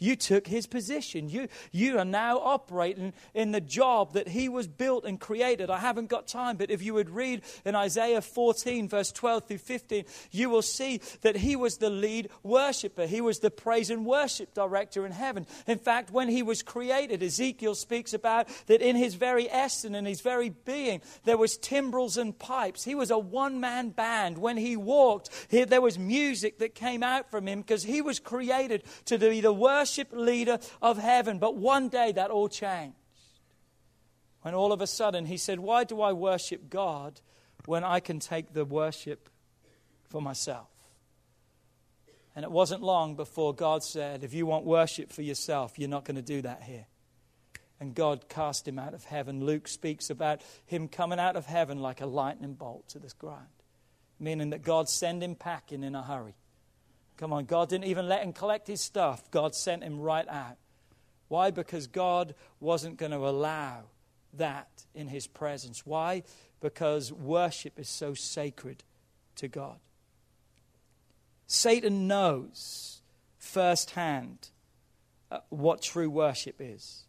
You 0.02 0.16
took 0.16 0.48
his 0.48 0.66
position. 0.66 1.30
You, 1.30 1.48
you 1.72 2.00
are 2.00 2.06
now 2.06 2.40
operating 2.40 3.14
in 3.36 3.52
the 3.52 3.62
job 3.62 4.14
that 4.14 4.28
he 4.28 4.50
was 4.50 4.68
built 4.68 5.06
and 5.06 5.20
created. 5.20 5.70
I 5.70 5.78
haven't 5.78 6.10
got 6.10 6.28
time, 6.28 6.58
but 6.58 6.72
if 6.72 6.82
you 6.82 6.96
would 6.96 7.12
read 7.12 7.44
in 7.66 7.76
Isaiah 7.76 8.22
14, 8.22 8.90
verse 8.90 9.12
12 9.12 9.48
through 9.48 9.58
15, 9.60 10.06
you 10.32 10.50
will 10.50 10.64
see 10.64 11.02
that 11.22 11.36
he 11.36 11.56
was 11.56 11.78
the 11.78 11.92
lead 11.92 12.30
worshiper. 12.42 13.06
He 13.06 13.22
was 13.22 13.40
the 13.40 13.52
praise 13.52 13.92
and 13.92 14.04
worship 14.04 14.56
director 14.56 15.06
in 15.06 15.12
heaven. 15.12 15.46
In 15.68 15.78
fact, 15.78 16.10
when 16.10 16.30
he 16.30 16.42
was 16.42 16.64
created, 16.64 17.22
Ezekiel 17.22 17.76
speaks 17.76 18.16
about 18.16 18.48
that 18.66 18.82
in 18.82 18.96
his 18.96 19.14
very 19.14 19.48
essence 19.52 19.96
and 19.96 20.08
his 20.08 20.22
very 20.22 20.50
being, 20.50 21.02
there 21.26 21.38
was 21.38 21.58
timbrels 21.58 22.18
and 22.18 22.38
pipes. 22.38 22.84
He 22.84 22.96
was 22.96 23.12
a 23.12 23.20
one 23.20 23.60
man 23.60 23.90
band. 23.90 24.40
When 24.40 24.58
he 24.58 24.76
walked, 24.76 25.30
he, 25.48 25.64
there 25.64 25.80
was 25.80 26.00
music 26.00 26.58
that 26.58 26.74
came 26.74 27.04
out 27.04 27.30
from 27.30 27.48
him 27.48 27.62
because 27.62 27.84
he 27.84 28.02
was 28.02 28.20
created 28.20 28.84
to 29.06 29.20
be 29.20 29.42
the 29.42 29.54
worship 29.54 29.91
worship 29.92 30.14
leader 30.14 30.60
of 30.82 30.98
heaven. 30.98 31.40
But 31.40 31.56
one 31.56 31.90
day 31.90 32.12
that 32.14 32.32
all 32.32 32.48
changed. 32.48 32.96
When 34.42 34.54
all 34.54 34.72
of 34.72 34.82
a 34.82 34.88
sudden 34.88 35.26
he 35.26 35.38
said, 35.38 35.60
Why 35.60 35.84
do 35.84 36.02
I 36.02 36.14
worship 36.14 36.70
God 36.70 37.22
when 37.66 37.84
I 37.84 38.00
can 38.00 38.20
take 38.20 38.54
the 38.54 38.66
worship 38.66 39.30
for 40.10 40.22
myself? 40.22 40.68
And 42.36 42.46
it 42.46 42.52
wasn't 42.52 42.82
long 42.82 43.16
before 43.16 43.54
God 43.54 43.84
said, 43.84 44.24
If 44.24 44.34
you 44.34 44.46
want 44.46 44.66
worship 44.66 45.12
for 45.12 45.22
yourself, 45.22 45.78
you're 45.78 45.90
not 45.90 46.06
going 46.06 46.16
to 46.16 46.22
do 46.22 46.42
that 46.42 46.64
here. 46.64 46.88
And 47.80 47.94
God 47.94 48.30
cast 48.30 48.68
him 48.68 48.80
out 48.80 48.94
of 48.94 49.04
heaven. 49.04 49.44
Luke 49.44 49.68
speaks 49.68 50.10
about 50.10 50.42
him 50.66 50.88
coming 50.88 51.20
out 51.20 51.36
of 51.36 51.46
heaven 51.46 51.80
like 51.80 52.00
a 52.00 52.06
lightning 52.06 52.54
bolt 52.54 52.88
to 52.90 53.00
this 53.00 53.14
ground, 53.14 53.48
meaning 54.20 54.52
that 54.52 54.62
God 54.62 54.88
sent 54.88 55.22
him 55.22 55.36
packing 55.36 55.84
in 55.84 55.96
a 55.96 56.04
hurry. 56.04 56.36
Come 57.22 57.34
on, 57.34 57.46
God 57.46 57.70
didn't 57.70 57.86
even 57.86 58.08
let 58.08 58.24
him 58.24 58.34
collect 58.34 58.68
his 58.68 58.82
stuff. 58.82 59.30
God 59.30 59.54
sent 59.54 59.84
him 59.84 60.00
right 60.00 60.28
out. 60.28 60.58
Why? 61.28 61.52
Because 61.52 61.86
God 61.86 62.34
wasn't 62.60 62.98
going 62.98 63.12
to 63.12 63.20
allow 63.20 63.84
that 64.34 64.68
in 64.96 65.08
his 65.08 65.28
presence. 65.28 65.86
Why? 65.86 66.24
Because 66.62 67.14
worship 67.14 67.78
is 67.78 67.88
so 67.88 68.16
sacred 68.16 68.84
to 69.36 69.48
God. 69.48 69.78
Satan 71.46 72.08
knows 72.08 73.04
firsthand 73.38 74.50
uh, 75.30 75.42
what 75.50 75.84
true 75.84 76.10
worship 76.10 76.56
is. 76.58 77.04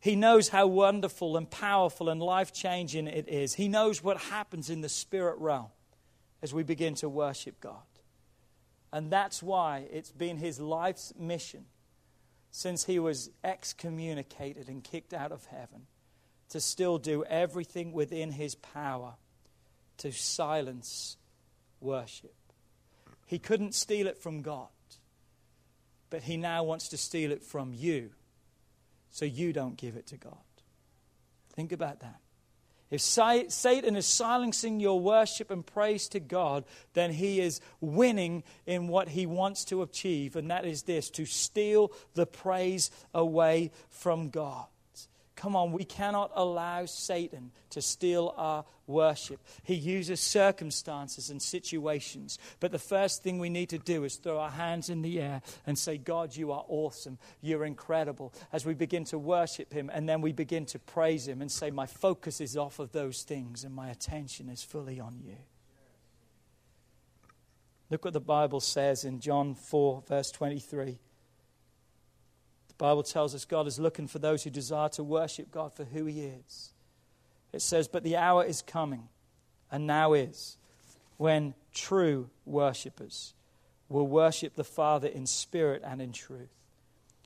He 0.00 0.16
knows 0.16 0.48
how 0.48 0.66
wonderful 0.66 1.36
and 1.36 1.48
powerful 1.48 2.08
and 2.08 2.20
life 2.20 2.52
changing 2.52 3.06
it 3.06 3.28
is. 3.28 3.54
He 3.54 3.68
knows 3.68 4.02
what 4.02 4.16
happens 4.16 4.68
in 4.68 4.80
the 4.80 4.88
spirit 4.88 5.38
realm 5.38 5.68
as 6.42 6.52
we 6.52 6.64
begin 6.64 6.96
to 6.96 7.08
worship 7.08 7.60
God. 7.60 7.82
And 8.92 9.10
that's 9.10 9.42
why 9.42 9.86
it's 9.90 10.12
been 10.12 10.38
his 10.38 10.58
life's 10.58 11.12
mission 11.18 11.66
since 12.50 12.84
he 12.84 12.98
was 12.98 13.30
excommunicated 13.44 14.68
and 14.68 14.82
kicked 14.82 15.12
out 15.12 15.32
of 15.32 15.44
heaven 15.46 15.86
to 16.48 16.60
still 16.60 16.98
do 16.98 17.24
everything 17.24 17.92
within 17.92 18.32
his 18.32 18.54
power 18.54 19.14
to 19.98 20.12
silence 20.12 21.16
worship. 21.80 22.34
He 23.26 23.38
couldn't 23.38 23.74
steal 23.74 24.06
it 24.06 24.16
from 24.16 24.40
God, 24.40 24.68
but 26.08 26.22
he 26.22 26.38
now 26.38 26.64
wants 26.64 26.88
to 26.88 26.96
steal 26.96 27.30
it 27.32 27.42
from 27.42 27.74
you 27.74 28.10
so 29.10 29.26
you 29.26 29.52
don't 29.52 29.76
give 29.76 29.96
it 29.96 30.06
to 30.06 30.16
God. 30.16 30.34
Think 31.52 31.72
about 31.72 32.00
that. 32.00 32.20
If 32.90 33.02
Satan 33.02 33.96
is 33.96 34.06
silencing 34.06 34.80
your 34.80 34.98
worship 34.98 35.50
and 35.50 35.64
praise 35.64 36.08
to 36.08 36.20
God, 36.20 36.64
then 36.94 37.12
he 37.12 37.40
is 37.40 37.60
winning 37.80 38.44
in 38.66 38.88
what 38.88 39.08
he 39.10 39.26
wants 39.26 39.64
to 39.66 39.82
achieve, 39.82 40.36
and 40.36 40.50
that 40.50 40.64
is 40.64 40.84
this 40.84 41.10
to 41.10 41.26
steal 41.26 41.92
the 42.14 42.24
praise 42.26 42.90
away 43.12 43.72
from 43.90 44.30
God. 44.30 44.66
Come 45.38 45.54
on, 45.54 45.70
we 45.70 45.84
cannot 45.84 46.32
allow 46.34 46.84
Satan 46.86 47.52
to 47.70 47.80
steal 47.80 48.34
our 48.36 48.64
worship. 48.88 49.38
He 49.62 49.74
uses 49.74 50.20
circumstances 50.20 51.30
and 51.30 51.40
situations. 51.40 52.40
But 52.58 52.72
the 52.72 52.80
first 52.80 53.22
thing 53.22 53.38
we 53.38 53.48
need 53.48 53.68
to 53.68 53.78
do 53.78 54.02
is 54.02 54.16
throw 54.16 54.40
our 54.40 54.50
hands 54.50 54.90
in 54.90 55.00
the 55.00 55.20
air 55.20 55.42
and 55.64 55.78
say, 55.78 55.96
God, 55.96 56.34
you 56.34 56.50
are 56.50 56.64
awesome. 56.66 57.18
You're 57.40 57.64
incredible. 57.64 58.34
As 58.52 58.66
we 58.66 58.74
begin 58.74 59.04
to 59.04 59.18
worship 59.18 59.72
Him 59.72 59.92
and 59.94 60.08
then 60.08 60.22
we 60.22 60.32
begin 60.32 60.66
to 60.66 60.80
praise 60.80 61.28
Him 61.28 61.40
and 61.40 61.52
say, 61.52 61.70
My 61.70 61.86
focus 61.86 62.40
is 62.40 62.56
off 62.56 62.80
of 62.80 62.90
those 62.90 63.22
things 63.22 63.62
and 63.62 63.72
my 63.72 63.90
attention 63.90 64.48
is 64.48 64.64
fully 64.64 64.98
on 64.98 65.20
you. 65.24 65.36
Look 67.90 68.04
what 68.04 68.12
the 68.12 68.20
Bible 68.20 68.58
says 68.58 69.04
in 69.04 69.20
John 69.20 69.54
4, 69.54 70.02
verse 70.08 70.32
23. 70.32 70.98
Bible 72.78 73.02
tells 73.02 73.34
us 73.34 73.44
God 73.44 73.66
is 73.66 73.78
looking 73.78 74.06
for 74.06 74.20
those 74.20 74.44
who 74.44 74.50
desire 74.50 74.88
to 74.90 75.02
worship 75.02 75.50
God 75.50 75.72
for 75.72 75.84
who 75.84 76.06
He 76.06 76.20
is. 76.20 76.70
It 77.52 77.60
says, 77.60 77.88
But 77.88 78.04
the 78.04 78.16
hour 78.16 78.44
is 78.44 78.62
coming, 78.62 79.08
and 79.70 79.86
now 79.86 80.12
is, 80.12 80.56
when 81.16 81.54
true 81.74 82.30
worshippers 82.46 83.34
will 83.88 84.06
worship 84.06 84.54
the 84.54 84.64
Father 84.64 85.08
in 85.08 85.26
spirit 85.26 85.82
and 85.84 86.00
in 86.00 86.12
truth. 86.12 86.54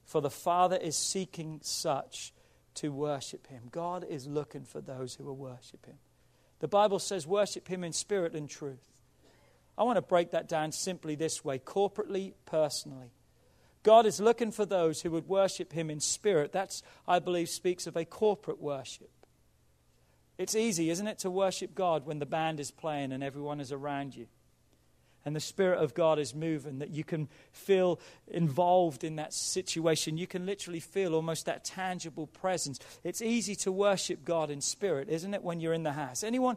For 0.06 0.20
the 0.20 0.30
Father 0.30 0.76
is 0.76 0.96
seeking 0.96 1.60
such 1.62 2.32
to 2.74 2.90
worship 2.90 3.46
Him. 3.48 3.64
God 3.70 4.06
is 4.08 4.26
looking 4.26 4.64
for 4.64 4.80
those 4.80 5.14
who 5.14 5.24
will 5.24 5.36
worship 5.36 5.84
Him. 5.84 5.98
The 6.60 6.68
Bible 6.68 6.98
says, 6.98 7.26
Worship 7.26 7.68
Him 7.68 7.84
in 7.84 7.92
spirit 7.92 8.34
and 8.34 8.48
truth. 8.48 8.88
I 9.76 9.82
want 9.82 9.96
to 9.96 10.02
break 10.02 10.30
that 10.30 10.48
down 10.48 10.72
simply 10.72 11.14
this 11.14 11.44
way 11.44 11.58
corporately, 11.58 12.34
personally. 12.46 13.10
God 13.82 14.06
is 14.06 14.20
looking 14.20 14.52
for 14.52 14.64
those 14.64 15.02
who 15.02 15.10
would 15.10 15.28
worship 15.28 15.72
Him 15.72 15.90
in 15.90 16.00
spirit. 16.00 16.52
That's, 16.52 16.82
I 17.06 17.18
believe, 17.18 17.48
speaks 17.48 17.86
of 17.86 17.96
a 17.96 18.04
corporate 18.04 18.60
worship. 18.60 19.10
It's 20.38 20.54
easy, 20.54 20.90
isn't 20.90 21.06
it, 21.06 21.18
to 21.20 21.30
worship 21.30 21.74
God 21.74 22.06
when 22.06 22.18
the 22.18 22.26
band 22.26 22.60
is 22.60 22.70
playing 22.70 23.12
and 23.12 23.22
everyone 23.22 23.60
is 23.60 23.72
around 23.72 24.16
you 24.16 24.26
and 25.24 25.36
the 25.36 25.40
Spirit 25.40 25.78
of 25.78 25.94
God 25.94 26.18
is 26.18 26.34
moving, 26.34 26.78
that 26.80 26.90
you 26.90 27.04
can 27.04 27.28
feel 27.52 28.00
involved 28.28 29.04
in 29.04 29.16
that 29.16 29.32
situation. 29.32 30.16
You 30.16 30.26
can 30.26 30.46
literally 30.46 30.80
feel 30.80 31.14
almost 31.14 31.46
that 31.46 31.64
tangible 31.64 32.26
presence. 32.26 32.80
It's 33.04 33.22
easy 33.22 33.54
to 33.56 33.72
worship 33.72 34.24
God 34.24 34.50
in 34.50 34.60
spirit, 34.60 35.08
isn't 35.08 35.32
it, 35.32 35.42
when 35.42 35.60
you're 35.60 35.74
in 35.74 35.84
the 35.84 35.92
house? 35.92 36.24
Anyone 36.24 36.56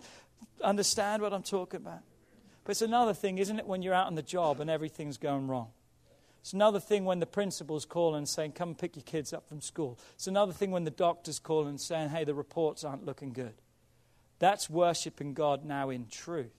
understand 0.64 1.22
what 1.22 1.34
I'm 1.34 1.44
talking 1.44 1.82
about? 1.82 2.00
But 2.64 2.72
it's 2.72 2.82
another 2.82 3.14
thing, 3.14 3.38
isn't 3.38 3.60
it, 3.60 3.68
when 3.68 3.84
you're 3.84 3.94
out 3.94 4.08
on 4.08 4.16
the 4.16 4.24
job 4.24 4.60
and 4.60 4.70
everything's 4.70 5.18
going 5.18 5.48
wrong? 5.48 5.68
It's 6.46 6.54
another 6.54 6.80
thing 6.80 7.06
when 7.06 7.18
the 7.18 7.26
principal's 7.26 7.86
calling 7.86 8.20
and 8.20 8.30
saying, 8.30 8.52
Come 8.52 8.76
pick 8.76 8.96
your 8.96 9.02
kids 9.02 9.34
up 9.34 9.50
from 9.50 9.62
school. 9.62 9.98
It's 10.14 10.28
another 10.28 10.54
thing 10.54 10.70
when 10.70 10.84
the 10.84 10.92
doctor's 10.92 11.40
calling 11.40 11.70
and 11.70 11.82
saying, 11.82 12.10
Hey, 12.10 12.24
the 12.24 12.36
reports 12.36 12.84
aren't 12.84 13.04
looking 13.04 13.34
good. 13.34 13.56
That's 14.38 14.70
worshiping 14.70 15.34
God 15.34 15.66
now 15.66 15.90
in 15.90 16.06
truth. 16.06 16.54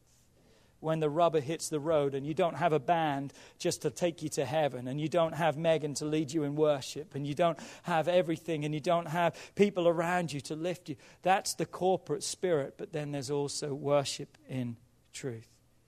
When 0.80 0.98
the 0.98 1.08
rubber 1.08 1.38
hits 1.38 1.68
the 1.68 1.78
road 1.78 2.16
and 2.16 2.26
you 2.26 2.34
don't 2.34 2.56
have 2.56 2.72
a 2.72 2.80
band 2.80 3.32
just 3.60 3.82
to 3.82 3.90
take 3.90 4.24
you 4.24 4.28
to 4.30 4.44
heaven, 4.44 4.88
and 4.88 5.00
you 5.00 5.08
don't 5.08 5.36
have 5.36 5.56
Megan 5.56 5.94
to 5.94 6.04
lead 6.04 6.32
you 6.32 6.42
in 6.42 6.56
worship, 6.56 7.14
and 7.14 7.24
you 7.24 7.34
don't 7.34 7.58
have 7.84 8.08
everything, 8.08 8.64
and 8.64 8.74
you 8.74 8.80
don't 8.80 9.06
have 9.06 9.36
people 9.54 9.86
around 9.86 10.32
you 10.32 10.40
to 10.40 10.56
lift 10.56 10.88
you. 10.88 10.96
That's 11.22 11.54
the 11.54 11.64
corporate 11.64 12.24
spirit, 12.24 12.74
but 12.76 12.92
then 12.92 13.12
there's 13.12 13.30
also 13.30 13.72
worship 13.72 14.36
in 14.48 14.78
truth. 15.12 15.46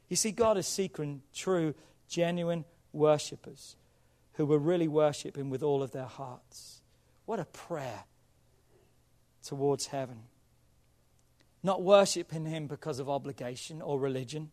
You 0.08 0.14
see, 0.14 0.30
God 0.30 0.56
is 0.56 0.68
seeking 0.68 1.22
true, 1.34 1.74
genuine 2.08 2.64
worshippers 2.92 3.74
who 4.38 4.46
were 4.46 4.58
really 4.58 4.86
worshiping 4.86 5.50
with 5.50 5.64
all 5.64 5.82
of 5.82 5.90
their 5.90 6.06
hearts. 6.06 6.80
What 7.26 7.40
a 7.40 7.44
prayer 7.44 8.04
towards 9.42 9.88
heaven. 9.88 10.20
Not 11.64 11.82
worshiping 11.82 12.46
Him 12.46 12.68
because 12.68 13.00
of 13.00 13.10
obligation 13.10 13.82
or 13.82 13.98
religion, 13.98 14.50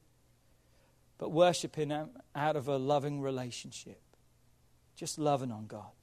but 1.19 1.31
worshiping 1.31 1.91
Him 1.91 2.09
out 2.33 2.55
of 2.55 2.67
a 2.67 2.77
loving 2.77 3.21
relationship. 3.21 4.01
Just 4.95 5.19
loving 5.19 5.51
on 5.51 5.67
God. 5.67 5.93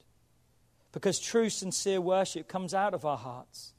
Because 0.93 1.19
true, 1.19 1.49
sincere 1.49 1.99
worship 1.99 2.47
comes 2.47 2.73
out 2.73 2.93
of 2.93 3.03
our 3.03 3.17
hearts. 3.17 3.73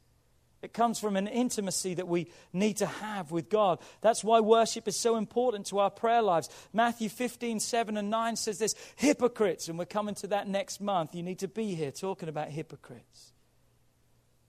It 0.64 0.72
comes 0.72 0.98
from 0.98 1.16
an 1.16 1.28
intimacy 1.28 1.94
that 1.94 2.08
we 2.08 2.30
need 2.52 2.78
to 2.78 2.86
have 2.86 3.30
with 3.30 3.50
God. 3.50 3.80
That's 4.00 4.24
why 4.24 4.40
worship 4.40 4.88
is 4.88 4.96
so 4.96 5.16
important 5.16 5.66
to 5.66 5.78
our 5.78 5.90
prayer 5.90 6.22
lives. 6.22 6.48
Matthew 6.72 7.10
15, 7.10 7.60
7 7.60 7.98
and 7.98 8.08
9 8.08 8.36
says 8.36 8.58
this 8.58 8.74
hypocrites, 8.96 9.68
and 9.68 9.78
we're 9.78 9.84
coming 9.84 10.14
to 10.16 10.26
that 10.28 10.48
next 10.48 10.80
month. 10.80 11.14
You 11.14 11.22
need 11.22 11.40
to 11.40 11.48
be 11.48 11.74
here 11.74 11.90
talking 11.90 12.30
about 12.30 12.48
hypocrites. 12.48 13.32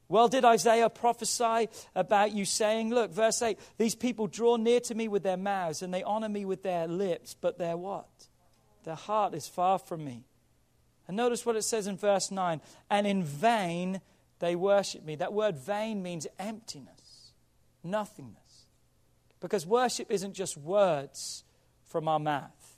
Well, 0.07 0.30
did 0.30 0.45
Isaiah 0.45 0.89
prophesy 0.89 1.68
about 1.95 2.32
you 2.32 2.45
saying, 2.45 2.91
Look, 2.91 3.11
verse 3.11 3.41
8, 3.41 3.59
these 3.78 3.95
people 3.95 4.28
draw 4.28 4.55
near 4.55 4.80
to 4.82 4.95
me 4.95 5.07
with 5.07 5.24
their 5.24 5.38
mouths 5.38 5.82
and 5.82 5.93
they 5.93 6.03
honor 6.03 6.30
me 6.30 6.45
with 6.45 6.63
their 6.63 6.88
lips, 6.88 7.36
but 7.39 7.57
their 7.57 7.76
what? 7.76 8.07
Their 8.86 8.95
heart 8.95 9.34
is 9.34 9.47
far 9.47 9.80
from 9.80 10.05
me. 10.05 10.24
And 11.07 11.18
notice 11.18 11.45
what 11.45 11.55
it 11.55 11.63
says 11.63 11.88
in 11.88 11.97
verse 11.97 12.32
9 12.32 12.61
and 12.89 13.05
in 13.05 13.24
vain 13.24 13.99
they 14.39 14.55
worship 14.55 15.05
me. 15.05 15.15
That 15.15 15.33
word 15.33 15.57
vain 15.57 16.03
means 16.03 16.27
emptiness, 16.38 17.31
nothingness. 17.83 18.65
Because 19.39 19.65
worship 19.65 20.11
isn't 20.11 20.33
just 20.33 20.57
words 20.57 21.43
from 21.83 22.07
our 22.07 22.19
mouth, 22.19 22.77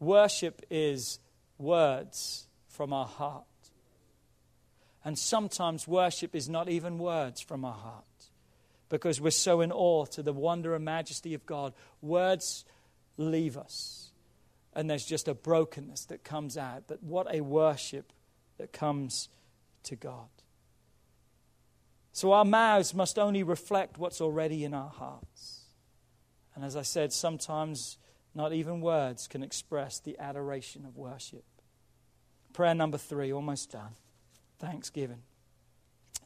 worship 0.00 0.62
is 0.70 1.18
words 1.58 2.46
from 2.68 2.92
our 2.92 3.06
heart. 3.06 3.44
And 5.04 5.16
sometimes 5.16 5.86
worship 5.86 6.34
is 6.34 6.48
not 6.48 6.68
even 6.68 6.98
words 6.98 7.40
from 7.40 7.64
our 7.64 7.74
heart 7.74 8.04
because 8.88 9.20
we're 9.20 9.30
so 9.30 9.60
in 9.60 9.72
awe 9.72 10.04
to 10.06 10.22
the 10.22 10.32
wonder 10.32 10.74
and 10.74 10.84
majesty 10.84 11.34
of 11.34 11.46
God. 11.46 11.72
Words 12.00 12.64
leave 13.16 13.56
us, 13.56 14.10
and 14.74 14.88
there's 14.88 15.04
just 15.04 15.28
a 15.28 15.34
brokenness 15.34 16.06
that 16.06 16.24
comes 16.24 16.56
out. 16.56 16.84
But 16.86 17.02
what 17.02 17.32
a 17.32 17.40
worship 17.40 18.12
that 18.58 18.72
comes 18.72 19.28
to 19.84 19.96
God. 19.96 20.28
So 22.16 22.32
our 22.32 22.46
mouths 22.46 22.94
must 22.94 23.18
only 23.18 23.42
reflect 23.42 23.98
what's 23.98 24.22
already 24.22 24.64
in 24.64 24.72
our 24.72 24.88
hearts. 24.88 25.64
And 26.54 26.64
as 26.64 26.74
I 26.74 26.80
said, 26.80 27.12
sometimes 27.12 27.98
not 28.34 28.54
even 28.54 28.80
words 28.80 29.28
can 29.28 29.42
express 29.42 29.98
the 29.98 30.18
adoration 30.18 30.86
of 30.86 30.96
worship. 30.96 31.44
Prayer 32.54 32.74
number 32.74 32.96
three, 32.96 33.34
almost 33.34 33.70
done. 33.70 33.96
Thanksgiving. 34.58 35.20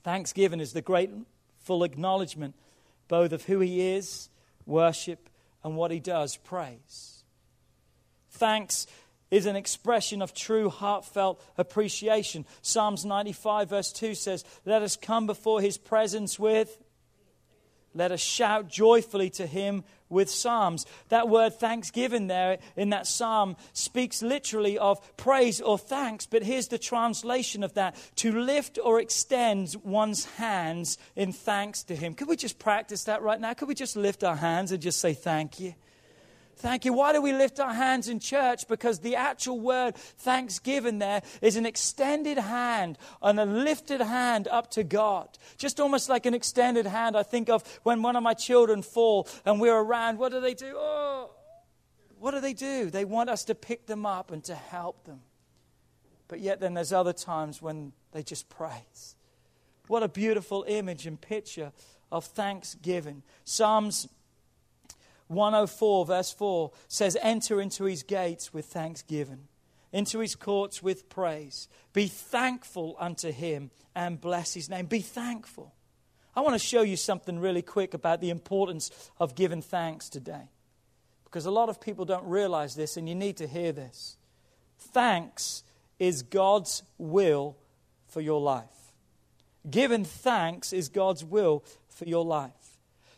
Thanksgiving 0.04 0.60
is 0.60 0.74
the 0.74 0.80
grateful 0.80 1.82
acknowledgement 1.82 2.54
both 3.08 3.32
of 3.32 3.46
who 3.46 3.58
He 3.58 3.94
is, 3.96 4.28
worship, 4.66 5.28
and 5.64 5.74
what 5.74 5.90
He 5.90 5.98
does, 5.98 6.36
praise. 6.36 7.24
Thanks 8.30 8.86
is 9.30 9.46
an 9.46 9.56
expression 9.56 10.22
of 10.22 10.34
true 10.34 10.68
heartfelt 10.68 11.42
appreciation. 11.56 12.44
Psalms 12.62 13.04
95, 13.04 13.68
verse 13.70 13.92
2 13.92 14.14
says, 14.14 14.44
Let 14.64 14.82
us 14.82 14.96
come 14.96 15.26
before 15.26 15.60
His 15.60 15.78
presence 15.78 16.38
with 16.38 16.78
let 17.94 18.12
us 18.12 18.20
shout 18.20 18.68
joyfully 18.68 19.30
to 19.30 19.46
him 19.46 19.82
with 20.08 20.30
psalms. 20.30 20.86
That 21.08 21.28
word 21.28 21.54
thanksgiving 21.54 22.28
there 22.28 22.58
in 22.76 22.90
that 22.90 23.06
psalm 23.06 23.56
speaks 23.72 24.22
literally 24.22 24.78
of 24.78 25.16
praise 25.16 25.60
or 25.60 25.76
thanks, 25.76 26.26
but 26.26 26.44
here's 26.44 26.68
the 26.68 26.78
translation 26.78 27.64
of 27.64 27.74
that 27.74 27.96
to 28.16 28.32
lift 28.32 28.78
or 28.82 29.00
extend 29.00 29.74
one's 29.82 30.24
hands 30.36 30.98
in 31.16 31.32
thanks 31.32 31.82
to 31.84 31.96
him. 31.96 32.14
Could 32.14 32.28
we 32.28 32.36
just 32.36 32.58
practice 32.60 33.04
that 33.04 33.22
right 33.22 33.40
now? 33.40 33.54
Could 33.54 33.68
we 33.68 33.74
just 33.74 33.96
lift 33.96 34.22
our 34.22 34.36
hands 34.36 34.70
and 34.70 34.80
just 34.80 35.00
say 35.00 35.12
thank 35.12 35.58
you? 35.58 35.74
Thank 36.60 36.84
you. 36.84 36.92
Why 36.92 37.14
do 37.14 37.22
we 37.22 37.32
lift 37.32 37.58
our 37.58 37.72
hands 37.72 38.06
in 38.06 38.20
church? 38.20 38.68
Because 38.68 38.98
the 38.98 39.16
actual 39.16 39.58
word 39.58 39.96
thanksgiving 39.96 40.98
there 40.98 41.22
is 41.40 41.56
an 41.56 41.64
extended 41.64 42.36
hand 42.36 42.98
and 43.22 43.40
a 43.40 43.46
lifted 43.46 44.02
hand 44.02 44.46
up 44.46 44.70
to 44.72 44.84
God. 44.84 45.38
Just 45.56 45.80
almost 45.80 46.10
like 46.10 46.26
an 46.26 46.34
extended 46.34 46.84
hand. 46.84 47.16
I 47.16 47.22
think 47.22 47.48
of 47.48 47.64
when 47.82 48.02
one 48.02 48.14
of 48.14 48.22
my 48.22 48.34
children 48.34 48.82
fall 48.82 49.26
and 49.46 49.58
we're 49.58 49.78
around, 49.78 50.18
what 50.18 50.32
do 50.32 50.40
they 50.42 50.52
do? 50.52 50.74
Oh, 50.76 51.30
what 52.18 52.32
do 52.32 52.40
they 52.40 52.52
do? 52.52 52.90
They 52.90 53.06
want 53.06 53.30
us 53.30 53.44
to 53.44 53.54
pick 53.54 53.86
them 53.86 54.04
up 54.04 54.30
and 54.30 54.44
to 54.44 54.54
help 54.54 55.04
them. 55.04 55.20
But 56.28 56.40
yet, 56.40 56.60
then 56.60 56.74
there's 56.74 56.92
other 56.92 57.14
times 57.14 57.62
when 57.62 57.92
they 58.12 58.22
just 58.22 58.50
praise. 58.50 59.16
What 59.86 60.02
a 60.02 60.08
beautiful 60.08 60.66
image 60.68 61.06
and 61.06 61.18
picture 61.18 61.72
of 62.12 62.26
thanksgiving. 62.26 63.22
Psalms 63.44 64.08
104, 65.30 66.06
verse 66.06 66.32
4 66.32 66.72
says, 66.88 67.16
Enter 67.22 67.60
into 67.60 67.84
his 67.84 68.02
gates 68.02 68.52
with 68.52 68.66
thanksgiving, 68.66 69.46
into 69.92 70.18
his 70.18 70.34
courts 70.34 70.82
with 70.82 71.08
praise. 71.08 71.68
Be 71.92 72.08
thankful 72.08 72.96
unto 72.98 73.30
him 73.30 73.70
and 73.94 74.20
bless 74.20 74.54
his 74.54 74.68
name. 74.68 74.86
Be 74.86 75.00
thankful. 75.00 75.72
I 76.34 76.40
want 76.40 76.54
to 76.54 76.66
show 76.66 76.82
you 76.82 76.96
something 76.96 77.38
really 77.38 77.62
quick 77.62 77.94
about 77.94 78.20
the 78.20 78.30
importance 78.30 78.90
of 79.18 79.36
giving 79.36 79.62
thanks 79.62 80.08
today. 80.08 80.50
Because 81.24 81.46
a 81.46 81.50
lot 81.52 81.68
of 81.68 81.80
people 81.80 82.04
don't 82.04 82.26
realize 82.26 82.74
this, 82.74 82.96
and 82.96 83.08
you 83.08 83.14
need 83.14 83.36
to 83.36 83.46
hear 83.46 83.70
this. 83.70 84.16
Thanks 84.78 85.62
is 86.00 86.22
God's 86.22 86.82
will 86.98 87.56
for 88.08 88.20
your 88.20 88.40
life. 88.40 88.64
Giving 89.70 90.04
thanks 90.04 90.72
is 90.72 90.88
God's 90.88 91.24
will 91.24 91.62
for 91.88 92.04
your 92.04 92.24
life. 92.24 92.69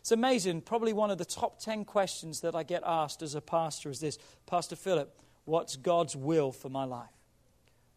It's 0.02 0.10
amazing. 0.10 0.62
Probably 0.62 0.92
one 0.92 1.12
of 1.12 1.18
the 1.18 1.24
top 1.24 1.60
10 1.60 1.84
questions 1.84 2.40
that 2.40 2.56
I 2.56 2.64
get 2.64 2.82
asked 2.84 3.22
as 3.22 3.36
a 3.36 3.40
pastor 3.40 3.88
is 3.88 4.00
this 4.00 4.18
Pastor 4.46 4.74
Philip, 4.74 5.16
what's 5.44 5.76
God's 5.76 6.16
will 6.16 6.50
for 6.50 6.68
my 6.68 6.82
life? 6.82 7.06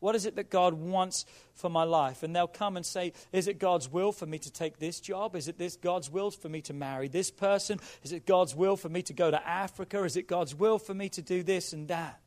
What 0.01 0.13
is 0.13 0.27
it 0.27 0.35
that 0.35 0.51
God 0.51 0.75
wants 0.75 1.25
for 1.55 1.67
my 1.67 1.81
life? 1.81 2.21
And 2.21 2.35
they'll 2.35 2.45
come 2.45 2.77
and 2.77 2.85
say, 2.85 3.13
Is 3.31 3.47
it 3.47 3.57
God's 3.57 3.91
will 3.91 4.11
for 4.11 4.27
me 4.27 4.37
to 4.37 4.51
take 4.51 4.77
this 4.77 4.99
job? 4.99 5.35
Is 5.35 5.47
it 5.47 5.57
this 5.57 5.77
God's 5.77 6.11
will 6.11 6.29
for 6.29 6.47
me 6.47 6.61
to 6.61 6.73
marry 6.73 7.07
this 7.07 7.31
person? 7.31 7.79
Is 8.03 8.11
it 8.11 8.27
God's 8.27 8.53
will 8.53 8.77
for 8.77 8.87
me 8.89 9.01
to 9.01 9.13
go 9.13 9.31
to 9.31 9.47
Africa? 9.47 10.03
Is 10.03 10.15
it 10.15 10.27
God's 10.27 10.53
will 10.53 10.77
for 10.77 10.93
me 10.93 11.09
to 11.09 11.23
do 11.23 11.41
this 11.41 11.73
and 11.73 11.87
that? 11.87 12.21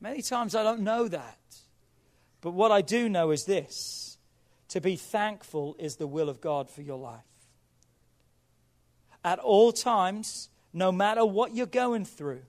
Many 0.00 0.22
times 0.22 0.54
I 0.54 0.62
don't 0.62 0.80
know 0.80 1.08
that. 1.08 1.38
But 2.40 2.52
what 2.52 2.72
I 2.72 2.80
do 2.80 3.10
know 3.10 3.32
is 3.32 3.44
this 3.44 4.16
to 4.68 4.80
be 4.80 4.96
thankful 4.96 5.76
is 5.78 5.96
the 5.96 6.06
will 6.06 6.30
of 6.30 6.40
God 6.40 6.70
for 6.70 6.80
your 6.80 6.98
life 6.98 7.35
at 9.26 9.40
all 9.40 9.72
times, 9.72 10.50
no 10.72 10.92
matter 10.92 11.26
what 11.26 11.52
you're 11.52 11.66
going 11.66 12.04
through. 12.04 12.42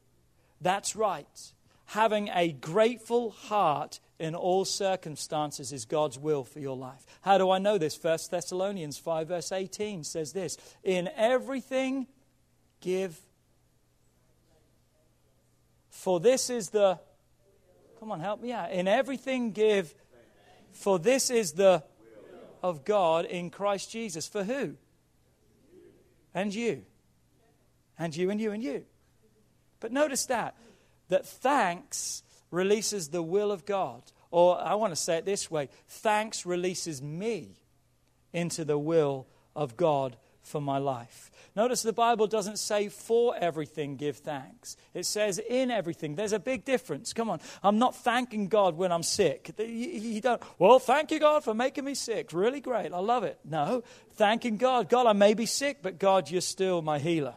That's 0.61 0.95
right. 0.95 1.51
Having 1.85 2.29
a 2.29 2.51
grateful 2.51 3.31
heart 3.31 3.99
in 4.19 4.35
all 4.35 4.63
circumstances 4.63 5.73
is 5.73 5.85
God's 5.85 6.19
will 6.19 6.43
for 6.43 6.59
your 6.59 6.77
life. 6.77 7.03
How 7.21 7.39
do 7.39 7.49
I 7.49 7.57
know 7.57 7.79
this? 7.79 7.97
1 7.99 8.19
Thessalonians 8.29 8.99
5, 8.99 9.27
verse 9.27 9.51
18 9.51 10.03
says 10.03 10.33
this 10.33 10.55
In 10.83 11.09
everything, 11.15 12.05
give. 12.79 13.19
For 15.89 16.19
this 16.19 16.51
is 16.51 16.69
the. 16.69 16.99
Come 17.99 18.11
on, 18.11 18.19
help 18.19 18.39
me 18.39 18.51
out. 18.51 18.71
In 18.71 18.87
everything, 18.87 19.51
give. 19.51 19.95
For 20.73 20.99
this 20.99 21.31
is 21.31 21.53
the 21.53 21.83
of 22.61 22.85
God 22.85 23.25
in 23.25 23.49
Christ 23.49 23.91
Jesus. 23.91 24.27
For 24.27 24.43
who? 24.43 24.75
And 26.37 26.53
you, 26.53 26.83
and 27.97 28.15
you, 28.15 28.29
and 28.29 28.39
you, 28.39 28.51
and 28.51 28.63
you. 28.63 28.85
But 29.79 29.91
notice 29.91 30.27
that, 30.27 30.55
that 31.09 31.25
thanks 31.25 32.21
releases 32.51 33.07
the 33.07 33.23
will 33.23 33.51
of 33.51 33.65
God. 33.65 34.03
Or 34.29 34.61
I 34.61 34.75
want 34.75 34.91
to 34.91 34.95
say 34.95 35.17
it 35.17 35.25
this 35.25 35.49
way 35.49 35.69
thanks 35.87 36.45
releases 36.45 37.01
me 37.01 37.57
into 38.33 38.63
the 38.63 38.77
will 38.77 39.25
of 39.55 39.77
God 39.77 40.15
for 40.43 40.61
my 40.61 40.77
life. 40.77 41.31
Notice 41.57 41.81
the 41.81 41.91
Bible 41.91 42.27
doesn't 42.27 42.59
say 42.59 42.87
for 42.87 43.35
everything 43.35 43.95
give 43.95 44.17
thanks. 44.17 44.77
It 44.93 45.07
says 45.07 45.39
in 45.39 45.71
everything. 45.71 46.13
There's 46.13 46.31
a 46.31 46.37
big 46.37 46.65
difference. 46.65 47.13
Come 47.13 47.31
on. 47.31 47.39
I'm 47.63 47.79
not 47.79 47.95
thanking 47.95 48.47
God 48.47 48.77
when 48.77 48.91
I'm 48.91 49.01
sick. 49.01 49.49
You 49.57 50.21
don't, 50.21 50.39
well, 50.59 50.77
thank 50.77 51.09
you, 51.09 51.19
God, 51.19 51.43
for 51.43 51.55
making 51.55 51.83
me 51.83 51.95
sick. 51.95 52.31
Really 52.31 52.61
great. 52.61 52.93
I 52.93 52.99
love 52.99 53.23
it. 53.23 53.39
No. 53.43 53.81
Thanking 54.13 54.57
God. 54.57 54.87
God, 54.87 55.07
I 55.07 55.13
may 55.13 55.33
be 55.33 55.47
sick, 55.47 55.79
but 55.81 55.97
God, 55.97 56.29
you're 56.29 56.41
still 56.41 56.83
my 56.83 56.99
healer. 56.99 57.33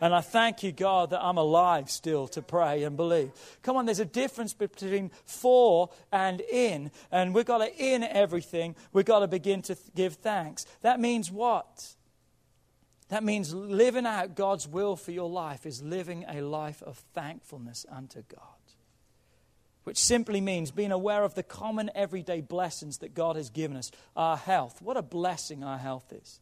And 0.00 0.12
I 0.12 0.20
thank 0.20 0.64
you, 0.64 0.72
God, 0.72 1.10
that 1.10 1.22
I'm 1.22 1.38
alive 1.38 1.90
still 1.90 2.26
to 2.28 2.42
pray 2.42 2.82
and 2.82 2.96
believe. 2.96 3.30
Come 3.62 3.76
on, 3.76 3.86
there's 3.86 4.00
a 4.00 4.04
difference 4.04 4.52
between 4.52 5.12
for 5.24 5.90
and 6.10 6.40
in. 6.40 6.90
And 7.12 7.32
we've 7.32 7.46
got 7.46 7.58
to 7.58 7.72
in 7.72 8.02
everything. 8.02 8.74
We've 8.92 9.04
got 9.04 9.20
to 9.20 9.28
begin 9.28 9.62
to 9.62 9.76
give 9.94 10.14
thanks. 10.14 10.66
That 10.80 10.98
means 10.98 11.30
what? 11.30 11.94
That 13.08 13.24
means 13.24 13.54
living 13.54 14.06
out 14.06 14.34
God's 14.34 14.68
will 14.68 14.94
for 14.94 15.12
your 15.12 15.30
life 15.30 15.64
is 15.64 15.82
living 15.82 16.24
a 16.28 16.42
life 16.42 16.82
of 16.82 16.98
thankfulness 17.14 17.86
unto 17.90 18.22
God. 18.22 18.42
Which 19.84 19.96
simply 19.96 20.42
means 20.42 20.70
being 20.70 20.92
aware 20.92 21.24
of 21.24 21.34
the 21.34 21.42
common 21.42 21.90
everyday 21.94 22.42
blessings 22.42 22.98
that 22.98 23.14
God 23.14 23.36
has 23.36 23.48
given 23.48 23.78
us. 23.78 23.90
Our 24.14 24.36
health. 24.36 24.82
What 24.82 24.98
a 24.98 25.02
blessing 25.02 25.64
our 25.64 25.78
health 25.78 26.12
is. 26.12 26.40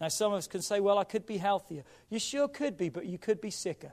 Now, 0.00 0.08
some 0.08 0.32
of 0.32 0.38
us 0.38 0.48
can 0.48 0.62
say, 0.62 0.80
well, 0.80 0.98
I 0.98 1.04
could 1.04 1.26
be 1.26 1.38
healthier. 1.38 1.84
You 2.10 2.18
sure 2.18 2.48
could 2.48 2.76
be, 2.76 2.88
but 2.88 3.06
you 3.06 3.18
could 3.18 3.40
be 3.40 3.50
sicker. 3.50 3.92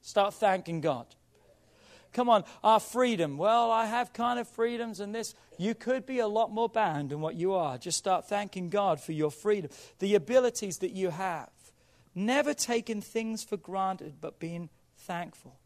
Start 0.00 0.34
thanking 0.34 0.80
God. 0.80 1.06
Come 2.12 2.28
on, 2.28 2.44
our 2.62 2.80
freedom. 2.80 3.38
Well, 3.38 3.70
I 3.70 3.86
have 3.86 4.12
kind 4.12 4.38
of 4.38 4.46
freedoms 4.46 5.00
and 5.00 5.14
this. 5.14 5.34
You 5.58 5.74
could 5.74 6.04
be 6.04 6.18
a 6.18 6.26
lot 6.26 6.52
more 6.52 6.68
bound 6.68 7.10
than 7.10 7.20
what 7.20 7.36
you 7.36 7.54
are. 7.54 7.78
Just 7.78 7.98
start 7.98 8.28
thanking 8.28 8.68
God 8.68 9.00
for 9.00 9.12
your 9.12 9.30
freedom. 9.30 9.70
The 9.98 10.14
abilities 10.14 10.78
that 10.78 10.92
you 10.92 11.10
have. 11.10 11.50
Never 12.14 12.52
taking 12.52 13.00
things 13.00 13.42
for 13.42 13.56
granted, 13.56 14.16
but 14.20 14.38
being 14.38 14.68
thankful. 14.98 15.56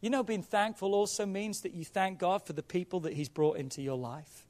You 0.00 0.10
know, 0.10 0.24
being 0.24 0.42
thankful 0.42 0.94
also 0.94 1.24
means 1.24 1.60
that 1.62 1.72
you 1.72 1.84
thank 1.84 2.18
God 2.18 2.44
for 2.44 2.52
the 2.52 2.62
people 2.62 3.00
that 3.00 3.12
He's 3.12 3.28
brought 3.28 3.56
into 3.56 3.80
your 3.80 3.96
life. 3.96 4.44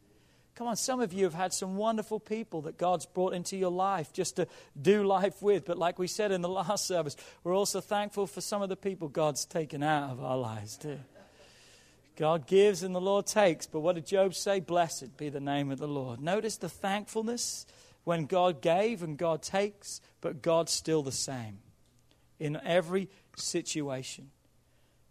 Come 0.55 0.69
on, 0.69 0.77
some 0.77 1.01
of 1.01 1.13
you 1.13 1.25
have 1.25 1.35
had 1.35 1.53
some 1.53 1.77
wonderful 1.77 2.19
people 2.19 2.63
that 2.63 2.79
God's 2.79 3.05
brought 3.05 3.35
into 3.35 3.59
your 3.59 3.71
life 3.71 4.11
just 4.15 4.37
to 4.37 4.49
do 4.81 5.05
life 5.05 5.43
with. 5.43 5.67
But 5.67 5.77
like 5.77 5.99
we 5.99 6.07
said 6.07 6.33
in 6.33 6.41
the 6.41 6.49
last 6.49 6.87
service, 6.87 7.15
we're 7.45 7.55
also 7.55 7.83
thankful 7.83 8.27
for 8.27 8.41
some 8.41 8.63
of 8.63 8.71
the 8.71 8.77
people 8.77 9.09
God's 9.09 9.45
taken 9.45 9.83
out 9.83 10.11
of 10.11 10.25
our 10.25 10.39
lives 10.39 10.79
too. 10.79 10.99
God 12.17 12.47
gives 12.47 12.83
and 12.83 12.95
the 12.95 13.01
Lord 13.01 13.27
takes. 13.27 13.67
But 13.67 13.81
what 13.81 13.95
did 13.95 14.07
Job 14.07 14.35
say? 14.35 14.61
Blessed 14.61 15.17
be 15.17 15.29
the 15.29 15.41
name 15.41 15.71
of 15.71 15.79
the 15.79 15.87
Lord. 15.87 16.21
Notice 16.21 16.57
the 16.57 16.69
thankfulness 16.69 17.67
when 18.05 18.25
God 18.25 18.63
gave 18.63 19.03
and 19.03 19.19
God 19.19 19.43
takes, 19.43 20.01
but 20.21 20.43
God's 20.43 20.73
still 20.73 21.03
the 21.03 21.13
same 21.13 21.59
in 22.39 22.59
every 22.65 23.11
situation. 23.37 24.31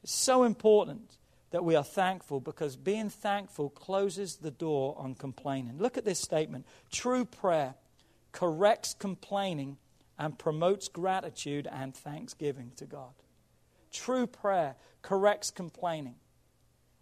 It's 0.04 0.16
so 0.16 0.44
important 0.44 1.18
that 1.52 1.64
we 1.64 1.76
are 1.76 1.84
thankful 1.84 2.40
because 2.40 2.76
being 2.76 3.10
thankful 3.10 3.70
closes 3.70 4.38
the 4.38 4.52
door 4.52 4.96
on 4.98 5.16
complaining. 5.16 5.78
Look 5.78 5.98
at 5.98 6.06
this 6.06 6.20
statement 6.20 6.66
true 6.92 7.26
prayer 7.26 7.76
corrects 8.32 8.94
complaining 8.94 9.78
and 10.18 10.38
promotes 10.38 10.88
gratitude 10.88 11.68
and 11.72 11.96
thanksgiving 11.96 12.72
to 12.78 12.86
God. 12.86 13.14
True 13.92 14.28
prayer 14.28 14.76
corrects 15.02 15.52
complaining 15.52 16.16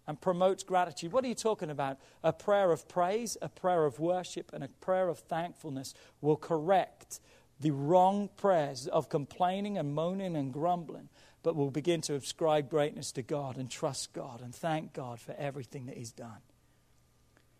and 0.06 0.20
promotes 0.20 0.62
gratitude. 0.62 1.12
What 1.12 1.24
are 1.24 1.28
you 1.28 1.34
talking 1.34 1.70
about? 1.70 1.98
A 2.22 2.32
prayer 2.32 2.70
of 2.72 2.88
praise, 2.88 3.36
a 3.40 3.48
prayer 3.48 3.84
of 3.84 3.98
worship, 3.98 4.50
and 4.52 4.62
a 4.62 4.68
prayer 4.68 5.08
of 5.08 5.18
thankfulness 5.18 5.94
will 6.20 6.36
correct 6.36 7.20
the 7.60 7.70
wrong 7.70 8.28
prayers 8.36 8.86
of 8.86 9.08
complaining 9.08 9.78
and 9.78 9.94
moaning 9.94 10.36
and 10.36 10.52
grumbling, 10.52 11.08
but 11.42 11.56
will 11.56 11.70
begin 11.70 12.00
to 12.02 12.14
ascribe 12.14 12.68
greatness 12.68 13.12
to 13.12 13.22
God 13.22 13.56
and 13.56 13.70
trust 13.70 14.12
God 14.12 14.40
and 14.42 14.54
thank 14.54 14.92
God 14.92 15.20
for 15.20 15.34
everything 15.38 15.86
that 15.86 15.96
He's 15.96 16.12
done. 16.12 16.42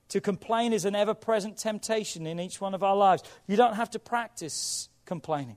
To 0.09 0.21
complain 0.21 0.73
is 0.73 0.85
an 0.85 0.95
ever 0.95 1.15
present 1.15 1.57
temptation 1.57 2.27
in 2.27 2.39
each 2.39 2.61
one 2.61 2.75
of 2.75 2.83
our 2.83 2.97
lives. 2.97 3.23
You 3.47 3.57
don't 3.57 3.75
have 3.75 3.91
to 3.91 3.99
practice 3.99 4.89
complaining. 5.07 5.57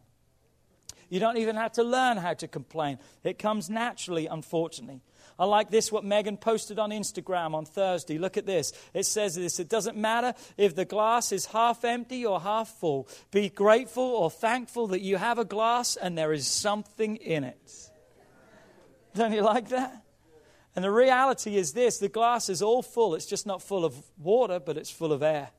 You 1.09 1.19
don't 1.19 1.37
even 1.37 1.55
have 1.55 1.73
to 1.73 1.83
learn 1.83 2.17
how 2.17 2.33
to 2.33 2.47
complain. 2.47 2.99
It 3.23 3.39
comes 3.39 3.69
naturally, 3.69 4.27
unfortunately. 4.27 5.01
I 5.39 5.45
like 5.45 5.69
this, 5.69 5.91
what 5.91 6.03
Megan 6.03 6.37
posted 6.37 6.79
on 6.79 6.89
Instagram 6.89 7.53
on 7.53 7.65
Thursday. 7.65 8.17
Look 8.17 8.37
at 8.37 8.45
this. 8.45 8.73
It 8.93 9.05
says 9.05 9.35
this 9.35 9.59
It 9.59 9.69
doesn't 9.69 9.97
matter 9.97 10.33
if 10.57 10.75
the 10.75 10.85
glass 10.85 11.31
is 11.31 11.47
half 11.47 11.85
empty 11.85 12.25
or 12.25 12.39
half 12.39 12.69
full. 12.69 13.07
Be 13.31 13.49
grateful 13.49 14.03
or 14.03 14.31
thankful 14.31 14.87
that 14.87 15.01
you 15.01 15.17
have 15.17 15.37
a 15.37 15.45
glass 15.45 15.95
and 15.95 16.17
there 16.17 16.33
is 16.33 16.47
something 16.47 17.17
in 17.17 17.43
it. 17.43 17.91
Don't 19.15 19.33
you 19.33 19.41
like 19.41 19.69
that? 19.69 20.03
And 20.75 20.83
the 20.83 20.91
reality 20.91 21.55
is 21.55 21.73
this 21.73 21.97
the 21.99 22.09
glass 22.09 22.49
is 22.49 22.61
all 22.61 22.81
full. 22.81 23.15
It's 23.15 23.25
just 23.25 23.45
not 23.45 23.61
full 23.61 23.85
of 23.85 23.95
water, 24.17 24.59
but 24.59 24.77
it's 24.77 24.91
full 24.91 25.11
of 25.11 25.21
air 25.21 25.49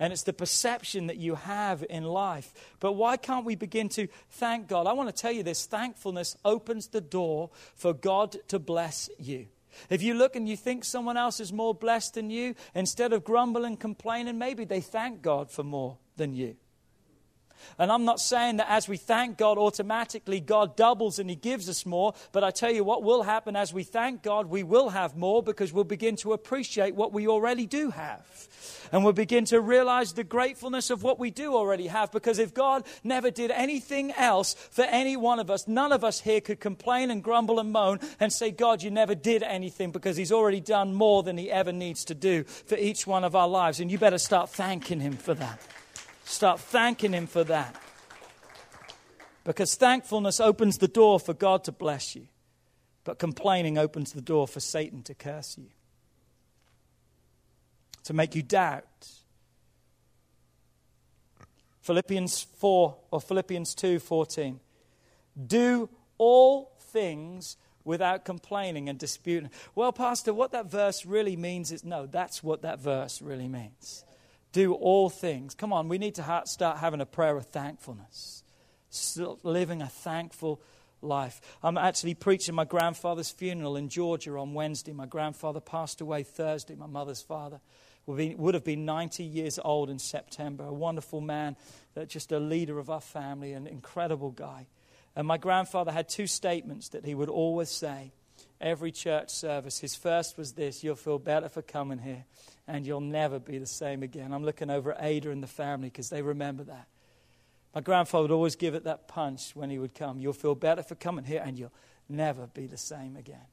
and 0.00 0.12
it's 0.12 0.24
the 0.24 0.32
perception 0.32 1.06
that 1.06 1.18
you 1.18 1.36
have 1.36 1.84
in 1.88 2.04
life. 2.04 2.52
But 2.80 2.94
why 2.94 3.18
can't 3.18 3.44
we 3.44 3.54
begin 3.54 3.90
to 3.90 4.08
thank 4.30 4.66
God? 4.66 4.86
I 4.86 4.94
want 4.94 5.14
to 5.14 5.22
tell 5.22 5.30
you 5.30 5.42
this 5.42 5.66
thankfulness 5.66 6.36
opens 6.44 6.88
the 6.88 7.02
door 7.02 7.50
for 7.76 7.92
God 7.92 8.36
to 8.48 8.58
bless 8.58 9.10
you. 9.18 9.46
If 9.88 10.02
you 10.02 10.14
look 10.14 10.34
and 10.34 10.48
you 10.48 10.56
think 10.56 10.84
someone 10.84 11.16
else 11.16 11.38
is 11.38 11.52
more 11.52 11.74
blessed 11.74 12.14
than 12.14 12.30
you, 12.30 12.54
instead 12.74 13.12
of 13.12 13.22
grumbling 13.22 13.66
and 13.66 13.80
complaining, 13.80 14.38
maybe 14.38 14.64
they 14.64 14.80
thank 14.80 15.22
God 15.22 15.50
for 15.50 15.62
more 15.62 15.98
than 16.16 16.34
you. 16.34 16.56
And 17.78 17.90
I'm 17.90 18.04
not 18.04 18.20
saying 18.20 18.58
that 18.58 18.70
as 18.70 18.88
we 18.88 18.96
thank 18.96 19.38
God, 19.38 19.58
automatically 19.58 20.40
God 20.40 20.76
doubles 20.76 21.18
and 21.18 21.28
He 21.30 21.36
gives 21.36 21.68
us 21.68 21.86
more. 21.86 22.14
But 22.32 22.44
I 22.44 22.50
tell 22.50 22.70
you 22.72 22.84
what 22.84 23.02
will 23.02 23.22
happen 23.22 23.56
as 23.56 23.72
we 23.72 23.82
thank 23.82 24.22
God, 24.22 24.46
we 24.46 24.62
will 24.62 24.90
have 24.90 25.16
more 25.16 25.42
because 25.42 25.72
we'll 25.72 25.84
begin 25.84 26.16
to 26.16 26.32
appreciate 26.32 26.94
what 26.94 27.12
we 27.12 27.26
already 27.26 27.66
do 27.66 27.90
have. 27.90 28.26
And 28.92 29.04
we'll 29.04 29.12
begin 29.12 29.44
to 29.46 29.60
realize 29.60 30.12
the 30.12 30.24
gratefulness 30.24 30.90
of 30.90 31.02
what 31.02 31.18
we 31.18 31.30
do 31.30 31.54
already 31.54 31.86
have. 31.86 32.10
Because 32.10 32.38
if 32.38 32.52
God 32.52 32.84
never 33.04 33.30
did 33.30 33.50
anything 33.50 34.12
else 34.12 34.54
for 34.54 34.82
any 34.82 35.16
one 35.16 35.38
of 35.38 35.50
us, 35.50 35.68
none 35.68 35.92
of 35.92 36.02
us 36.02 36.20
here 36.20 36.40
could 36.40 36.60
complain 36.60 37.10
and 37.10 37.22
grumble 37.22 37.60
and 37.60 37.72
moan 37.72 38.00
and 38.18 38.32
say, 38.32 38.50
God, 38.50 38.82
you 38.82 38.90
never 38.90 39.14
did 39.14 39.42
anything 39.42 39.90
because 39.90 40.16
He's 40.16 40.32
already 40.32 40.60
done 40.60 40.94
more 40.94 41.22
than 41.22 41.38
He 41.38 41.50
ever 41.50 41.72
needs 41.72 42.04
to 42.06 42.14
do 42.14 42.44
for 42.44 42.76
each 42.76 43.06
one 43.06 43.24
of 43.24 43.36
our 43.36 43.48
lives. 43.48 43.80
And 43.80 43.90
you 43.90 43.98
better 43.98 44.18
start 44.18 44.50
thanking 44.50 45.00
Him 45.00 45.16
for 45.16 45.34
that. 45.34 45.60
Start 46.30 46.60
thanking 46.60 47.12
Him 47.12 47.26
for 47.26 47.42
that. 47.42 47.74
Because 49.42 49.74
thankfulness 49.74 50.38
opens 50.38 50.78
the 50.78 50.86
door 50.86 51.18
for 51.18 51.34
God 51.34 51.64
to 51.64 51.72
bless 51.72 52.14
you, 52.14 52.28
but 53.02 53.18
complaining 53.18 53.76
opens 53.76 54.12
the 54.12 54.20
door 54.20 54.46
for 54.46 54.60
Satan 54.60 55.02
to 55.02 55.14
curse 55.14 55.58
you, 55.58 55.66
to 58.04 58.12
make 58.12 58.36
you 58.36 58.44
doubt. 58.44 58.84
Philippians 61.80 62.42
4 62.42 62.96
or 63.10 63.20
Philippians 63.20 63.74
2:14 63.74 64.60
Do 65.48 65.88
all 66.16 66.76
things 66.78 67.56
without 67.82 68.24
complaining 68.24 68.88
and 68.88 69.00
disputing. 69.00 69.50
Well, 69.74 69.92
pastor, 69.92 70.32
what 70.32 70.52
that 70.52 70.66
verse 70.66 71.04
really 71.04 71.34
means 71.34 71.72
is 71.72 71.82
no, 71.82 72.06
that's 72.06 72.40
what 72.40 72.62
that 72.62 72.78
verse 72.78 73.20
really 73.20 73.48
means 73.48 74.04
do 74.52 74.74
all 74.74 75.10
things. 75.10 75.54
Come 75.54 75.72
on, 75.72 75.88
we 75.88 75.98
need 75.98 76.16
to 76.16 76.42
start 76.46 76.78
having 76.78 77.00
a 77.00 77.06
prayer 77.06 77.36
of 77.36 77.46
thankfulness, 77.46 78.42
Still 78.90 79.38
living 79.42 79.82
a 79.82 79.88
thankful 79.88 80.60
life. 81.02 81.40
I'm 81.62 81.78
actually 81.78 82.14
preaching 82.14 82.54
my 82.54 82.64
grandfather's 82.64 83.30
funeral 83.30 83.76
in 83.76 83.88
Georgia 83.88 84.36
on 84.36 84.54
Wednesday. 84.54 84.92
My 84.92 85.06
grandfather 85.06 85.60
passed 85.60 86.00
away 86.00 86.24
Thursday, 86.24 86.74
my 86.74 86.86
mother's 86.86 87.22
father. 87.22 87.60
Would 88.06 88.54
have 88.54 88.64
been 88.64 88.84
90 88.84 89.22
years 89.22 89.58
old 89.62 89.88
in 89.88 90.00
September. 90.00 90.64
A 90.64 90.72
wonderful 90.72 91.20
man, 91.20 91.56
just 92.08 92.32
a 92.32 92.40
leader 92.40 92.78
of 92.78 92.90
our 92.90 93.00
family, 93.00 93.52
an 93.52 93.68
incredible 93.68 94.30
guy. 94.32 94.66
And 95.14 95.26
my 95.26 95.36
grandfather 95.36 95.92
had 95.92 96.08
two 96.08 96.26
statements 96.26 96.88
that 96.88 97.04
he 97.04 97.14
would 97.14 97.28
always 97.28 97.70
say 97.70 98.12
every 98.60 98.92
church 98.92 99.30
service. 99.30 99.78
His 99.78 99.94
first 99.94 100.36
was 100.36 100.52
this 100.52 100.82
You'll 100.82 100.96
feel 100.96 101.18
better 101.18 101.48
for 101.48 101.62
coming 101.62 101.98
here, 101.98 102.24
and 102.66 102.86
you'll 102.86 103.00
never 103.00 103.38
be 103.38 103.58
the 103.58 103.66
same 103.66 104.02
again. 104.02 104.32
I'm 104.32 104.44
looking 104.44 104.70
over 104.70 104.92
at 104.92 105.04
Ada 105.04 105.30
and 105.30 105.42
the 105.42 105.48
family 105.48 105.88
because 105.88 106.10
they 106.10 106.22
remember 106.22 106.64
that. 106.64 106.86
My 107.74 107.80
grandfather 107.80 108.22
would 108.22 108.30
always 108.34 108.56
give 108.56 108.74
it 108.74 108.84
that 108.84 109.08
punch 109.08 109.54
when 109.54 109.70
he 109.70 109.78
would 109.78 109.94
come. 109.94 110.18
You'll 110.18 110.32
feel 110.32 110.54
better 110.54 110.82
for 110.82 110.96
coming 110.96 111.24
here, 111.24 111.42
and 111.44 111.58
you'll 111.58 111.72
never 112.08 112.46
be 112.48 112.66
the 112.66 112.76
same 112.76 113.16
again. 113.16 113.46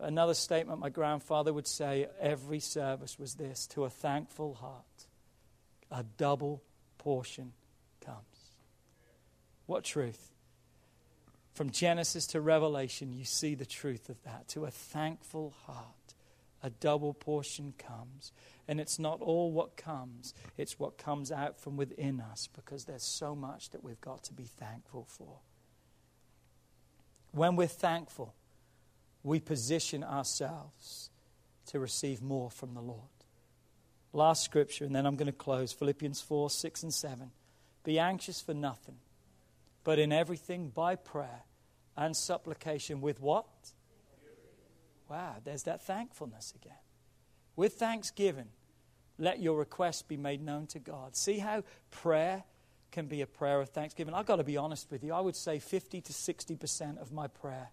Another 0.00 0.34
statement 0.34 0.80
my 0.80 0.88
grandfather 0.88 1.52
would 1.52 1.68
say 1.68 2.08
every 2.20 2.58
service 2.58 3.18
was 3.18 3.34
this 3.34 3.66
to 3.68 3.84
a 3.84 3.90
thankful 3.90 4.54
heart, 4.54 5.06
a 5.90 6.02
double 6.02 6.62
portion 6.98 7.52
comes. 8.04 8.18
What 9.66 9.84
truth? 9.84 10.32
From 11.54 11.70
Genesis 11.70 12.26
to 12.28 12.40
Revelation, 12.40 13.12
you 13.12 13.24
see 13.24 13.54
the 13.54 13.64
truth 13.64 14.08
of 14.08 14.20
that. 14.24 14.48
To 14.48 14.64
a 14.64 14.70
thankful 14.70 15.54
heart, 15.66 16.13
a 16.64 16.70
double 16.70 17.14
portion 17.14 17.74
comes. 17.78 18.32
And 18.66 18.80
it's 18.80 18.98
not 18.98 19.20
all 19.20 19.52
what 19.52 19.76
comes, 19.76 20.34
it's 20.56 20.78
what 20.78 20.96
comes 20.96 21.30
out 21.30 21.60
from 21.60 21.76
within 21.76 22.20
us 22.20 22.48
because 22.56 22.86
there's 22.86 23.04
so 23.04 23.36
much 23.36 23.70
that 23.70 23.84
we've 23.84 24.00
got 24.00 24.24
to 24.24 24.32
be 24.32 24.44
thankful 24.44 25.06
for. 25.06 25.38
When 27.32 27.54
we're 27.54 27.66
thankful, 27.66 28.34
we 29.22 29.38
position 29.38 30.02
ourselves 30.02 31.10
to 31.66 31.78
receive 31.78 32.22
more 32.22 32.50
from 32.50 32.74
the 32.74 32.80
Lord. 32.80 33.00
Last 34.12 34.44
scripture, 34.44 34.84
and 34.84 34.94
then 34.94 35.06
I'm 35.06 35.16
going 35.16 35.26
to 35.26 35.32
close 35.32 35.72
Philippians 35.72 36.20
4 36.22 36.48
6 36.48 36.82
and 36.84 36.94
7. 36.94 37.30
Be 37.84 37.98
anxious 37.98 38.40
for 38.40 38.54
nothing 38.54 38.96
but 39.84 39.98
in 39.98 40.12
everything 40.12 40.70
by 40.70 40.96
prayer 40.96 41.44
and 41.96 42.16
supplication 42.16 43.00
with 43.00 43.20
what? 43.20 43.46
Wow, 45.08 45.36
there's 45.44 45.64
that 45.64 45.82
thankfulness 45.82 46.54
again. 46.56 46.78
With 47.56 47.74
thanksgiving, 47.74 48.48
let 49.18 49.40
your 49.40 49.58
requests 49.58 50.02
be 50.02 50.16
made 50.16 50.42
known 50.42 50.66
to 50.68 50.78
God. 50.78 51.16
See 51.16 51.38
how 51.38 51.62
prayer 51.90 52.44
can 52.90 53.06
be 53.06 53.20
a 53.20 53.26
prayer 53.26 53.60
of 53.60 53.70
thanksgiving. 53.70 54.14
I've 54.14 54.26
got 54.26 54.36
to 54.36 54.44
be 54.44 54.56
honest 54.56 54.90
with 54.90 55.04
you. 55.04 55.12
I 55.12 55.20
would 55.20 55.36
say 55.36 55.58
50 55.58 56.00
to 56.00 56.12
60% 56.12 57.00
of 57.00 57.12
my 57.12 57.26
prayer 57.26 57.70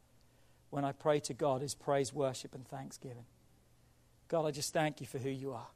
when 0.69 0.85
I 0.85 0.91
pray 0.91 1.19
to 1.21 1.33
God 1.33 1.61
is 1.61 1.75
praise, 1.75 2.13
worship, 2.13 2.55
and 2.55 2.67
thanksgiving. 2.67 3.25
God, 4.27 4.45
I 4.45 4.51
just 4.51 4.73
thank 4.73 5.01
you 5.01 5.07
for 5.07 5.19
who 5.19 5.29
you 5.29 5.53
are. 5.53 5.67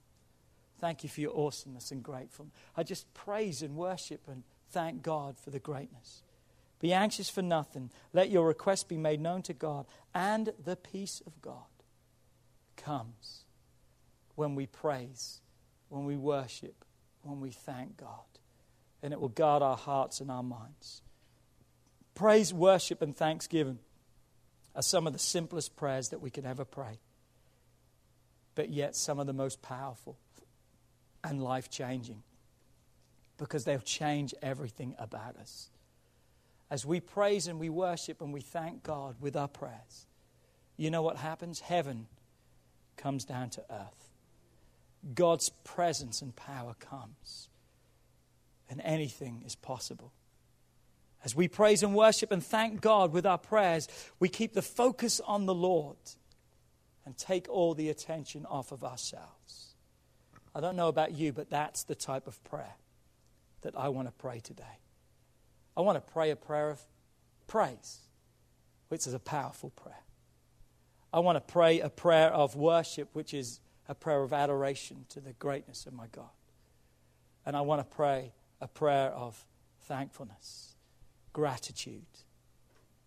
Thank 0.80 1.04
you 1.04 1.10
for 1.10 1.22
your 1.22 1.38
awesomeness 1.38 1.92
and 1.92 2.04
gratefulness. 2.04 2.54
I 2.76 2.84
just 2.84 3.12
praise 3.14 3.62
and 3.62 3.76
worship 3.76 4.22
and 4.28 4.44
thank 4.70 5.02
God 5.02 5.38
for 5.38 5.50
the 5.50 5.60
greatness. 5.60 6.22
Be 6.80 6.94
anxious 6.94 7.30
for 7.30 7.42
nothing. 7.42 7.90
Let 8.14 8.30
your 8.30 8.48
request 8.48 8.90
be 8.90 8.98
made 8.98 9.22
known 9.22 9.42
to 9.44 9.54
God. 9.54 9.86
And 10.14 10.54
the 10.64 10.76
peace 10.76 11.22
of 11.26 11.42
God 11.42 11.64
comes 12.76 13.46
when 14.36 14.56
we 14.56 14.66
praise, 14.66 15.42
when 15.90 16.06
we 16.06 16.18
worship, 16.18 16.84
when 17.22 17.40
we 17.40 17.52
thank 17.52 17.98
God. 17.98 18.10
And 19.02 19.14
it 19.14 19.22
will 19.22 19.30
guard 19.30 19.64
our 19.64 19.78
hearts 19.78 20.20
and 20.20 20.30
our 20.30 20.44
minds. 20.44 21.02
Praise, 22.14 22.54
worship, 22.54 23.02
and 23.02 23.16
thanksgiving 23.16 23.80
are 24.76 24.82
some 24.82 25.08
of 25.08 25.14
the 25.14 25.20
simplest 25.20 25.76
prayers 25.76 26.10
that 26.10 26.22
we 26.22 26.30
could 26.30 26.46
ever 26.46 26.66
pray, 26.66 27.00
but 28.56 28.70
yet 28.70 28.96
some 28.96 29.20
of 29.20 29.28
the 29.28 29.34
most 29.34 29.62
powerful 29.62 30.18
and 31.24 31.42
life 31.42 31.70
changing 31.70 32.24
because 33.38 33.66
they'll 33.66 33.80
change 33.80 34.34
everything 34.42 34.96
about 34.98 35.36
us 35.38 35.70
as 36.70 36.86
we 36.86 37.00
praise 37.00 37.48
and 37.48 37.60
we 37.60 37.70
worship 37.70 38.22
and 38.22 38.34
we 38.34 38.42
thank 38.42 38.84
God 38.84 39.16
with 39.20 39.36
our 39.36 39.48
prayers, 39.48 40.08
you 40.78 40.90
know 40.90 41.02
what 41.02 41.18
happens? 41.18 41.60
Heaven 41.60 42.08
comes 42.98 43.26
down 43.26 43.50
to 43.52 43.64
earth. 43.70 44.10
God's 45.14 45.50
presence 45.64 46.22
and 46.22 46.36
power 46.36 46.76
comes, 46.80 47.50
and 48.70 48.82
anything 48.84 49.44
is 49.46 49.56
possible. 49.56 50.12
As 51.24 51.36
we 51.36 51.48
praise 51.48 51.84
and 51.84 51.96
worship 51.96 52.32
and 52.32 52.44
thank 52.44 52.82
God 52.82 53.14
with 53.14 53.26
our 53.26 53.38
prayers, 53.38 53.88
we 54.20 54.30
keep 54.30 54.54
the 54.54 54.62
focus 54.62 55.22
on 55.26 55.46
the 55.46 55.54
Lord 55.54 55.98
and 57.06 57.16
take 57.18 57.48
all 57.50 57.76
the 57.76 57.90
attention 57.90 58.46
off 58.48 58.72
of 58.72 58.84
ourselves. 58.84 59.76
I 60.56 60.62
don't 60.62 60.76
know 60.76 60.88
about 60.88 61.14
you, 61.14 61.34
but 61.34 61.50
that's 61.50 61.84
the 61.84 61.96
type 61.96 62.28
of 62.28 62.44
prayer 62.44 62.76
that 63.62 63.78
I 63.78 63.90
want 63.90 64.08
to 64.08 64.14
pray 64.14 64.40
today. 64.40 64.64
I 65.78 65.82
want 65.82 65.98
to 65.98 66.14
pray 66.14 66.32
a 66.32 66.36
prayer 66.36 66.70
of 66.70 66.82
praise, 67.48 68.00
which 68.90 69.08
is 69.08 69.14
a 69.14 69.20
powerful 69.20 69.70
prayer. 69.72 70.04
I 71.14 71.20
want 71.20 71.36
to 71.36 71.54
pray 71.54 71.80
a 71.80 71.90
prayer 71.90 72.30
of 72.30 72.56
worship, 72.56 73.10
which 73.14 73.34
is 73.34 73.60
a 73.88 73.96
prayer 73.96 74.22
of 74.22 74.34
adoration 74.34 75.06
to 75.10 75.20
the 75.20 75.34
greatness 75.34 75.86
of 75.86 75.94
my 75.94 76.08
God. 76.12 76.30
And 77.46 77.56
I 77.56 77.62
want 77.62 77.80
to 77.80 77.96
pray 77.96 78.34
a 78.60 78.68
prayer 78.68 79.12
of 79.12 79.46
thankfulness, 79.82 80.76
gratitude 81.34 82.04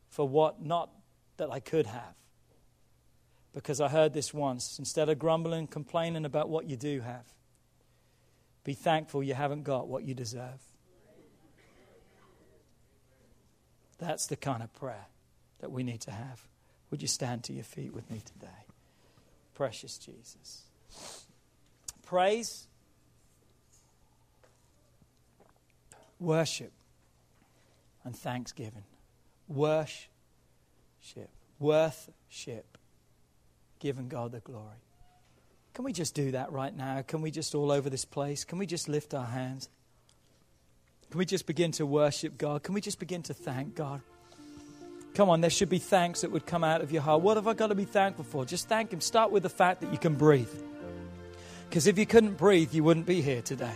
for 0.09 0.29
what 0.29 0.63
not 0.63 0.91
that 1.37 1.51
I 1.51 1.61
could 1.61 1.87
have. 1.87 2.15
Because 3.53 3.81
I 3.81 3.89
heard 3.89 4.13
this 4.13 4.33
once 4.33 4.79
instead 4.79 5.09
of 5.09 5.19
grumbling, 5.19 5.61
and 5.61 5.71
complaining 5.71 6.25
about 6.25 6.49
what 6.49 6.67
you 6.67 6.77
do 6.77 7.01
have, 7.01 7.25
be 8.63 8.75
thankful 8.75 9.23
you 9.23 9.35
haven't 9.35 9.65
got 9.65 9.89
what 9.89 10.05
you 10.05 10.15
deserve. 10.15 10.61
That's 13.99 14.27
the 14.27 14.37
kind 14.37 14.63
of 14.63 14.73
prayer 14.75 15.07
that 15.61 15.71
we 15.71 15.83
need 15.83 16.01
to 16.03 16.11
have. 16.11 16.47
Would 16.91 17.03
you 17.03 17.09
stand 17.09 17.45
to 17.45 17.53
your 17.53 17.65
feet 17.65 17.93
with 17.93 18.11
me 18.11 18.23
today? 18.25 18.47
Precious 19.55 19.99
Jesus. 19.99 20.63
Praise, 22.07 22.67
worship, 26.19 26.73
and 28.05 28.17
thanksgiving. 28.17 28.85
Worship, 29.49 30.09
worship, 31.59 32.79
giving 33.79 34.09
God 34.09 34.33
the 34.33 34.41
glory. 34.41 34.83
Can 35.75 35.85
we 35.85 35.93
just 35.93 36.15
do 36.15 36.31
that 36.33 36.51
right 36.51 36.75
now? 36.75 37.03
Can 37.03 37.21
we 37.21 37.31
just 37.31 37.55
all 37.55 37.71
over 37.71 37.91
this 37.91 38.05
place? 38.05 38.45
Can 38.45 38.59
we 38.59 38.67
just 38.67 38.89
lift 38.89 39.13
our 39.15 39.27
hands? 39.27 39.69
Can 41.11 41.19
we 41.19 41.25
just 41.25 41.47
begin 41.47 41.73
to 41.73 41.87
worship 41.87 42.37
God? 42.37 42.63
Can 42.63 42.75
we 42.75 42.81
just 42.81 42.99
begin 42.99 43.23
to 43.25 43.35
thank 43.35 43.75
God? 43.75 44.03
Come 45.15 45.31
on, 45.31 45.41
there 45.41 45.51
should 45.51 45.71
be 45.71 45.79
thanks 45.79 46.21
that 46.21 46.31
would 46.31 46.47
come 46.47 46.63
out 46.63 46.83
of 46.83 46.93
your 46.93 47.03
heart. 47.03 47.23
What 47.23 47.37
have 47.39 47.49
I 47.49 47.55
got 47.55 47.69
to 47.69 47.75
be 47.75 47.87
thankful 47.87 48.25
for? 48.25 48.45
Just 48.45 48.69
thank 48.69 48.93
Him. 48.93 49.01
Start 49.01 49.31
with 49.31 49.43
the 49.43 49.49
fact 49.49 49.81
that 49.81 49.91
you 49.91 49.99
can 49.99 50.15
breathe. 50.15 50.53
Because 51.69 51.87
if 51.87 51.99
you 51.99 52.07
couldn't 52.07 52.37
breathe, 52.37 52.73
you 52.73 52.85
wouldn't 52.85 53.07
be 53.07 53.21
here 53.21 53.43
today. 53.43 53.73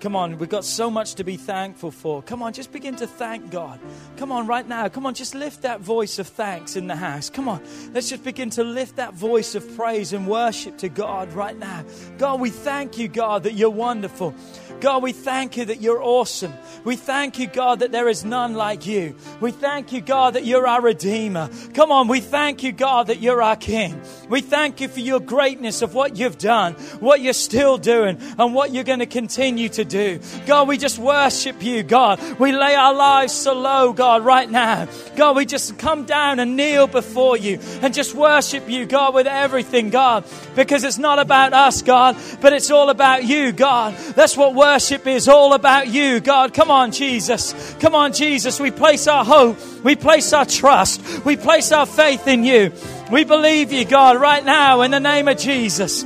Come 0.00 0.14
on, 0.14 0.36
we've 0.36 0.50
got 0.50 0.66
so 0.66 0.90
much 0.90 1.14
to 1.14 1.24
be 1.24 1.38
thankful 1.38 1.90
for. 1.90 2.20
Come 2.22 2.42
on, 2.42 2.52
just 2.52 2.70
begin 2.70 2.96
to 2.96 3.06
thank 3.06 3.50
God. 3.50 3.80
Come 4.18 4.30
on, 4.30 4.46
right 4.46 4.68
now. 4.68 4.88
Come 4.90 5.06
on, 5.06 5.14
just 5.14 5.34
lift 5.34 5.62
that 5.62 5.80
voice 5.80 6.18
of 6.18 6.26
thanks 6.26 6.76
in 6.76 6.86
the 6.86 6.96
house. 6.96 7.30
Come 7.30 7.48
on, 7.48 7.62
let's 7.94 8.10
just 8.10 8.22
begin 8.22 8.50
to 8.50 8.64
lift 8.64 8.96
that 8.96 9.14
voice 9.14 9.54
of 9.54 9.74
praise 9.74 10.12
and 10.12 10.28
worship 10.28 10.76
to 10.78 10.90
God 10.90 11.32
right 11.32 11.56
now. 11.58 11.82
God, 12.18 12.40
we 12.40 12.50
thank 12.50 12.98
you, 12.98 13.08
God, 13.08 13.44
that 13.44 13.54
you're 13.54 13.70
wonderful. 13.70 14.34
God, 14.80 15.02
we 15.02 15.12
thank 15.12 15.56
you 15.56 15.64
that 15.66 15.80
you're 15.80 16.02
awesome. 16.02 16.52
We 16.84 16.96
thank 16.96 17.38
you, 17.38 17.46
God, 17.46 17.80
that 17.80 17.92
there 17.92 18.08
is 18.08 18.24
none 18.24 18.54
like 18.54 18.86
you. 18.86 19.14
We 19.40 19.50
thank 19.50 19.92
you, 19.92 20.00
God, 20.00 20.34
that 20.34 20.44
you're 20.44 20.66
our 20.66 20.80
Redeemer. 20.80 21.50
Come 21.74 21.90
on, 21.90 22.08
we 22.08 22.20
thank 22.20 22.62
you, 22.62 22.72
God, 22.72 23.08
that 23.08 23.20
you're 23.20 23.42
our 23.42 23.56
King. 23.56 24.00
We 24.28 24.40
thank 24.40 24.80
you 24.80 24.88
for 24.88 25.00
your 25.00 25.20
greatness 25.20 25.82
of 25.82 25.94
what 25.94 26.16
you've 26.16 26.38
done, 26.38 26.74
what 27.00 27.20
you're 27.20 27.32
still 27.32 27.78
doing, 27.78 28.18
and 28.38 28.54
what 28.54 28.72
you're 28.72 28.84
going 28.84 29.00
to 29.00 29.06
continue 29.06 29.68
to 29.70 29.84
do. 29.84 30.20
God, 30.46 30.68
we 30.68 30.78
just 30.78 30.98
worship 30.98 31.62
you, 31.62 31.82
God. 31.82 32.20
We 32.38 32.52
lay 32.52 32.74
our 32.74 32.94
lives 32.94 33.32
so 33.32 33.54
low, 33.54 33.92
God, 33.92 34.24
right 34.24 34.50
now. 34.50 34.86
God, 35.16 35.36
we 35.36 35.46
just 35.46 35.78
come 35.78 36.04
down 36.04 36.38
and 36.38 36.56
kneel 36.56 36.86
before 36.86 37.36
you 37.36 37.58
and 37.82 37.94
just 37.94 38.14
worship 38.14 38.68
you, 38.68 38.86
God, 38.86 39.14
with 39.14 39.26
everything, 39.26 39.90
God, 39.90 40.24
because 40.54 40.84
it's 40.84 40.98
not 40.98 41.18
about 41.18 41.52
us, 41.52 41.82
God, 41.82 42.16
but 42.40 42.52
it's 42.52 42.70
all 42.70 42.90
about 42.90 43.24
you, 43.24 43.52
God. 43.52 43.94
That's 44.14 44.36
what 44.36 44.54
worship 44.66 45.06
is 45.06 45.28
all 45.28 45.52
about 45.54 45.86
you, 45.86 46.18
God. 46.18 46.52
Come 46.52 46.72
on, 46.72 46.90
Jesus. 46.90 47.74
Come 47.78 47.94
on, 47.94 48.12
Jesus. 48.12 48.58
We 48.58 48.72
place 48.72 49.06
our 49.06 49.24
hope, 49.24 49.56
we 49.84 49.94
place 49.94 50.32
our 50.32 50.44
trust, 50.44 51.24
we 51.24 51.36
place 51.36 51.70
our 51.70 51.86
faith 51.86 52.26
in 52.26 52.42
you. 52.42 52.72
We 53.10 53.22
believe 53.22 53.72
you, 53.72 53.84
God, 53.84 54.20
right 54.20 54.44
now 54.44 54.82
in 54.82 54.90
the 54.90 54.98
name 54.98 55.28
of 55.28 55.38
Jesus. 55.38 56.02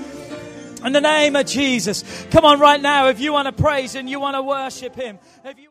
In 0.84 0.92
the 0.92 1.00
name 1.00 1.36
of 1.36 1.46
Jesus. 1.46 2.04
Come 2.30 2.44
on, 2.44 2.60
right 2.60 2.80
now, 2.80 3.08
if 3.08 3.18
you 3.18 3.32
want 3.32 3.46
to 3.46 3.62
praise 3.62 3.94
and 3.94 4.08
you 4.10 4.20
want 4.20 4.36
to 4.36 4.42
worship 4.42 4.94
Him. 4.94 5.18
If 5.44 5.58
you 5.58 5.70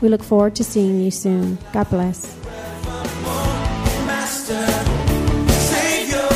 We 0.00 0.08
look 0.08 0.22
forward 0.22 0.54
to 0.56 0.64
seeing 0.64 1.00
you 1.00 1.10
soon. 1.10 1.58
God 1.72 1.88
bless. 1.90 2.36
Master, 4.06 4.66
Savior, 5.52 6.28